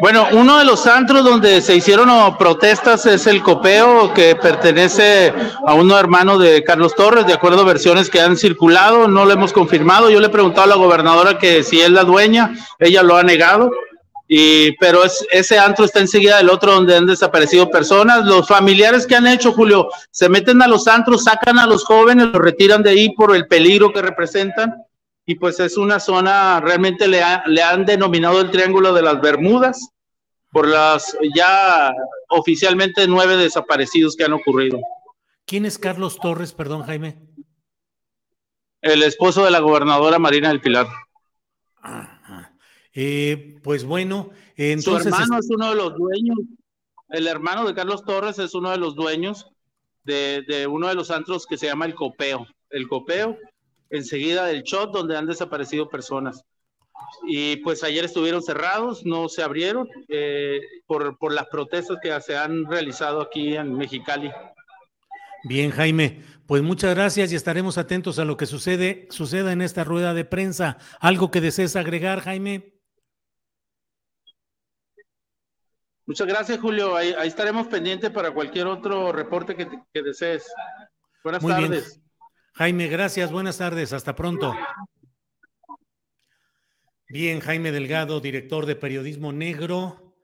[0.00, 5.32] Bueno, uno de los antros donde se hicieron protestas es el Copeo, que pertenece
[5.66, 9.32] a uno hermano de Carlos Torres, de acuerdo a versiones que han circulado, no lo
[9.32, 10.10] hemos confirmado.
[10.10, 13.22] Yo le he preguntado a la gobernadora que si es la dueña, ella lo ha
[13.22, 13.70] negado.
[14.30, 18.26] Y, pero es, ese antro está enseguida del otro donde han desaparecido personas.
[18.26, 22.26] Los familiares que han hecho, Julio, se meten a los antros, sacan a los jóvenes,
[22.26, 24.74] los retiran de ahí por el peligro que representan
[25.28, 29.90] y pues es una zona, realmente le, le han denominado el Triángulo de las Bermudas
[30.50, 31.92] por las ya
[32.30, 34.80] oficialmente nueve desaparecidos que han ocurrido.
[35.44, 37.18] ¿Quién es Carlos Torres, perdón, Jaime?
[38.80, 40.86] El esposo de la gobernadora Marina del Pilar.
[42.94, 45.14] Eh, pues bueno, entonces...
[45.14, 46.38] Su hermano es uno de los dueños,
[47.10, 49.46] el hermano de Carlos Torres es uno de los dueños
[50.04, 52.46] de, de uno de los antros que se llama El Copeo.
[52.70, 53.36] El Copeo
[53.90, 56.44] enseguida del shot donde han desaparecido personas.
[57.26, 62.36] Y pues ayer estuvieron cerrados, no se abrieron eh, por, por las protestas que se
[62.36, 64.30] han realizado aquí en Mexicali.
[65.44, 69.84] Bien, Jaime, pues muchas gracias y estaremos atentos a lo que sucede, suceda en esta
[69.84, 70.78] rueda de prensa.
[71.00, 72.74] ¿Algo que desees agregar, Jaime?
[76.06, 76.96] Muchas gracias, Julio.
[76.96, 80.50] Ahí, estaremos pendientes para cualquier otro reporte que, que desees.
[81.22, 82.00] Buenas tardes.
[82.58, 84.52] Jaime, gracias, buenas tardes, hasta pronto.
[87.08, 90.16] Bien, Jaime Delgado, director de Periodismo Negro,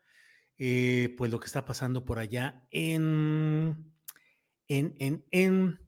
[0.59, 3.94] eh, pues lo que está pasando por allá en,
[4.66, 5.78] en, en, en,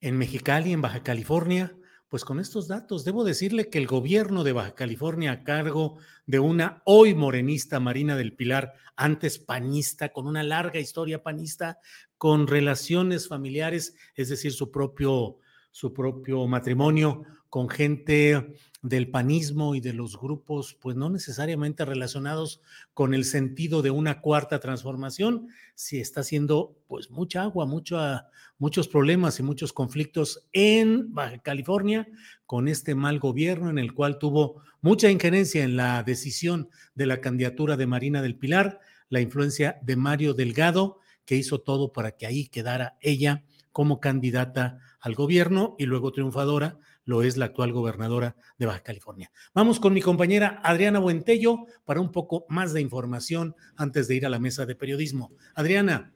[0.00, 1.76] en Mexicali, en Baja California,
[2.08, 6.38] pues con estos datos, debo decirle que el gobierno de Baja California a cargo de
[6.38, 11.80] una hoy morenista Marina del Pilar, antes panista, con una larga historia panista,
[12.16, 15.36] con relaciones familiares, es decir, su propio
[15.70, 22.62] su propio matrimonio con gente del panismo y de los grupos, pues no necesariamente relacionados
[22.94, 29.38] con el sentido de una cuarta transformación, si está haciendo pues mucha agua, muchos problemas
[29.38, 32.08] y muchos conflictos en Baja California
[32.46, 37.20] con este mal gobierno en el cual tuvo mucha injerencia en la decisión de la
[37.20, 42.26] candidatura de Marina del Pilar, la influencia de Mario Delgado, que hizo todo para que
[42.26, 48.36] ahí quedara ella como candidata al gobierno y luego triunfadora lo es la actual gobernadora
[48.58, 49.30] de Baja California.
[49.54, 54.26] Vamos con mi compañera Adriana Buentello para un poco más de información antes de ir
[54.26, 55.32] a la mesa de periodismo.
[55.54, 56.12] Adriana.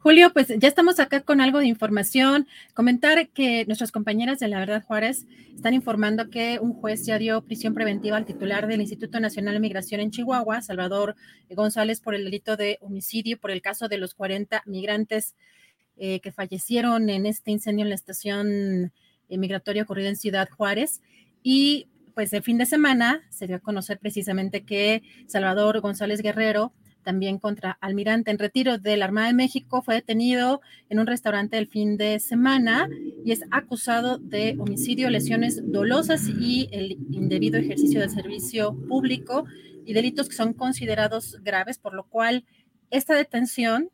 [0.00, 2.46] Julio, pues ya estamos acá con algo de información.
[2.72, 7.42] Comentar que nuestras compañeras de La Verdad Juárez están informando que un juez ya dio
[7.42, 11.16] prisión preventiva al titular del Instituto Nacional de Migración en Chihuahua, Salvador
[11.50, 15.34] González, por el delito de homicidio por el caso de los 40 migrantes
[15.98, 18.92] eh, que fallecieron en este incendio en la estación
[19.28, 21.02] eh, migratoria ocurrida en Ciudad Juárez.
[21.42, 26.72] Y pues el fin de semana se dio a conocer precisamente que Salvador González Guerrero,
[27.02, 31.58] también contra almirante en retiro de la Armada de México, fue detenido en un restaurante
[31.58, 32.88] el fin de semana
[33.24, 39.46] y es acusado de homicidio, lesiones dolosas y el indebido ejercicio del servicio público
[39.84, 42.44] y delitos que son considerados graves, por lo cual
[42.90, 43.90] esta detención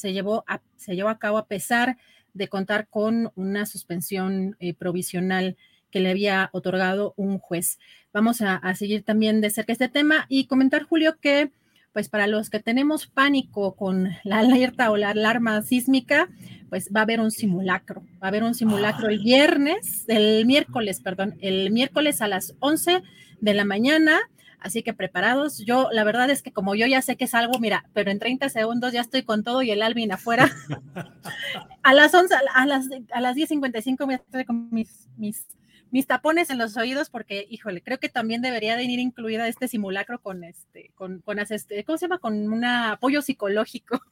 [0.00, 1.96] se llevó a, se llevó a cabo a pesar
[2.32, 5.56] de contar con una suspensión eh, provisional
[5.90, 7.78] que le había otorgado un juez.
[8.12, 11.50] Vamos a, seguir también de cerca este tema y comentar, Julio, que
[11.92, 16.28] pues para los que tenemos pánico con la alerta o la alarma sísmica,
[16.68, 18.02] pues va a haber un simulacro.
[18.22, 23.02] Va a haber un simulacro el viernes, el miércoles, perdón, el miércoles a las 11
[23.40, 24.20] de la mañana
[24.60, 25.58] Así que preparados.
[25.58, 28.18] Yo, la verdad es que como yo ya sé que es algo, mira, pero en
[28.18, 30.50] 30 segundos ya estoy con todo y el Alvin afuera.
[31.82, 35.46] a las 11, a las, a las 10.55 me estoy con mis, mis,
[35.90, 39.66] mis tapones en los oídos porque, híjole, creo que también debería de ir incluida este
[39.66, 42.18] simulacro con este, con, con este, ¿cómo se llama?
[42.18, 44.02] Con un apoyo psicológico.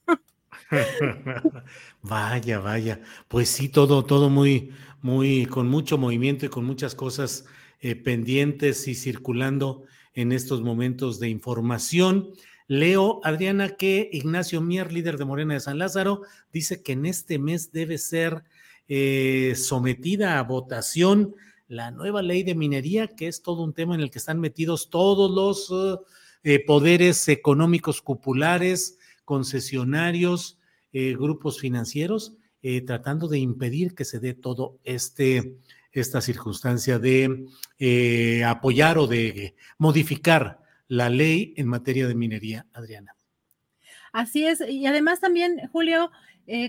[2.01, 3.01] vaya, vaya.
[3.27, 7.45] Pues sí, todo, todo muy, muy, con mucho movimiento y con muchas cosas
[7.81, 9.85] eh, pendientes y circulando
[10.19, 12.31] en estos momentos de información.
[12.67, 16.21] Leo, Adriana, que Ignacio Mier, líder de Morena de San Lázaro,
[16.51, 18.43] dice que en este mes debe ser
[18.87, 21.35] eh, sometida a votación
[21.67, 24.89] la nueva ley de minería, que es todo un tema en el que están metidos
[24.89, 25.71] todos los
[26.43, 30.57] eh, poderes económicos cupulares, concesionarios,
[30.91, 35.57] eh, grupos financieros, eh, tratando de impedir que se dé todo este
[35.91, 37.47] esta circunstancia de
[38.45, 43.15] apoyar o de modificar la ley en materia de minería, Adriana.
[44.11, 46.11] Así es, y además también, Julio,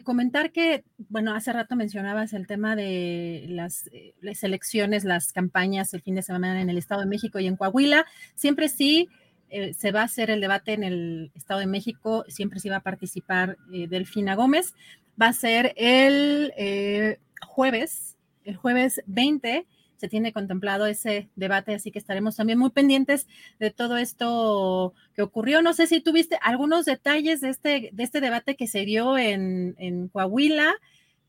[0.05, 3.91] comentar que, bueno, hace rato mencionabas el tema de las,
[4.21, 7.57] las, elecciones, las campañas el fin de semana en el Estado de México y en
[7.57, 8.05] Coahuila.
[8.35, 9.09] Siempre sí
[9.51, 12.77] eh, se va a hacer el debate en el Estado de México, siempre se va
[12.77, 14.75] a participar eh, Delfina Gómez.
[15.21, 21.91] Va a ser el eh, jueves, el jueves 20 se tiene contemplado ese debate, así
[21.91, 23.27] que estaremos también muy pendientes
[23.59, 25.61] de todo esto que ocurrió.
[25.61, 29.75] No sé si tuviste algunos detalles de este, de este debate que se dio en,
[29.79, 30.73] en Coahuila,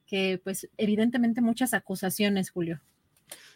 [0.08, 2.80] que pues evidentemente muchas acusaciones, Julio.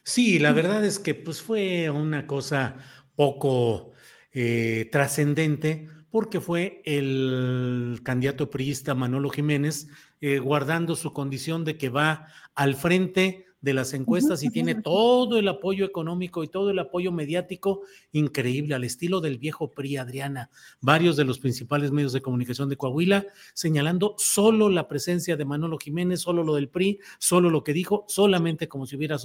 [0.03, 2.75] Sí, la verdad es que pues fue una cosa
[3.15, 3.93] poco
[4.33, 9.87] eh, trascendente porque fue el candidato priista Manolo Jiménez
[10.21, 15.39] eh, guardando su condición de que va al frente de las encuestas y tiene todo
[15.39, 17.81] el apoyo económico y todo el apoyo mediático
[18.11, 20.51] increíble, al estilo del viejo PRI, Adriana.
[20.81, 23.25] Varios de los principales medios de comunicación de Coahuila
[23.55, 28.05] señalando solo la presencia de Manolo Jiménez, solo lo del PRI, solo lo que dijo,
[28.07, 29.17] solamente como si hubiera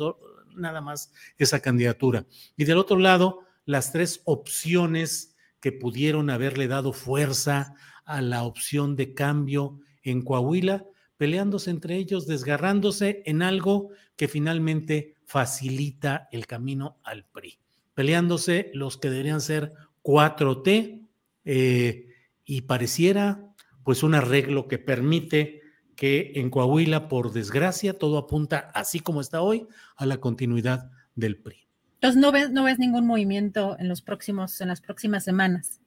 [0.56, 2.24] nada más esa candidatura.
[2.56, 7.74] Y del otro lado, las tres opciones que pudieron haberle dado fuerza
[8.06, 10.86] a la opción de cambio en Coahuila,
[11.20, 17.59] peleándose entre ellos, desgarrándose en algo que finalmente facilita el camino al PRI,
[17.92, 21.06] peleándose los que deberían ser 4T
[21.44, 22.06] eh,
[22.47, 23.52] y pareciera
[23.84, 25.60] pues un arreglo que permite
[25.94, 29.66] que en Coahuila, por desgracia, todo apunta, así como está hoy,
[29.97, 31.68] a la continuidad del PRI.
[31.97, 35.80] Entonces no ves, no ves ningún movimiento en los próximos, en las próximas semanas.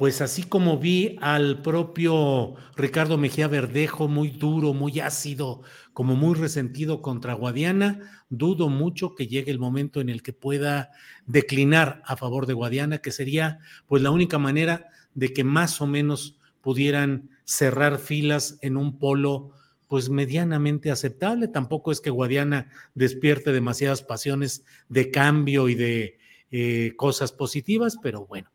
[0.00, 5.60] Pues así como vi al propio Ricardo Mejía Verdejo muy duro, muy ácido,
[5.92, 10.90] como muy resentido contra Guadiana, dudo mucho que llegue el momento en el que pueda
[11.26, 13.58] declinar a favor de Guadiana, que sería
[13.88, 19.50] pues la única manera de que más o menos pudieran cerrar filas en un polo
[19.86, 21.46] pues medianamente aceptable.
[21.46, 26.18] Tampoco es que Guadiana despierte demasiadas pasiones de cambio y de
[26.50, 28.48] eh, cosas positivas, pero bueno.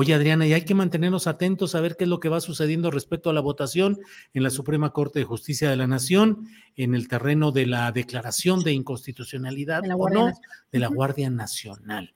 [0.00, 2.92] Oye, Adriana, y hay que mantenernos atentos a ver qué es lo que va sucediendo
[2.92, 3.98] respecto a la votación
[4.32, 6.46] en la Suprema Corte de Justicia de la Nación,
[6.76, 10.32] en el terreno de la declaración de inconstitucionalidad o no
[10.70, 12.14] de la Guardia Nacional.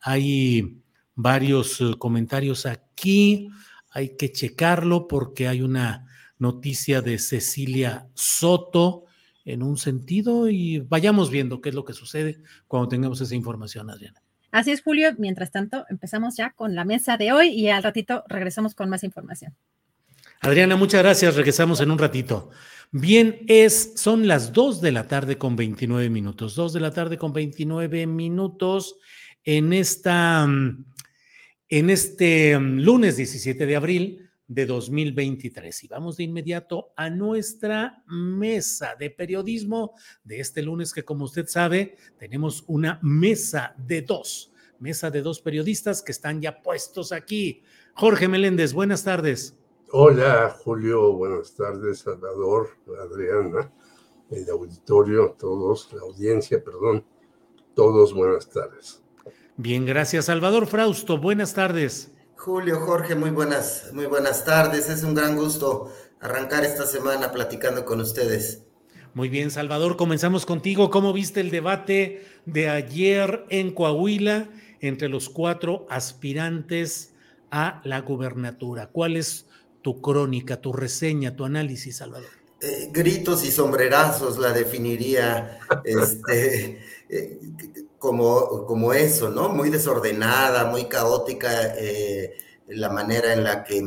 [0.00, 0.80] Hay
[1.16, 3.48] varios eh, comentarios aquí,
[3.90, 6.06] hay que checarlo porque hay una
[6.38, 9.06] noticia de Cecilia Soto
[9.44, 13.90] en un sentido y vayamos viendo qué es lo que sucede cuando tengamos esa información,
[13.90, 14.23] Adriana.
[14.54, 15.10] Así es, Julio.
[15.18, 19.02] Mientras tanto, empezamos ya con la mesa de hoy y al ratito regresamos con más
[19.02, 19.52] información.
[20.42, 21.34] Adriana, muchas gracias.
[21.34, 22.50] Regresamos en un ratito.
[22.92, 26.54] Bien, es, son las 2 de la tarde con 29 minutos.
[26.54, 28.96] 2 de la tarde con 29 minutos
[29.42, 35.84] en esta, en este mm, lunes 17 de abril de 2023.
[35.84, 39.92] Y vamos de inmediato a nuestra mesa de periodismo
[40.22, 45.40] de este lunes, que como usted sabe, tenemos una mesa de dos, mesa de dos
[45.40, 47.62] periodistas que están ya puestos aquí.
[47.94, 49.56] Jorge Meléndez, buenas tardes.
[49.90, 53.70] Hola, Julio, buenas tardes, Salvador, Adriana,
[54.30, 57.04] el auditorio, todos, la audiencia, perdón,
[57.74, 59.00] todos, buenas tardes.
[59.56, 62.13] Bien, gracias, Salvador Frausto, buenas tardes.
[62.44, 64.90] Julio, Jorge, muy buenas, muy buenas tardes.
[64.90, 65.90] Es un gran gusto
[66.20, 68.64] arrancar esta semana platicando con ustedes.
[69.14, 70.90] Muy bien, Salvador, comenzamos contigo.
[70.90, 74.50] ¿Cómo viste el debate de ayer en Coahuila
[74.80, 77.14] entre los cuatro aspirantes
[77.50, 78.88] a la gubernatura?
[78.88, 79.46] ¿Cuál es
[79.80, 82.28] tu crónica, tu reseña, tu análisis, Salvador?
[82.60, 87.40] Eh, gritos y sombrerazos la definiría este, eh,
[88.04, 89.48] como, como eso, ¿no?
[89.48, 92.34] Muy desordenada, muy caótica eh,
[92.68, 93.82] la manera en la que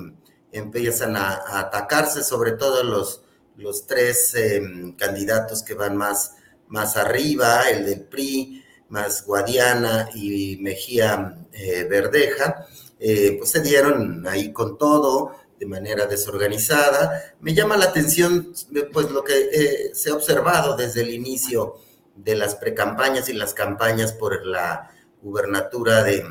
[0.51, 3.21] empiezan a, atacarse, sobre todo los,
[3.57, 6.31] los tres em, candidatos que van más,
[6.67, 12.65] más arriba, el del PRI, más Guadiana y Mejía eh, Verdeja,
[12.99, 17.35] eh, pues se dieron ahí con todo de manera desorganizada.
[17.39, 18.51] Me llama la atención
[18.91, 21.75] pues lo que se ha observado desde el inicio
[22.17, 24.91] de las precampañas y las campañas por la
[25.21, 26.23] gubernatura de,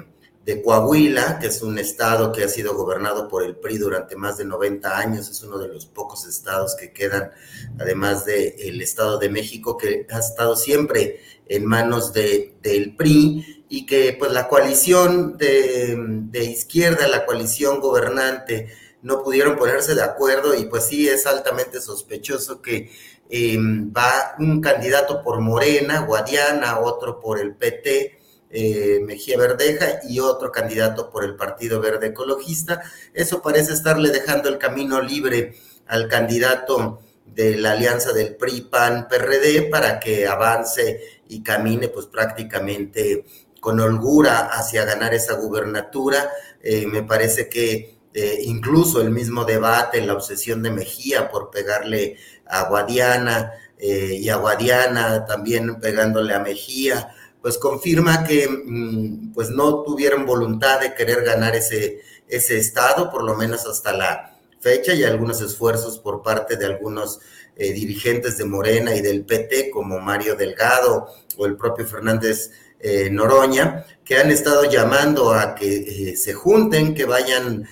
[0.47, 4.39] de Coahuila, que es un estado que ha sido gobernado por el PRI durante más
[4.39, 7.33] de 90 años, es uno de los pocos estados que quedan,
[7.81, 13.87] además del Estado de México, que ha estado siempre en manos de, del PRI y
[13.87, 15.97] que pues la coalición de,
[16.31, 18.69] de izquierda, la coalición gobernante,
[19.03, 22.91] no pudieron ponerse de acuerdo y pues sí es altamente sospechoso que
[23.31, 28.19] eh, va un candidato por Morena, Guadiana, otro por el PT,
[28.51, 32.81] eh, Mejía Verdeja y otro candidato por el Partido Verde Ecologista.
[33.12, 35.55] Eso parece estarle dejando el camino libre
[35.86, 42.07] al candidato de la alianza del PRI, PAN, PRD para que avance y camine pues
[42.07, 43.24] prácticamente
[43.61, 46.31] con holgura hacia ganar esa gubernatura.
[46.62, 52.16] Eh, me parece que eh, incluso el mismo debate, la obsesión de Mejía por pegarle
[52.48, 57.14] a Guadiana y a Guadiana también pegándole a Mejía,
[57.47, 63.23] pues confirma que mm, pues no tuvieron voluntad de querer ganar ese, ese estado, por
[63.23, 67.20] lo menos hasta la fecha, y algunos esfuerzos por parte de algunos
[67.55, 71.06] eh, dirigentes de Morena y del PT, como Mario Delgado
[71.36, 72.51] o el propio Fernández
[72.81, 77.68] eh, Noroña, que han estado llamando a que eh, se junten, que vayan,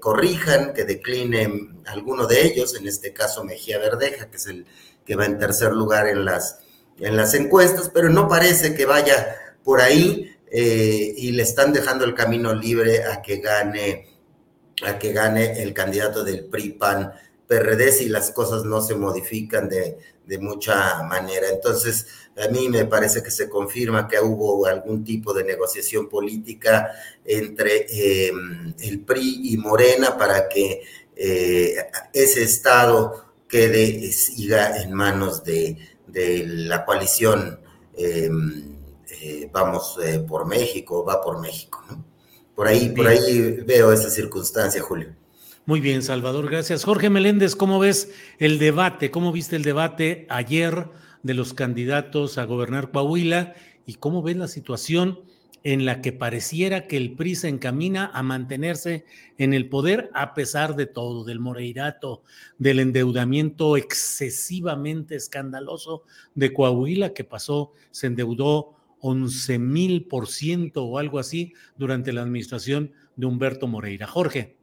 [0.00, 4.66] corrijan, que declinen alguno de ellos, en este caso Mejía Verdeja, que es el
[5.04, 6.60] que va en tercer lugar en las
[7.00, 12.04] en las encuestas, pero no parece que vaya por ahí eh, y le están dejando
[12.04, 14.08] el camino libre a que gane,
[14.84, 17.12] a que gane el candidato del PRI PAN
[17.46, 19.98] PRD si las cosas no se modifican de,
[20.40, 21.48] mucha manera.
[21.48, 22.06] Entonces,
[22.44, 26.92] a mí me parece que se confirma que hubo algún tipo de negociación política
[27.24, 28.32] entre eh,
[28.80, 30.82] el PRI y Morena para que
[31.16, 31.74] eh,
[32.12, 37.58] ese Estado quede, siga en manos de, de la coalición
[37.96, 38.78] em,
[39.20, 41.82] eh, Vamos eh, por México, va por México.
[42.54, 45.14] Por ahí, por ahí veo esa circunstancia, Julio.
[45.66, 46.84] Muy bien, Salvador, gracias.
[46.84, 49.10] Jorge Meléndez, ¿cómo ves el debate?
[49.10, 50.86] ¿Cómo viste el debate ayer
[51.22, 53.54] de los candidatos a gobernar Coahuila?
[53.86, 55.20] ¿Y cómo ves la situación
[55.64, 59.04] en la que pareciera que el PRI se encamina a mantenerse
[59.38, 62.22] en el poder a pesar de todo, del moreirato,
[62.58, 66.04] del endeudamiento excesivamente escandaloso
[66.34, 72.22] de Coahuila que pasó, se endeudó 11 mil por ciento o algo así durante la
[72.22, 74.06] administración de Humberto Moreira.
[74.06, 74.56] Jorge.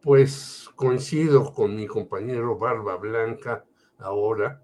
[0.00, 3.64] Pues coincido con mi compañero Barba Blanca
[3.98, 4.63] ahora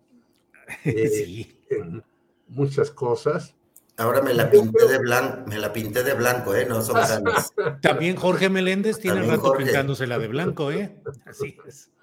[0.85, 2.03] eh, en
[2.49, 3.55] muchas cosas
[4.01, 6.65] Ahora me la pinté de blanco, me la pinté de blanco, ¿eh?
[6.67, 7.53] No son ganas.
[7.83, 11.03] También Jorge Meléndez tiene rato pintándosela de blanco, ¿eh?
[11.27, 11.91] Así es.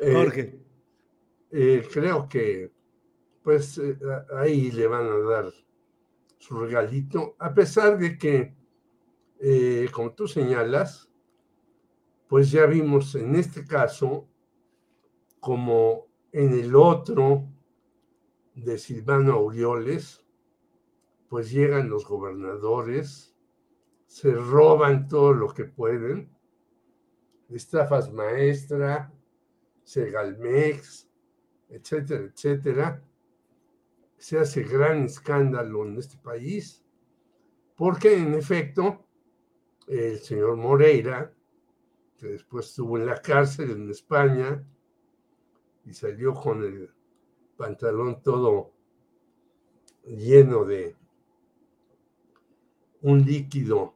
[0.00, 0.60] Eh, Jorge.
[1.50, 2.70] Eh, creo que,
[3.42, 3.98] pues, eh,
[4.36, 5.52] ahí le van a dar
[6.38, 8.54] su regalito, a pesar de que,
[9.90, 11.10] como tú señalas,
[12.28, 14.28] pues ya vimos en este caso,
[15.40, 17.48] como en el otro
[18.64, 20.24] de Silvano Aureoles,
[21.28, 23.36] pues llegan los gobernadores,
[24.06, 26.34] se roban todo lo que pueden,
[27.48, 29.12] estafas maestra,
[29.84, 31.08] Segalmex,
[31.68, 33.04] etcétera, etcétera.
[34.16, 36.84] Se hace gran escándalo en este país,
[37.76, 39.06] porque en efecto,
[39.86, 41.32] el señor Moreira,
[42.16, 44.66] que después estuvo en la cárcel en España
[45.84, 46.90] y salió con el
[47.58, 48.72] pantalón todo
[50.06, 50.96] lleno de
[53.02, 53.94] un líquido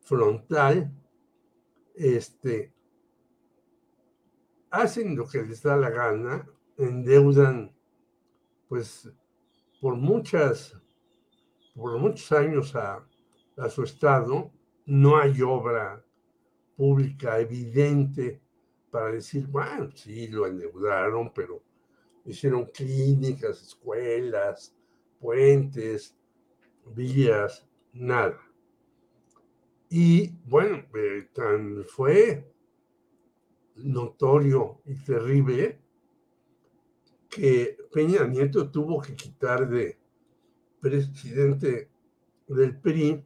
[0.00, 0.90] frontal,
[1.94, 2.72] este,
[4.70, 6.48] hacen lo que les da la gana,
[6.78, 7.76] endeudan,
[8.68, 9.12] pues,
[9.80, 10.80] por muchas,
[11.74, 13.06] por muchos años a,
[13.56, 14.52] a su estado,
[14.86, 16.04] no hay obra
[16.76, 18.40] pública evidente
[18.90, 21.62] para decir, bueno, sí, lo endeudaron, pero
[22.24, 24.74] hicieron clínicas, escuelas,
[25.20, 26.16] puentes,
[26.94, 28.40] vías, nada.
[29.88, 32.52] Y bueno, eh, tan fue
[33.76, 35.80] notorio y terrible
[37.28, 39.98] que Peña Nieto tuvo que quitar de
[40.80, 41.90] presidente
[42.46, 43.24] del PRI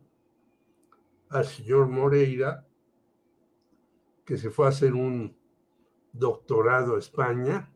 [1.31, 2.67] al señor Moreira,
[4.25, 5.37] que se fue a hacer un
[6.13, 7.71] doctorado a España.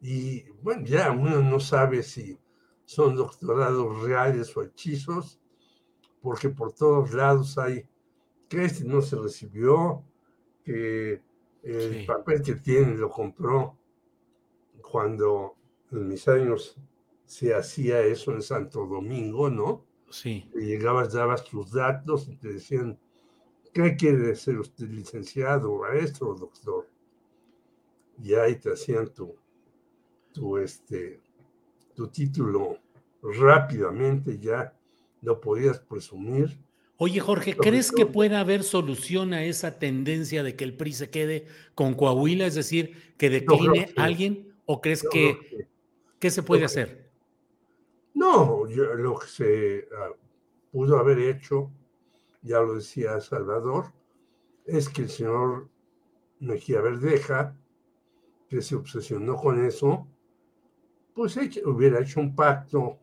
[0.00, 2.38] Y bueno, ya uno no sabe si
[2.84, 5.40] son doctorados reales o hechizos,
[6.22, 7.86] porque por todos lados hay
[8.48, 10.02] que este no se recibió,
[10.64, 11.22] que
[11.62, 13.78] el papel que tiene lo compró
[14.82, 15.56] cuando
[15.92, 16.76] en mis años
[17.24, 19.84] se hacía eso en Santo Domingo, ¿no?
[20.10, 20.50] Sí.
[20.54, 22.98] Y llegabas, dabas tus datos y te decían,
[23.72, 26.88] ¿qué quiere ser usted, licenciado, maestro o doctor?
[28.20, 29.36] Y ahí te hacían tu,
[30.32, 31.20] tu, este,
[31.94, 32.78] tu título
[33.22, 34.74] rápidamente, ya
[35.22, 36.58] lo podías presumir.
[36.96, 41.10] Oye, Jorge, ¿crees que pueda haber solución a esa tendencia de que el PRI se
[41.10, 44.54] quede con Coahuila, es decir, que decline alguien?
[44.66, 45.66] ¿O crees que,
[46.18, 47.10] qué se puede hacer?
[48.12, 50.10] No, lo que se ah,
[50.70, 51.70] pudo haber hecho,
[52.42, 53.92] ya lo decía Salvador,
[54.66, 55.68] es que el señor
[56.38, 57.56] Mejía Verdeja,
[58.48, 60.06] que se obsesionó con eso,
[61.14, 62.98] pues hubiera hecho un pacto,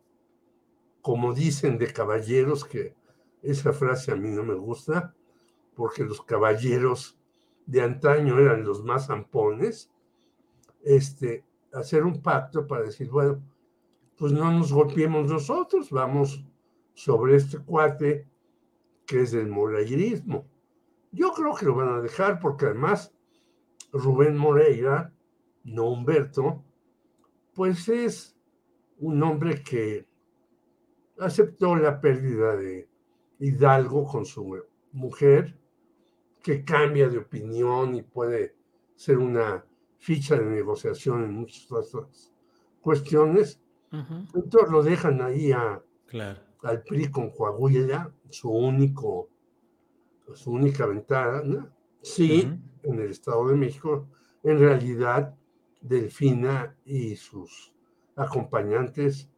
[1.01, 2.95] como dicen, de caballeros, que
[3.41, 5.15] esa frase a mí no me gusta,
[5.75, 7.17] porque los caballeros
[7.65, 9.91] de antaño eran los más zampones,
[10.83, 13.41] este, hacer un pacto para decir, bueno,
[14.17, 16.43] pues no nos golpeemos nosotros, vamos
[16.93, 18.27] sobre este cuate
[19.05, 20.45] que es del moreirismo.
[21.11, 23.13] Yo creo que lo van a dejar porque además
[23.91, 25.13] Rubén Moreira,
[25.63, 26.63] no Humberto,
[27.57, 28.37] pues es
[28.99, 30.05] un hombre que
[31.17, 32.87] aceptó la pérdida de
[33.39, 34.61] Hidalgo con su
[34.91, 35.57] mujer,
[36.43, 38.55] que cambia de opinión y puede
[38.95, 39.65] ser una
[39.97, 42.31] ficha de negociación en muchas otras
[42.79, 43.59] cuestiones,
[43.91, 45.81] entonces lo dejan ahí a,
[46.61, 49.29] al PRI con Coahuila, su único,
[50.35, 51.73] su única ventana.
[52.03, 52.47] Sí,
[52.83, 54.07] en el Estado de México,
[54.43, 55.35] en realidad,
[55.81, 57.73] Delfina y sus
[58.15, 59.29] acompañantes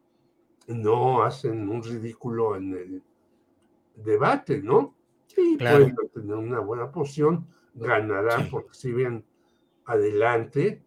[0.68, 3.04] no hacen un ridículo en el
[3.96, 4.96] debate, ¿no?
[5.28, 9.26] Sí, pueden tener una buena posición, ganarán porque si bien
[9.86, 10.84] adelante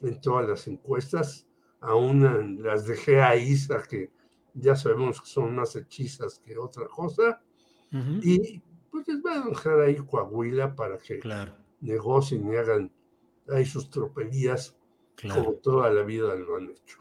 [0.00, 1.46] en todas las encuestas,
[1.80, 4.10] aún las dejé a Isa, que
[4.54, 7.42] ya sabemos que son más hechizas que otra cosa,
[7.90, 8.60] y
[8.90, 11.20] pues les va a dejar ahí Coahuila para que
[11.80, 12.92] negocien y hagan
[13.48, 14.76] ahí sus tropelías
[15.22, 16.98] como toda la vida lo han hecho.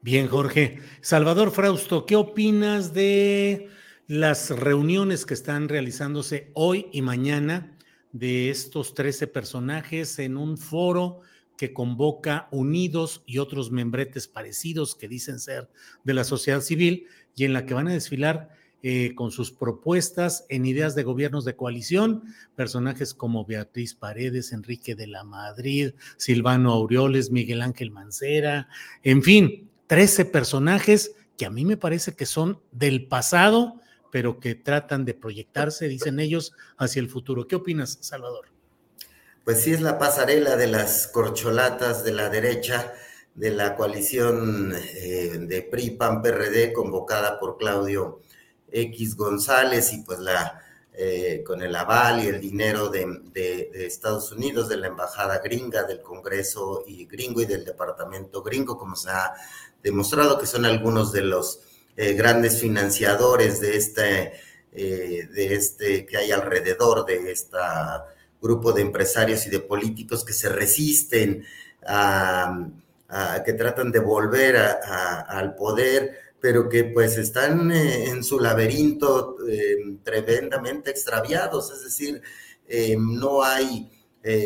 [0.00, 0.80] Bien, Jorge.
[1.00, 3.70] Salvador Frausto, ¿qué opinas de
[4.06, 7.78] las reuniones que están realizándose hoy y mañana
[8.12, 11.20] de estos 13 personajes en un foro
[11.56, 15.70] que convoca Unidos y otros membretes parecidos que dicen ser
[16.02, 18.50] de la sociedad civil y en la que van a desfilar
[18.86, 22.22] eh, con sus propuestas en ideas de gobiernos de coalición,
[22.54, 28.68] personajes como Beatriz Paredes, Enrique de la Madrid, Silvano Aureoles, Miguel Ángel Mancera,
[29.02, 33.80] en fin, 13 personajes que a mí me parece que son del pasado,
[34.12, 37.48] pero que tratan de proyectarse, dicen ellos, hacia el futuro.
[37.48, 38.54] ¿Qué opinas, Salvador?
[39.44, 42.92] pues sí es la pasarela de las corcholatas de la derecha
[43.34, 48.20] de la coalición eh, de PRI PAN PRD convocada por Claudio
[48.74, 50.60] X González y pues la
[50.96, 56.00] eh, con el aval y el dinero de, Estados Unidos, de la embajada gringa, del
[56.00, 59.34] Congreso y gringo y del departamento gringo, como se ha
[59.82, 61.60] demostrado que son algunos de los
[61.96, 64.32] eh, grandes financiadores de este,
[64.72, 68.06] de este que hay alrededor de esta
[68.44, 71.46] grupo de empresarios y de políticos que se resisten
[71.86, 72.68] a,
[73.44, 79.78] que tratan de volver al poder, pero que pues están eh, en su laberinto eh,
[80.02, 82.20] tremendamente extraviados, es decir,
[82.68, 83.90] eh, no hay,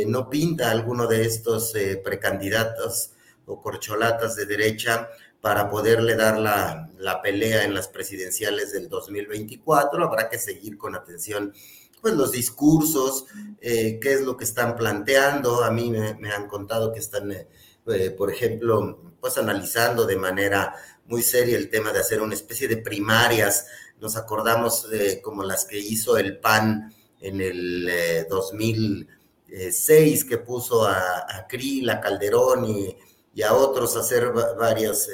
[0.06, 1.72] no pinta alguno de estos
[2.04, 3.10] precandidatos
[3.46, 5.08] o corcholatas de derecha
[5.40, 10.04] para poderle dar la, la pelea en las presidenciales del 2024.
[10.04, 11.52] Habrá que seguir con atención
[12.00, 13.26] pues los discursos,
[13.60, 15.64] eh, qué es lo que están planteando.
[15.64, 17.48] A mí me, han contado que están, eh,
[17.86, 20.74] eh, por ejemplo, pues analizando de manera
[21.08, 23.66] muy seria el tema de hacer una especie de primarias.
[24.00, 24.86] Nos acordamos
[25.22, 32.00] como las que hizo el PAN en el 2006, que puso a, a Krill, a
[32.00, 32.96] Calderón y,
[33.42, 35.08] a otros a hacer varias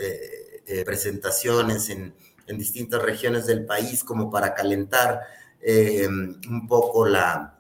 [0.85, 2.15] presentaciones en,
[2.59, 5.23] distintas regiones del país como para calentar
[5.67, 7.59] eh, un poco la,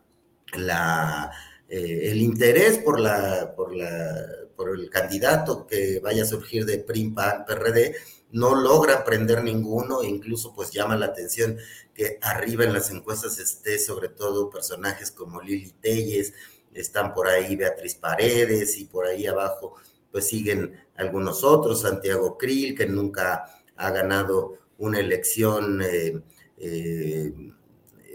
[1.69, 6.81] eh, el interés por, la, por, la, por el candidato que vaya a surgir de
[6.81, 7.95] PRIM, PAN, PRD,
[8.35, 11.57] no logra prender ninguno, e incluso pues llama la atención
[11.95, 16.35] que arriba en las encuestas esté sobre todo personajes como Lili Telles,
[16.75, 19.77] están por ahí Beatriz Paredes y por ahí abajo
[20.11, 23.45] pues siguen algunos otros, Santiago Krill, que nunca
[23.77, 27.33] ha ganado una elección eh,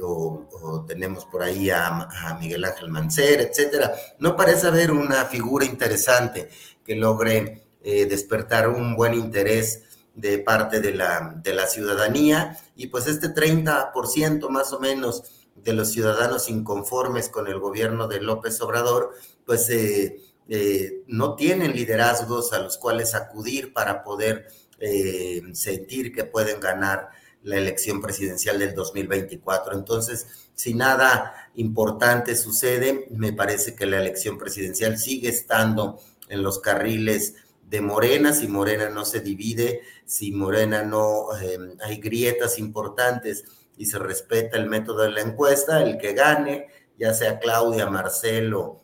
[0.01, 3.93] o, tenemos por ahí a, Miguel Ángel Mancera, etcétera.
[4.19, 6.49] No parece haber una figura interesante
[6.83, 9.83] que logre eh, despertar un buen interés
[10.15, 15.23] de parte de la, de la ciudadanía y pues este 30% más o menos
[15.55, 19.15] de los ciudadanos inconformes con el gobierno de López Obrador,
[19.45, 24.47] pues eh, eh, no tienen liderazgos a los cuales acudir para poder
[24.79, 27.09] eh, sentir que pueden ganar
[27.43, 29.73] la elección presidencial del 2024.
[29.73, 36.59] Entonces, si nada importante sucede, me parece que la elección presidencial sigue estando en los
[36.59, 37.35] carriles
[37.69, 43.45] de Morena, si Morena no se divide, si Morena no em, hay grietas importantes
[43.77, 46.67] y se respeta el método de la encuesta, el que gane,
[46.97, 48.81] ya sea Claudia, Marcelo,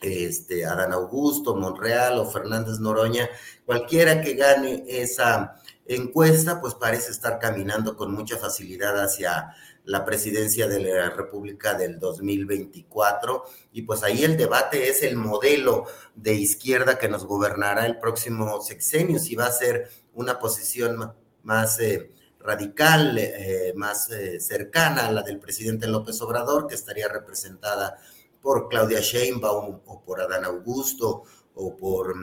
[0.00, 3.28] este, Adán Augusto, Monreal o Fernández Noroña,
[3.66, 9.52] cualquiera que gane esa encuesta, pues parece estar caminando con mucha facilidad hacia
[9.84, 13.44] la presidencia de la República del 2024.
[13.72, 18.60] Y pues ahí el debate es el modelo de izquierda que nos gobernará el próximo
[18.60, 22.10] sexenio, si va a ser una posición más eh,
[22.40, 27.98] radical, eh, más eh, cercana a la del presidente López Obrador, que estaría representada
[28.40, 32.14] por Claudia Sheinbaum o por Adán Augusto o por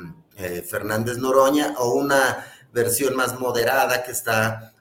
[0.68, 4.12] Fernández Noroña, o una versión más moderada que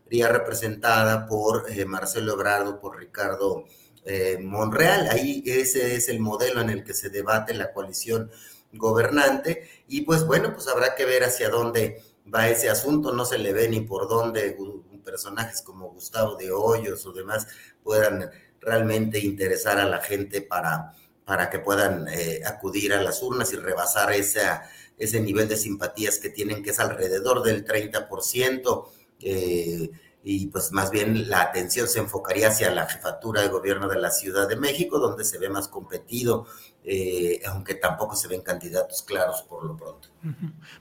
[0.08, 3.66] estaría representada por eh, Marcelo Ebrardo, por Ricardo
[4.06, 5.06] eh, Monreal.
[5.10, 8.30] Ahí ese es el modelo en el que se debate la coalición
[8.72, 9.68] gobernante.
[9.86, 12.02] Y pues bueno, pues habrá que ver hacia dónde
[12.34, 14.56] va ese asunto, no se le ve ni por dónde
[15.04, 17.46] personajes como Gustavo de Hoyos o demás
[17.82, 18.30] puedan
[18.60, 20.94] realmente interesar a la gente para,
[21.26, 24.68] para que puedan eh, acudir a las urnas y rebasar esa
[24.98, 28.88] ese nivel de simpatías que tienen, que es alrededor del 30%,
[29.20, 29.90] eh,
[30.24, 34.10] y pues más bien la atención se enfocaría hacia la jefatura de gobierno de la
[34.10, 36.46] Ciudad de México, donde se ve más competido,
[36.84, 40.08] eh, aunque tampoco se ven candidatos claros por lo pronto.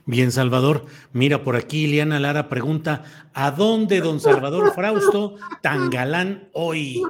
[0.04, 0.86] Bien, Salvador.
[1.12, 7.02] Mira, por aquí Liana Lara pregunta, ¿a dónde don Salvador Frausto tan galán hoy?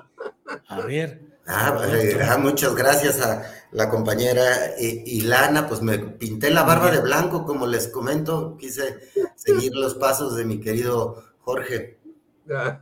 [0.69, 1.28] A ver.
[1.51, 3.43] Ah, eh, ah, muchas gracias a
[3.73, 4.45] la compañera
[4.79, 8.99] Ilana, pues me pinté la barba de blanco, como les comento, quise
[9.35, 11.99] seguir los pasos de mi querido Jorge.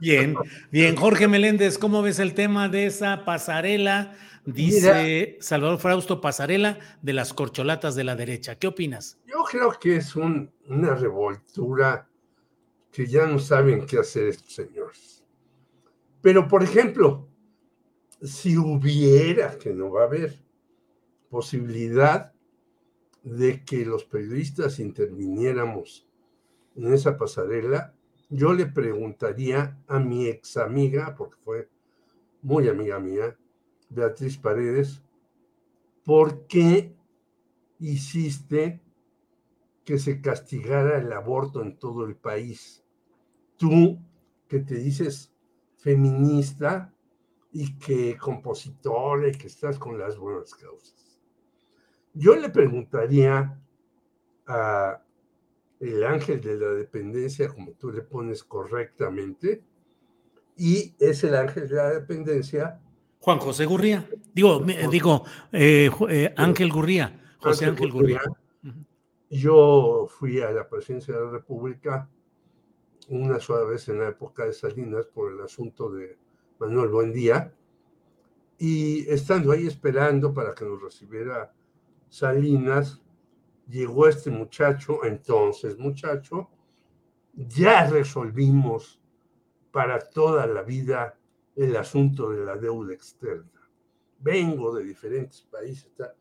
[0.01, 0.35] Bien,
[0.71, 4.17] bien, Jorge Meléndez, ¿cómo ves el tema de esa pasarela?
[4.45, 8.57] Dice Salvador Frausto, pasarela de las corcholatas de la derecha.
[8.57, 9.19] ¿Qué opinas?
[9.27, 12.09] Yo creo que es una revoltura
[12.93, 15.25] que ya no saben qué hacer estos señores.
[16.23, 17.29] Pero, por ejemplo,
[18.23, 20.43] si hubiera, que no va a haber,
[21.29, 22.33] posibilidad
[23.23, 26.09] de que los periodistas interviniéramos
[26.77, 27.95] en esa pasarela,
[28.29, 31.69] yo le preguntaría a mi ex amiga, porque fue
[32.43, 33.37] muy amiga mía,
[33.89, 35.03] Beatriz Paredes,
[36.05, 36.95] ¿por qué
[37.79, 38.81] hiciste
[39.85, 42.85] que se castigara el aborto en todo el país?
[43.57, 43.99] Tú,
[44.49, 45.33] que te dices
[45.77, 46.96] feminista,
[47.59, 51.19] y que compositor y que estás con las buenas causas.
[52.13, 53.59] Yo le preguntaría
[54.47, 55.03] a
[55.81, 59.63] el ángel de la dependencia, como tú le pones correctamente,
[60.55, 62.79] y es el ángel de la dependencia.
[63.21, 64.07] Juan José Gurría.
[64.35, 67.39] Digo, digo eh, eh, Ángel Gurría.
[67.39, 68.21] José Ángel, Gurría.
[69.31, 72.07] Yo fui a la presidencia de la República
[73.09, 76.19] una sola vez en la época de Salinas por el asunto de
[76.59, 77.53] Manuel Buen Día,
[78.59, 81.53] y estando ahí esperando para que nos recibiera
[82.09, 83.03] Salinas,
[83.69, 86.49] llegó este muchacho, entonces muchacho,
[87.35, 89.01] ya resolvimos
[89.71, 91.19] para toda la vida
[91.55, 93.51] el asunto de la deuda externa.
[94.19, 96.15] Vengo de diferentes países, está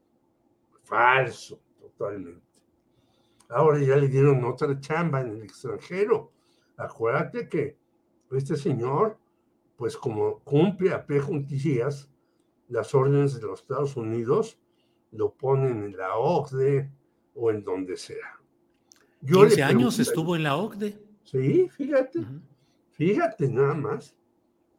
[0.84, 2.44] falso totalmente.
[3.50, 6.32] Ahora ya le dieron otra chamba en el extranjero.
[6.78, 7.78] Acuérdate que
[8.32, 9.18] este señor
[9.76, 12.10] pues como cumple a juntillas
[12.68, 14.60] las órdenes de los Estados Unidos,
[15.12, 16.92] lo ponen en la OCDE
[17.36, 18.40] o en donde sea.
[19.22, 21.00] Yo 15 años estuvo en la OCDE.
[21.24, 22.26] Sí, fíjate,
[22.92, 24.16] fíjate nada más.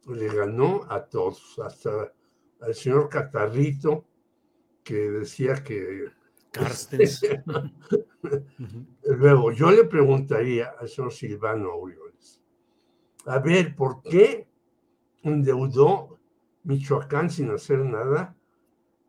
[0.07, 2.13] Le ganó a todos, hasta
[2.61, 4.05] al señor Catarrito,
[4.85, 6.11] que decía que...
[6.53, 7.23] Carstens.
[9.03, 12.41] Luego, yo le preguntaría al señor Silvano Aureoles,
[13.27, 14.49] a ver, ¿por qué
[15.31, 16.19] endeudó
[16.65, 18.37] Michoacán sin hacer nada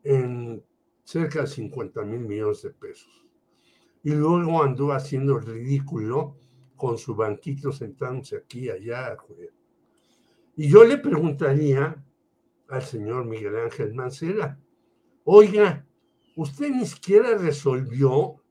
[0.04, 0.64] en
[1.04, 3.26] cerca de 50 mil millones de pesos.
[4.04, 6.38] Y luego andó haciendo el ridículo
[6.76, 9.18] con su banquito sentándose aquí y allá.
[10.56, 12.04] Y yo le preguntaría
[12.70, 14.60] al señor Miguel Ángel Mancera,
[15.24, 15.86] oiga,
[16.36, 18.42] usted ni siquiera resolvió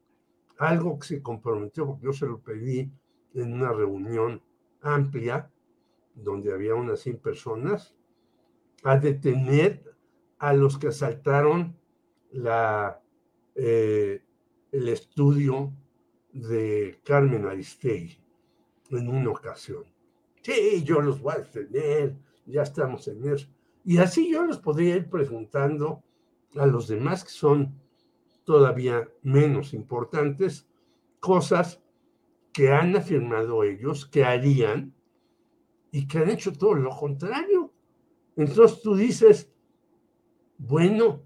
[0.58, 2.90] algo que se comprometió, porque yo se lo pedí
[3.34, 4.42] en una reunión
[4.80, 5.50] amplia,
[6.16, 7.94] donde había unas 100 personas,
[8.82, 9.94] a detener
[10.38, 11.76] a los que asaltaron
[12.32, 13.00] la,
[13.54, 14.22] eh,
[14.72, 15.72] el estudio
[16.32, 18.18] de Carmen Aristegui
[18.90, 19.84] en una ocasión.
[20.42, 23.48] Sí, yo los voy a detener, ya estamos en eso.
[23.84, 26.02] Y así yo los podría ir preguntando
[26.56, 27.80] a los demás que son
[28.44, 30.68] todavía menos importantes,
[31.20, 31.82] cosas
[32.52, 34.94] que han afirmado ellos que harían
[35.96, 37.72] y que han hecho todo lo contrario.
[38.36, 39.50] Entonces tú dices,
[40.58, 41.22] bueno,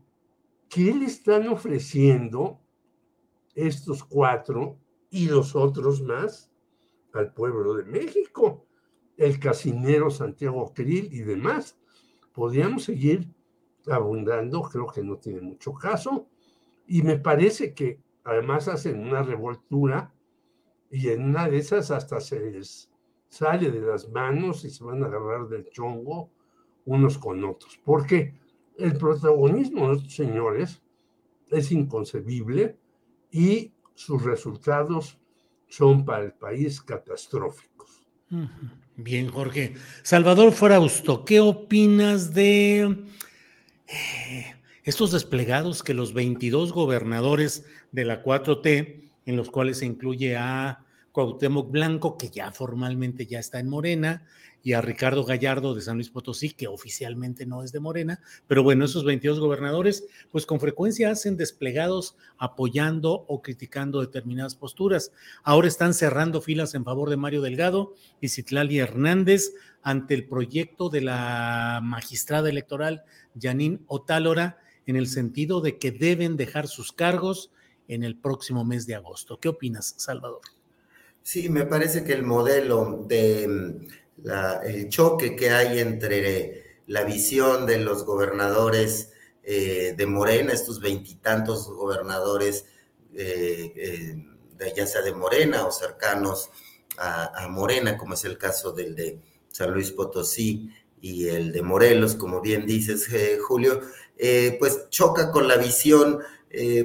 [0.69, 2.61] ¿qué le están ofreciendo
[3.53, 4.79] estos cuatro
[5.11, 6.53] y los otros más
[7.13, 8.65] al pueblo de México?
[9.17, 11.77] El casinero Santiago Krill y demás.
[12.33, 13.29] Podríamos seguir
[13.89, 16.29] abundando, creo que no tiene mucho caso,
[16.87, 20.15] y me parece que además hacen una revoltura
[20.93, 22.90] y en una de esas hasta se les
[23.31, 26.29] sale de las manos y se van a agarrar del chongo
[26.85, 28.35] unos con otros, porque
[28.77, 30.83] el protagonismo de estos señores
[31.51, 32.77] es inconcebible
[33.31, 35.19] y sus resultados
[35.69, 38.07] son para el país catastróficos.
[38.97, 39.75] Bien, Jorge.
[40.03, 42.83] Salvador Frausto, ¿qué opinas de
[43.87, 44.55] eh,
[44.85, 50.85] estos desplegados que los 22 gobernadores de la 4T, en los cuales se incluye a
[51.13, 54.27] Cuauhtémoc Blanco, que ya formalmente ya está en Morena,
[54.63, 58.63] y a Ricardo Gallardo de San Luis Potosí, que oficialmente no es de Morena, pero
[58.63, 65.13] bueno, esos 22 gobernadores, pues con frecuencia hacen desplegados apoyando o criticando determinadas posturas.
[65.43, 70.91] Ahora están cerrando filas en favor de Mario Delgado y Citlali Hernández ante el proyecto
[70.91, 73.05] de la magistrada electoral
[73.41, 77.51] Janine Otálora, en el sentido de que deben dejar sus cargos
[77.89, 79.39] en el próximo mes de agosto.
[79.39, 80.60] ¿Qué opinas, Salvador?
[81.33, 83.45] Sí, me parece que el modelo de
[84.65, 89.13] el choque que hay entre la visión de los gobernadores
[89.45, 92.65] eh, de Morena, estos veintitantos gobernadores,
[93.15, 94.27] eh, eh,
[94.59, 96.51] de, ya sea de Morena o cercanos
[96.99, 99.21] a, Morena, como es el caso del de
[99.53, 100.69] San Luis Potosí
[101.01, 103.09] y el de Morelos, como bien dices,
[103.47, 103.83] Julio,
[104.59, 106.19] pues choca con la visión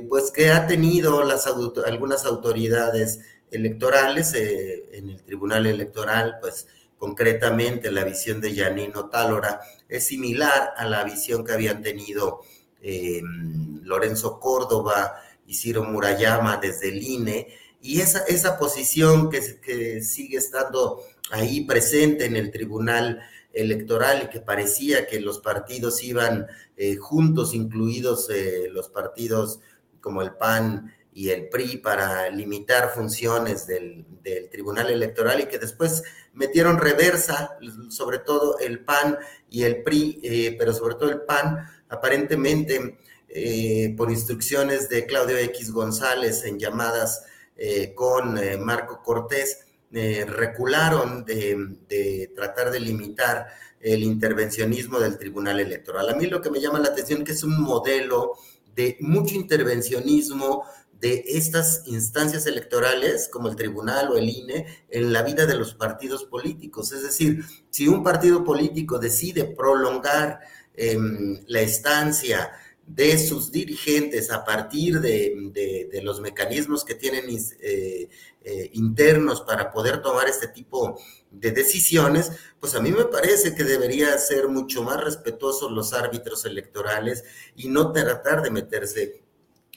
[0.08, 6.68] pues que ha tenido las algunas autoridades electorales en el Tribunal Electoral, pues
[6.98, 12.42] concretamente la visión de Janino Tálora, es similar a la visión que habían tenido
[12.82, 17.48] em, Lorenzo Córdoba y Ciro Murayama desde el INE,
[17.82, 23.22] y esa, esa posición que, sigue estando ahí presente en el Tribunal
[23.54, 26.48] Electoral y que parecía que los partidos iban
[26.78, 29.60] eh, juntos, incluidos eh, los partidos
[30.02, 34.06] como el PAN y el PRI para limitar funciones del,
[34.52, 37.58] Tribunal Electoral y que después metieron reversa,
[37.90, 39.18] sobre todo el PAN
[39.50, 41.60] y el PRI, eh, pero sobre todo el PAN,
[41.90, 42.98] aparentemente
[43.30, 47.24] eh, por instrucciones de Claudio X González en llamadas
[47.56, 49.60] eh, con Marco Cortés,
[49.92, 53.48] recularon de, de tratar de limitar
[53.80, 56.10] el intervencionismo del Tribunal Electoral.
[56.10, 58.34] A mí lo que me llama la atención es que es un modelo
[58.76, 60.66] de mucho intervencionismo,
[61.00, 65.74] de estas instancias electorales, como el tribunal o el INE, en la vida de los
[65.74, 66.92] partidos políticos.
[66.92, 70.40] Es decir, si un partido político decide prolongar
[70.76, 72.52] em, la estancia
[72.88, 78.10] de sus dirigentes a partir de, los mecanismos que tienen eh,
[78.44, 81.00] eh, internos para poder tomar este tipo
[81.32, 86.46] de decisiones, pues a mí me parece que debería ser mucho más respetuosos los árbitros
[86.46, 87.24] electorales
[87.56, 89.24] y no tratar de meterse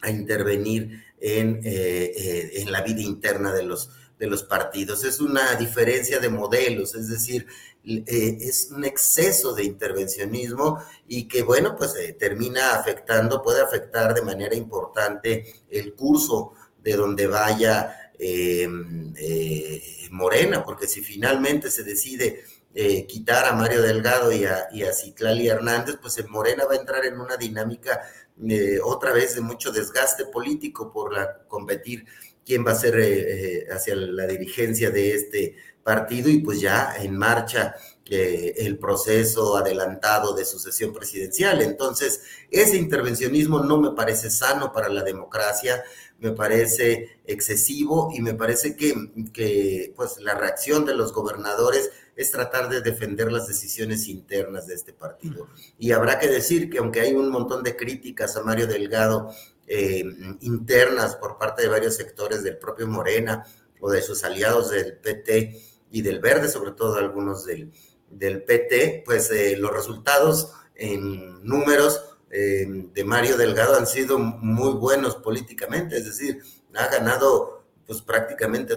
[0.03, 5.05] a intervenir en, eh, eh, en la vida interna de los, de los partidos.
[5.05, 7.47] Es una diferencia de modelos, es decir,
[7.85, 14.23] eh, es un exceso de intervencionismo y que, bueno, pues termina afectando, puede afectar de
[14.23, 17.95] manera importante el curso de donde vaya
[20.11, 22.43] Morena, porque si finalmente se decide
[23.07, 26.79] quitar a Mario Delgado y a, y a Citlali Hernández, pues en Morena va a
[26.79, 28.03] entrar en una dinámica
[28.49, 32.05] eh, otra vez de mucho desgaste político por la, competir
[32.45, 36.95] quién va a ser eh, eh, hacia la dirigencia de este partido y pues ya
[36.99, 37.75] en marcha
[38.11, 41.61] el proceso adelantado de sucesión presidencial.
[41.61, 45.85] Entonces, ese intervencionismo no me parece sano para la democracia,
[46.19, 48.95] me parece excesivo y me parece que,
[49.31, 54.75] que pues la reacción de los gobernadores es tratar de defender las decisiones internas de
[54.75, 55.47] este partido.
[55.79, 59.31] Y habrá que decir que aunque hay un montón de críticas a Mario Delgado
[59.69, 60.05] eh,
[60.41, 63.45] internas por parte de varios sectores del propio Morena,
[63.81, 67.73] o de sus aliados del PT y del Verde, sobre todo algunos del,
[68.11, 74.73] del PT, pues eh, los resultados en números eh, de Mario Delgado han sido muy
[74.73, 76.43] buenos políticamente, es decir,
[76.75, 78.77] ha ganado pues prácticamente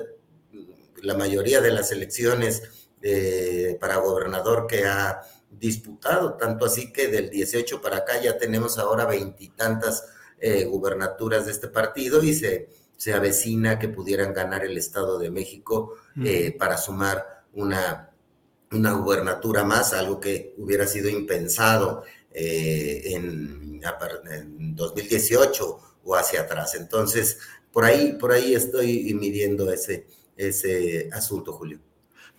[1.02, 7.30] la mayoría de las elecciones eh, para gobernador que ha disputado, tanto así que del
[7.30, 10.06] 18 para acá ya tenemos ahora veintitantas
[10.40, 15.30] eh, gubernaturas de este partido y se, se avecina que pudieran ganar el Estado de
[15.30, 18.10] México eh, para sumar una,
[18.72, 22.04] una gubernatura más, algo que hubiera sido impensado
[22.34, 23.82] eh, en,
[24.32, 26.74] en 2018 o hacia atrás.
[26.74, 27.38] Entonces,
[27.72, 31.80] por ahí, por ahí estoy midiendo ese, ese asunto, Julio.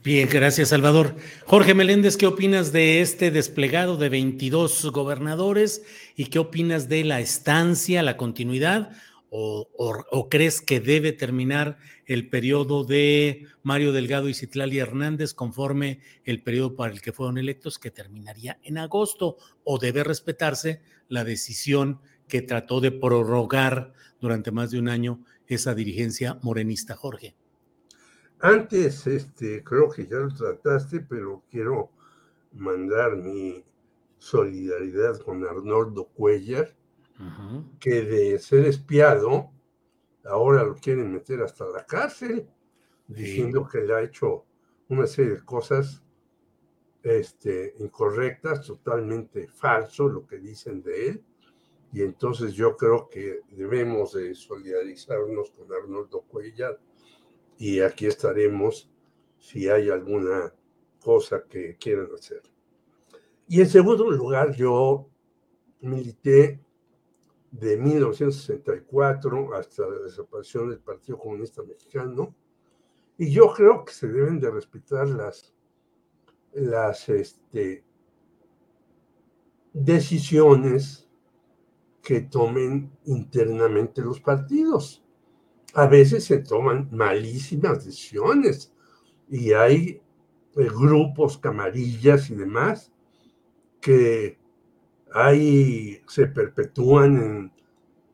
[0.02, 1.14] Bien, gracias, Salvador.
[1.46, 5.84] Jorge Meléndez, ¿qué opinas de este desplegado de 22 gobernadores
[6.16, 8.90] y qué opinas de la estancia, la continuidad?
[9.30, 16.42] ¿O, crees que debe terminar el periodo de Mario Delgado y Citlali Hernández conforme el
[16.42, 19.36] periodo para el que fueron electos, que terminaría en agosto?
[19.62, 25.76] ¿O debe respetarse la decisión que trató de prorrogar durante más de un año esa
[25.76, 27.36] dirigencia morenista, Jorge?
[28.42, 31.92] Antes, este, creo que ya lo trataste, pero quiero
[32.52, 33.64] mandar mi
[34.18, 36.74] solidaridad con Arnoldo Cuellar,
[37.78, 39.52] que de ser espiado,
[40.24, 42.48] ahora lo quieren meter hasta la cárcel,
[43.06, 44.44] diciendo que le ha hecho
[44.88, 46.02] una serie de cosas
[47.04, 51.24] este, incorrectas, totalmente falso lo que dicen de él.
[51.92, 56.80] Y entonces yo creo que debemos de solidarizarnos con Arnoldo Cuellar
[57.58, 58.90] y aquí estaremos
[59.38, 60.52] si hay alguna
[61.00, 62.42] cosa que quieran hacer.
[63.48, 65.08] Y en segundo lugar, yo
[65.80, 66.60] milité
[67.50, 72.34] de 1964 hasta la desaparición del Partido Comunista Mexicano,
[73.18, 75.52] y yo creo que se deben de respetar las,
[76.52, 77.84] las este,
[79.72, 81.08] decisiones
[82.02, 85.01] que tomen internamente los partidos
[85.74, 88.72] a veces se toman malísimas decisiones
[89.28, 90.00] y hay
[90.56, 92.92] eh, grupos, camarillas y demás
[93.80, 94.38] que
[95.12, 97.52] ahí se perpetúan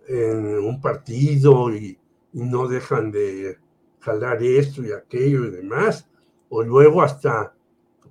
[0.06, 1.98] en, un partido y,
[2.32, 3.59] no dejan de
[4.01, 6.09] jalar esto y aquello y demás,
[6.51, 7.55] o luego hasta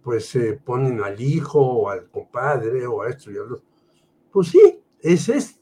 [0.01, 3.61] pues se ponen al hijo o al compadre o a esto y a lo
[4.31, 5.61] Pues sí, ese es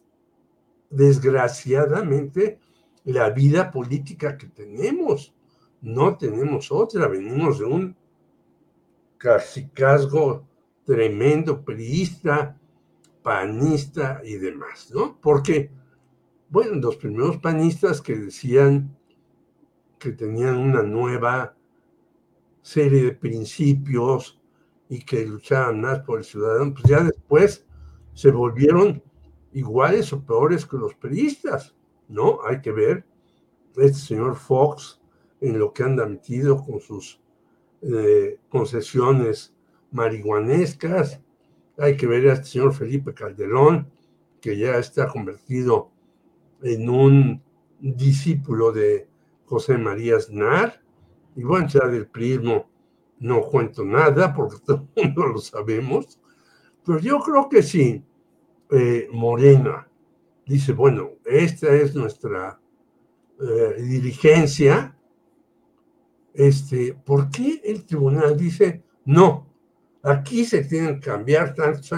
[0.89, 2.59] desgraciadamente
[3.06, 5.34] la vida política que tenemos.
[5.82, 7.95] No tenemos otra, venimos de un
[9.18, 10.48] casicazgo
[10.84, 12.60] tremendo, priista,
[13.22, 15.19] panista y demás, ¿no?
[15.19, 15.72] Porque,
[16.49, 18.95] bueno, los primeros panistas que decían
[19.99, 21.56] que tenían una nueva
[22.61, 24.40] serie de principios
[24.90, 27.65] y que luchaban más por el ciudadano, pues ya después
[28.14, 29.03] se volvieron
[29.53, 31.76] iguales o peores que los priistas.
[32.07, 32.40] ¿No?
[32.45, 33.06] Hay que ver
[33.77, 35.02] este señor Fox
[35.41, 37.19] en lo que anda metido con sus
[37.82, 39.53] eh, concesiones
[39.91, 41.22] marihuanescas.
[41.77, 43.90] Hay que ver a este señor Felipe Calderón,
[44.41, 45.91] que ya está convertido
[46.61, 47.44] en un
[47.80, 49.07] discípulo de
[49.45, 50.82] José María Aznar.
[51.36, 52.69] Y bueno, ya del prismo
[53.19, 56.19] no cuento nada porque todo el mundo lo sabemos.
[56.86, 58.03] Pero yo creo que sí,
[58.72, 59.88] eh, Morena
[60.45, 62.59] dice, bueno, esta es nuestra
[63.39, 64.97] eh, diligencia,
[66.34, 69.47] este, ¿por qué el tribunal dice, no,
[70.03, 71.91] aquí se tienen que cambiar tantos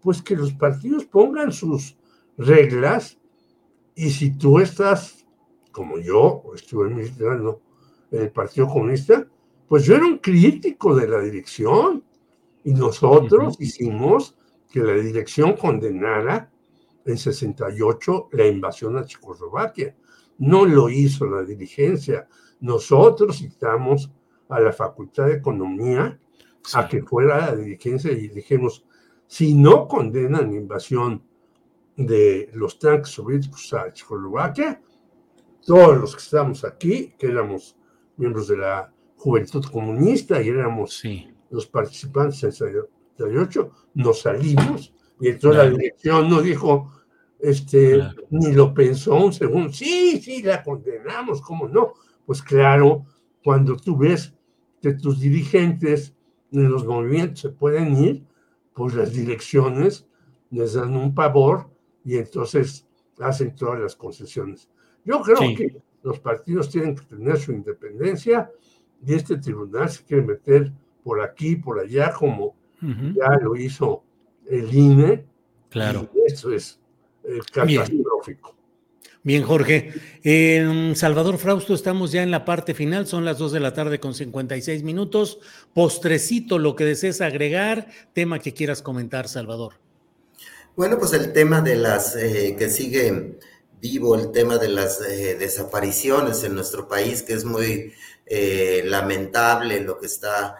[0.00, 1.96] Pues que los partidos pongan sus
[2.36, 3.18] reglas
[3.94, 5.26] y si tú estás,
[5.72, 7.62] como yo, estuve militando
[8.10, 9.26] en el Partido Comunista,
[9.68, 12.04] pues yo era un crítico de la dirección
[12.64, 14.36] y nosotros hicimos
[14.70, 16.50] que la dirección condenara
[17.04, 19.94] en 68 la invasión a Checoslovaquia.
[20.38, 22.28] No lo hizo la dirigencia.
[22.60, 24.10] Nosotros citamos
[24.48, 26.18] a la Facultad de Economía
[26.72, 28.84] a que fuera la dirigencia y dijimos,
[29.26, 31.22] si no condenan la invasión
[31.96, 34.82] de los tanques soviéticos a Checoslovaquia,
[35.64, 37.76] todos los que estamos aquí, que éramos
[38.16, 41.02] miembros de la Juventud Comunista y éramos
[41.50, 46.92] los participantes en 68, nos salimos y entonces la dirección no dijo,
[47.38, 51.92] este, ni lo pensó un segundo, sí, sí, la condenamos, ¿cómo no?
[52.26, 53.04] Pues claro,
[53.42, 54.34] cuando tú ves
[54.80, 56.14] que tus dirigentes
[56.52, 58.24] en los movimientos se pueden ir,
[58.74, 60.06] pues las direcciones
[60.50, 61.70] les dan un pavor
[62.04, 62.86] y entonces
[63.20, 64.68] hacen todas las concesiones.
[65.04, 68.50] Yo creo que los partidos tienen que tener su independencia
[69.06, 70.72] y este tribunal se quiere meter
[71.02, 74.02] por aquí, por allá, como ya lo hizo
[74.48, 75.24] el INE.
[75.70, 76.08] Claro.
[76.26, 76.78] eso es
[77.24, 78.54] eh, catastrófico.
[79.24, 79.94] Bien, Jorge.
[80.22, 83.98] En Salvador Frausto estamos ya en la parte final, son las 2 de la tarde
[83.98, 85.38] con 56 minutos.
[85.72, 89.76] Postrecito, lo que desees agregar, tema que quieras comentar, Salvador.
[90.76, 93.38] Bueno, pues el tema de las eh, que sigue
[93.80, 97.94] vivo, el tema de las eh, desapariciones en nuestro país, que es muy
[98.26, 100.56] eh, lamentable lo que está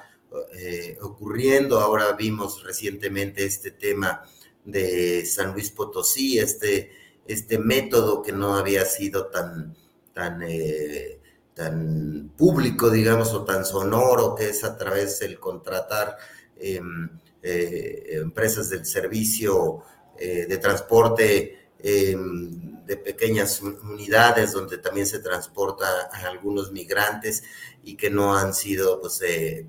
[1.01, 1.81] ocurriendo.
[1.81, 4.23] Ahora vimos recientemente este tema
[4.65, 6.91] de San Luis Potosí, este
[7.27, 9.75] este método que no había sido tan,
[10.13, 11.21] tan, eh,
[11.55, 16.17] tan público, digamos, o tan sonoro, que es a través del contratar
[16.57, 17.09] em,
[17.43, 19.83] eh, empresas del servicio
[20.19, 27.43] eh, de transporte de pequeñas unidades donde también se transporta a algunos migrantes
[27.83, 29.21] y que no han sido pues,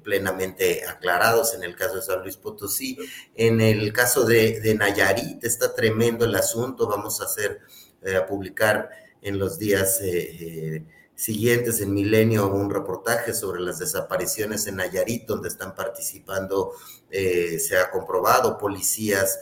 [0.02, 2.98] plenamente aclarados en el caso de San Luis Potosí.
[3.36, 7.60] En el caso de, de Nayarit está tremendo el asunto, vamos a hacer,
[8.02, 8.90] eh, a publicar
[9.22, 10.84] en los días eh, eh,
[11.16, 16.74] siguientes en Milenio un reportaje sobre las desapariciones en Nayarit, donde están participando,
[17.10, 19.40] se ha comprobado, policías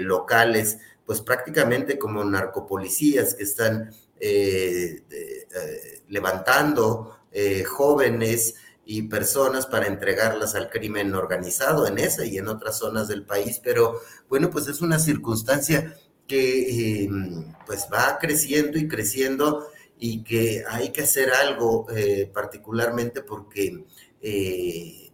[0.00, 3.90] locales, pues prácticamente como narcopolicías que están
[6.08, 8.54] levantando eh, jóvenes
[8.86, 13.60] y personas para entregarlas al crimen organizado en esa y en otras zonas del país,
[13.62, 15.96] pero bueno, pues es una circunstancia
[16.28, 17.10] que eh,
[17.66, 19.66] pues va creciendo y creciendo
[19.98, 23.84] y que hay que hacer algo eh, particularmente porque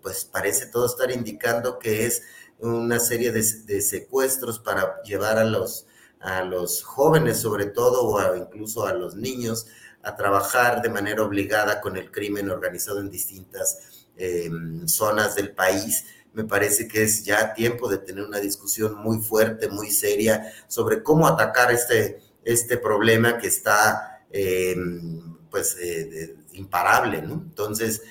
[0.02, 2.22] pues parece todo estar indicando que es
[2.62, 3.42] una serie de,
[3.80, 5.86] secuestros para llevar a los,
[6.20, 9.66] a los jóvenes sobre todo o incluso a los niños
[10.02, 16.04] a trabajar de manera obligada con el crimen organizado en distintas em, zonas del país.
[16.32, 21.02] Me parece que es ya tiempo de tener una discusión muy fuerte, muy seria sobre
[21.02, 27.18] cómo atacar este, este problema que está em, pues eh, imparable.
[27.18, 28.02] Entonces,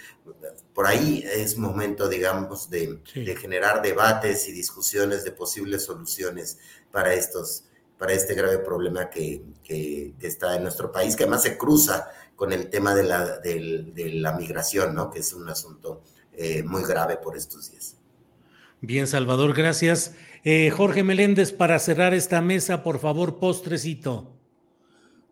[0.74, 6.58] por ahí es momento, digamos, de, de, generar debates y discusiones de posibles soluciones
[6.92, 7.66] para estos,
[7.98, 9.44] para este grave problema que,
[10.22, 14.34] está en nuestro país, que además se cruza con el tema de la, de, la
[14.34, 15.12] migración, ¿no?
[15.12, 16.02] que es un asunto
[16.34, 17.98] eh, muy grave por estos días.
[18.82, 20.16] Bien, Salvador, gracias.
[20.46, 24.34] Eh, Jorge Meléndez, para cerrar esta mesa, por favor, postrecito.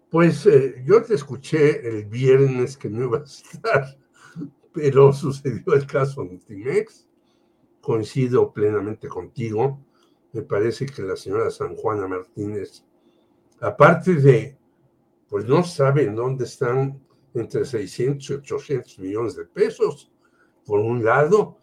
[0.10, 3.98] Pues eh, yo te escuché el viernes que no iba a estar,
[4.78, 7.08] pero sucedió el caso Timex.
[7.82, 9.80] Coincido plenamente contigo
[10.34, 12.84] me parece que la señora San Juana Martínez,
[13.60, 14.56] aparte de,
[15.28, 17.02] pues no saben dónde están
[17.34, 20.12] entre 600 y 800 millones de pesos,
[20.64, 21.58] por un lado,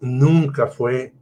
[0.00, 1.14] nunca fue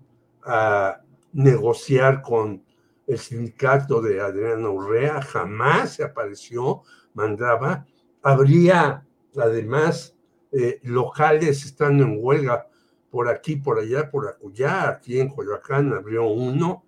[0.42, 1.00] a
[1.32, 2.64] negociar con
[3.06, 6.82] el sindicato de Adriana Urrea, jamás se apareció,
[7.14, 7.86] mandaba,
[8.20, 9.06] habría
[9.36, 10.15] además
[10.52, 12.66] eh, locales estando en huelga
[13.10, 16.84] por aquí, por allá, por acullá, aquí en Coyoacán abrió uno,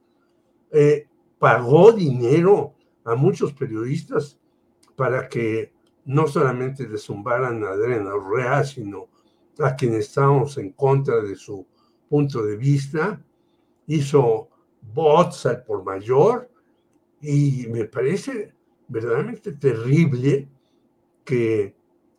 [0.71, 1.07] eh,
[1.39, 2.75] pagó dinero
[3.05, 4.39] a muchos periodistas
[4.97, 5.73] para que
[6.05, 9.09] no solamente le zumbaran a Adriana Urrea, sino
[9.59, 11.67] a quienes estábamos en contra de su
[12.09, 13.23] punto de vista,
[13.87, 14.49] hizo
[14.95, 16.51] bots al por mayor
[17.21, 18.53] y me parece
[18.89, 20.49] verdaderamente terrible
[21.25, 21.75] que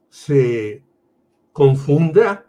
[0.10, 0.84] se
[1.60, 2.46] confunda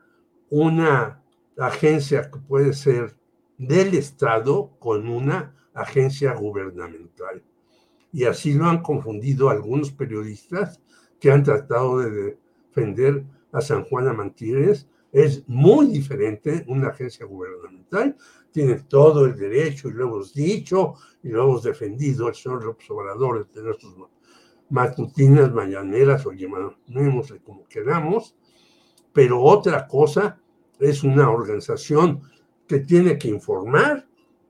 [0.51, 1.21] una
[1.59, 3.17] agencia que puede ser
[3.59, 7.43] del Estado con una agencia gubernamental.
[8.13, 10.81] Y así lo han confundido algunos periodistas
[11.19, 12.39] que han tratado de
[12.69, 14.87] defender a San Juan Amantírez.
[15.11, 18.17] Es muy diferente una agencia gubernamental,
[18.53, 22.87] tiene todo el derecho, y lo hemos dicho, y lo hemos defendido el señor López
[23.55, 23.97] de sus
[24.69, 28.37] matutinas, mañaneras, o llamémosle como queramos,
[29.13, 30.41] pero otra cosa
[30.79, 32.23] es una organización
[32.67, 34.07] que tiene que informar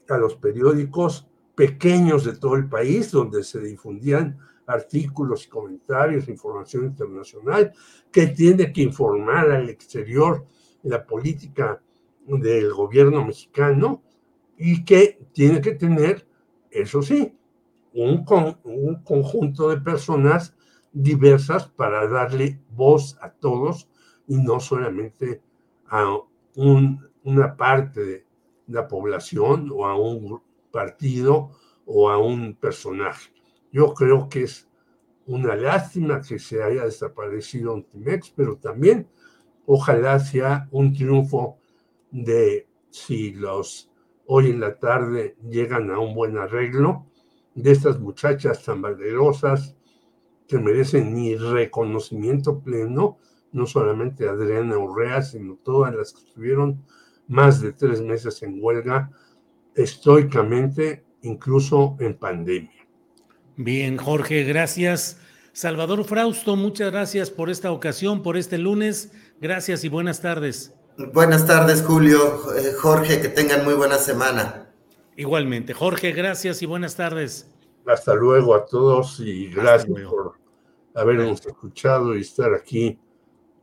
[0.09, 6.85] a los periódicos pequeños de todo el país, donde se difundían artículos y comentarios, información
[6.85, 7.73] internacional,
[8.11, 10.47] que tiene que informar al exterior
[10.83, 11.83] la política
[12.27, 14.03] del gobierno mexicano
[14.57, 16.27] y que tiene que tener,
[16.71, 17.37] eso sí,
[17.93, 18.25] un,
[18.65, 20.55] un conjunto de personas
[20.93, 23.90] diversas para darle voz a todos
[24.31, 25.43] y no solamente
[25.89, 26.17] a
[26.55, 28.27] una parte de,
[28.69, 30.41] la población o a un
[30.71, 31.51] partido
[31.87, 33.33] o a un personaje.
[33.73, 34.69] Yo creo que es
[35.27, 39.09] una lástima que se haya desaparecido Ontimex, pero también
[39.67, 41.59] ojalá sea un triunfo
[42.13, 43.91] de si los
[44.27, 47.07] hoy en la tarde llegan a un buen arreglo
[47.57, 49.75] de estas muchachas tan valerosas
[50.47, 53.19] que merecen mi reconocimiento pleno,
[53.53, 56.85] no solamente Adriana Urrea, sino todas las que estuvieron
[57.29, 59.11] más de tres meses en huelga
[59.75, 62.87] estoicamente, incluso en pandemia.
[63.57, 65.19] Bien, Jorge, gracias.
[65.53, 69.13] Salvador Frausto, muchas gracias por esta ocasión, por este lunes.
[69.41, 70.75] Gracias y buenas tardes.
[71.13, 72.55] Buenas tardes, Julio.
[72.57, 74.71] Eh, Jorge, que tengan muy buena semana.
[75.17, 75.75] Igualmente.
[75.75, 77.51] Jorge, gracias y buenas tardes.
[77.87, 80.35] Hasta luego a todos y gracias por
[80.95, 82.99] habernos escuchado y estar aquí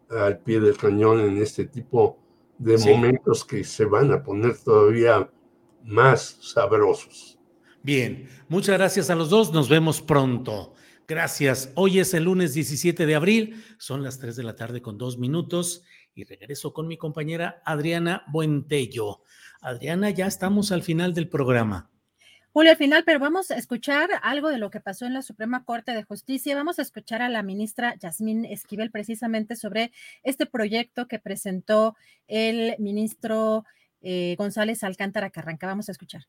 [0.09, 2.19] al pie del cañón en este tipo
[2.57, 5.29] de momentos que se van a poner todavía
[5.83, 7.37] más sabrosos.
[7.83, 10.73] Bien, muchas gracias a los dos, nos vemos pronto.
[11.07, 11.71] Gracias.
[11.75, 15.17] Hoy es el lunes 17 de abril, son las 3 de la tarde con dos
[15.17, 19.21] minutos y regreso con mi compañera Adriana Buentello.
[19.61, 21.89] Adriana, ya estamos al final del programa.
[22.57, 25.63] Julio, al final, pero vamos a escuchar algo de lo que pasó en la Suprema
[25.63, 26.55] Corte de Justicia.
[26.55, 29.91] Vamos a escuchar a la ministra Yasmín Esquivel precisamente sobre
[30.23, 33.63] este proyecto que presentó el ministro
[34.01, 35.67] eh, González Alcántara Carranca.
[35.67, 36.23] Vamos a escuchar.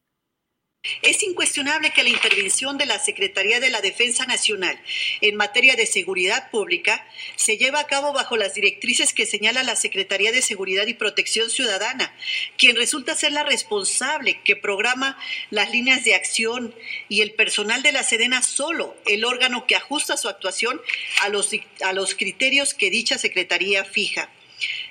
[1.02, 4.80] Es incuestionable que la intervención de la Secretaría de la Defensa Nacional
[5.20, 9.74] en materia de seguridad pública se lleva a cabo bajo las directrices que señala la
[9.74, 12.14] Secretaría de Seguridad y Protección Ciudadana,
[12.56, 15.18] quien resulta ser la responsable que programa
[15.50, 16.72] las líneas de acción
[17.08, 20.80] y el personal de la Sedena solo el órgano que ajusta su actuación
[21.22, 21.50] a los,
[21.84, 24.30] a los criterios que dicha Secretaría fija.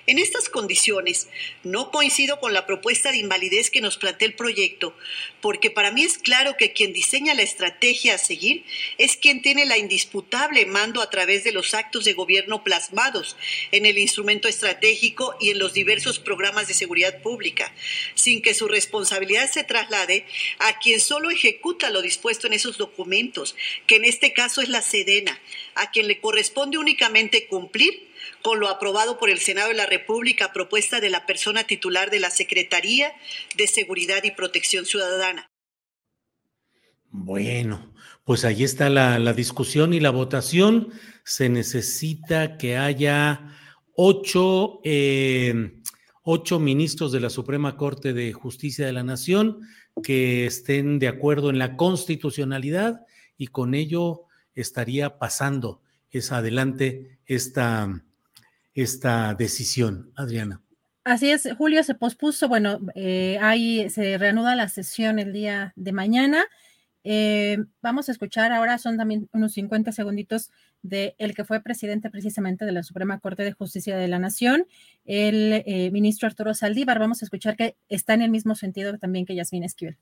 [0.08, 1.28] En estas condiciones,
[1.64, 4.96] no coincido con la propuesta de invalidez que nos plantea el proyecto,
[5.42, 8.64] porque para mí es claro que quien diseña la estrategia a seguir
[8.98, 13.36] es quien tiene la indisputable mando a través de los actos de gobierno plasmados
[13.74, 17.74] en el instrumento estratégico y en los diversos programas de seguridad pública,
[18.16, 20.26] sin que su responsabilidad se traslade
[20.60, 23.58] a quien solo ejecuta lo dispuesto en esos documentos,
[23.88, 25.38] que en este caso es la Sedena,
[25.76, 28.07] a quien le corresponde únicamente cumplir
[28.42, 32.10] con lo aprobado por el Senado de la República a propuesta de la persona titular
[32.10, 33.12] de la Secretaría
[33.56, 35.50] de Seguridad y Protección Ciudadana.
[37.10, 37.94] Bueno,
[38.26, 40.90] pues ahí está la, discusión y la votación.
[41.24, 43.56] Se necesita que haya
[43.96, 45.82] ocho, eh,
[46.24, 49.62] ocho ministros de la Suprema Corte de Justicia de la Nación
[50.04, 53.06] que estén de acuerdo en la constitucionalidad
[53.36, 55.82] y con ello estaría pasando
[56.12, 58.04] es adelante esta,
[58.82, 60.62] esta decisión, Adriana.
[61.04, 65.94] Así es, Julio se pospuso, bueno, eh, ahí se reanuda la sesión el día de
[65.94, 66.46] mañana.
[67.04, 70.52] Eh, vamos a escuchar ahora, son también unos 50 segunditos
[70.82, 74.68] de el que fue presidente precisamente de la Suprema Corte de Justicia de la Nación,
[75.06, 77.00] el eh, ministro Arturo Saldívar.
[77.00, 79.98] Vamos a escuchar que está en el mismo sentido también que Yasmín Esquivel.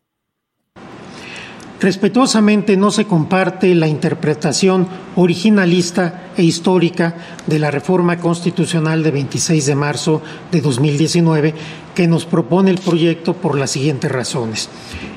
[1.79, 7.15] Respetuosamente no se comparte la interpretación originalista e histórica
[7.47, 10.21] de la reforma constitucional de 26 de marzo
[10.51, 11.53] de 2019
[11.93, 14.69] que nos propone el proyecto por las siguientes razones.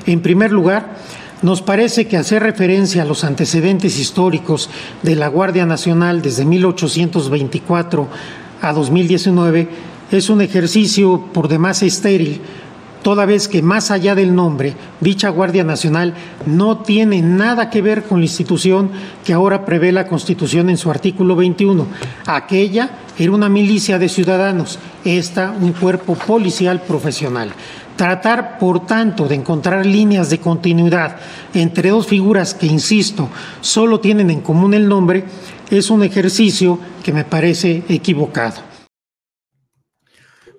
[0.05, 0.97] En primer lugar,
[1.41, 4.69] nos parece que hacer referencia a los antecedentes históricos
[5.01, 8.07] de la Guardia Nacional desde 1824
[8.61, 9.69] a 2019
[10.11, 12.41] es un ejercicio por demás estéril
[13.01, 16.13] toda vez que más allá del nombre, dicha Guardia Nacional
[16.45, 18.91] no tiene nada que ver con la institución
[19.23, 21.87] que ahora prevé la Constitución en su artículo 21.
[22.25, 27.51] Aquella era una milicia de ciudadanos, esta un cuerpo policial profesional.
[27.95, 31.17] Tratar, por tanto, de encontrar líneas de continuidad
[31.53, 33.27] entre dos figuras que, insisto,
[33.59, 35.25] solo tienen en común el nombre,
[35.69, 38.68] es un ejercicio que me parece equivocado.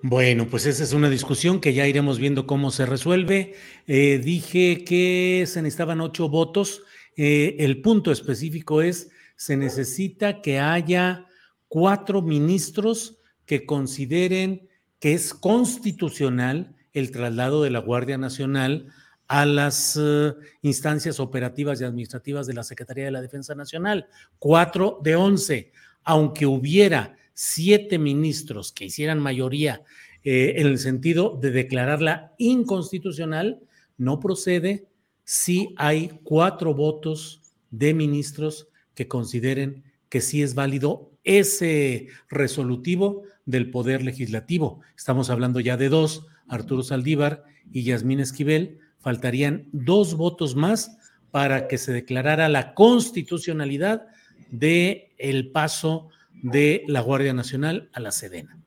[0.03, 3.53] Bueno, pues esa es una discusión que ya iremos viendo cómo se resuelve.
[3.85, 6.81] Eh, dije que se necesitaban ocho votos.
[7.15, 11.27] Eh, el punto específico es, se necesita que haya
[11.67, 14.67] cuatro ministros que consideren
[14.99, 18.87] que es constitucional el traslado de la Guardia Nacional
[19.27, 20.33] a las eh,
[20.63, 24.07] instancias operativas y administrativas de la Secretaría de la Defensa Nacional.
[24.39, 25.71] Cuatro de once.
[26.03, 29.83] Aunque hubiera siete ministros que hicieran mayoría
[30.23, 33.59] eh, en el sentido de declararla inconstitucional,
[33.97, 34.85] no procede
[35.23, 37.41] si hay cuatro votos
[37.71, 44.81] de ministros que consideren que sí es válido ese resolutivo del Poder Legislativo.
[44.95, 48.79] Estamos hablando ya de dos, Arturo Saldívar y Yasmín Esquivel.
[48.99, 50.97] Faltarían dos votos más
[51.31, 54.05] para que se declarara la constitucionalidad
[54.51, 56.09] de el paso
[56.41, 58.57] de la Guardia Nacional a la Sedena.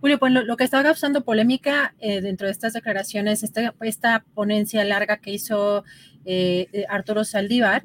[0.00, 4.84] Julio, pues lo, que está causando polémica eh, dentro de estas declaraciones, esta, esta ponencia
[4.84, 5.82] larga que hizo
[6.26, 7.84] eh, eh, Arturo Saldívar,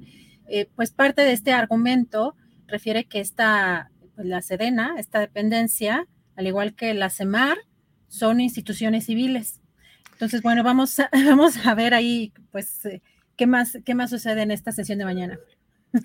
[0.75, 2.35] pues parte de este argumento
[2.67, 7.57] refiere que esta, pues la Sedena, esta dependencia, al igual que la CEMAR,
[8.07, 9.61] son instituciones civiles.
[10.13, 12.81] Entonces, bueno, vamos a, vamos a ver ahí, pues,
[13.37, 15.39] qué más, qué más sucede en esta sesión de mañana.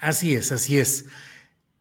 [0.01, 1.07] Así es, así es.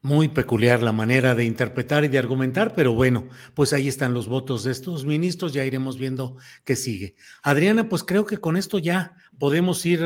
[0.03, 4.27] Muy peculiar la manera de interpretar y de argumentar, pero bueno, pues ahí están los
[4.27, 6.35] votos de estos ministros, ya iremos viendo
[6.65, 7.15] qué sigue.
[7.41, 10.01] Adriana, pues creo que con esto ya podemos ir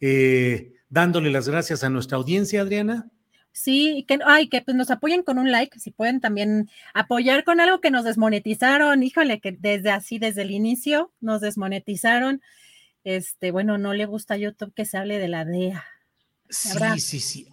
[0.00, 3.10] eh, dándole las gracias a nuestra audiencia, Adriana.
[3.50, 7.58] Sí, que, ay, que pues nos apoyen con un like, si pueden también apoyar con
[7.58, 12.42] algo que nos desmonetizaron, híjole, que desde así, desde el inicio nos desmonetizaron.
[13.02, 15.84] Este, bueno, no le gusta a YouTube que se hable de la DEA.
[16.48, 17.46] Sí, sí, sí.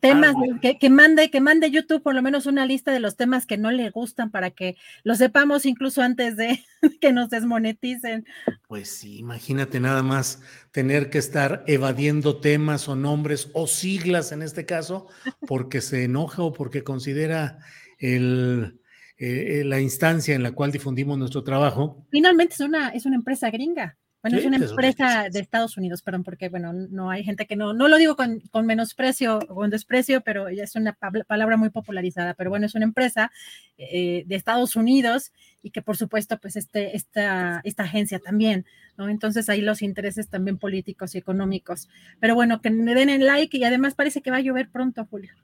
[0.00, 0.34] temas
[0.80, 3.70] que, mande, que mande YouTube por lo menos una lista de los temas que no
[3.70, 6.64] le gustan para que lo sepamos incluso antes de
[7.00, 8.24] que nos desmoneticen.
[8.66, 10.40] Pues sí, imagínate nada más
[10.70, 15.06] tener que estar evadiendo temas o nombres o siglas en este caso
[15.46, 17.58] porque se enoja o porque considera
[17.98, 18.80] el,
[19.16, 22.06] eh, la instancia en la cual difundimos nuestro trabajo.
[22.10, 23.96] Finalmente es una, es una empresa gringa.
[24.24, 27.74] Bueno, es una empresa de Estados Unidos, perdón, porque, bueno, no hay gente que no,
[27.74, 31.68] no lo digo con, con menosprecio o con desprecio, pero ya es una palabra muy
[31.68, 33.30] popularizada, pero bueno, es una empresa
[33.76, 35.30] eh, de Estados Unidos
[35.62, 38.64] y que, por supuesto, pues este, esta, esta agencia también,
[38.96, 39.10] ¿no?
[39.10, 41.90] Entonces ahí los intereses también políticos y económicos.
[42.18, 45.04] Pero bueno, que me den el like y además parece que va a llover pronto,
[45.04, 45.34] Julio.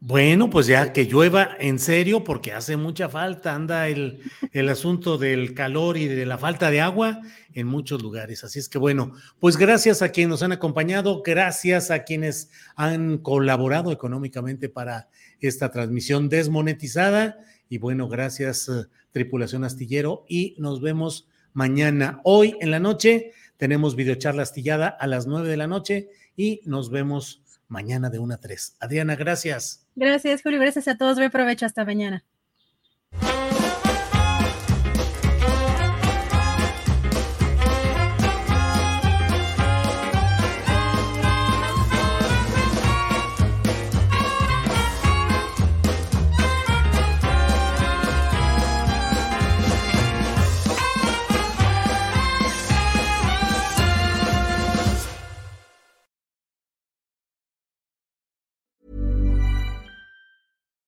[0.00, 4.20] Bueno, pues ya que llueva en serio, porque hace mucha falta, anda el,
[4.52, 7.20] el, asunto del calor y de la falta de agua
[7.52, 8.44] en muchos lugares.
[8.44, 13.18] Así es que bueno, pues gracias a quienes nos han acompañado, gracias a quienes han
[13.18, 15.08] colaborado económicamente para
[15.40, 17.38] esta transmisión desmonetizada
[17.68, 22.20] y bueno, gracias eh, tripulación astillero y nos vemos mañana.
[22.22, 26.90] Hoy en la noche tenemos videocharla astillada a las nueve de la noche y nos
[26.90, 28.76] vemos mañana de 1 a 3.
[28.80, 29.87] Adriana, gracias.
[29.98, 30.60] Gracias, Julio.
[30.60, 31.16] Gracias a todos.
[31.16, 31.66] Buen provecho.
[31.66, 32.24] Hasta mañana.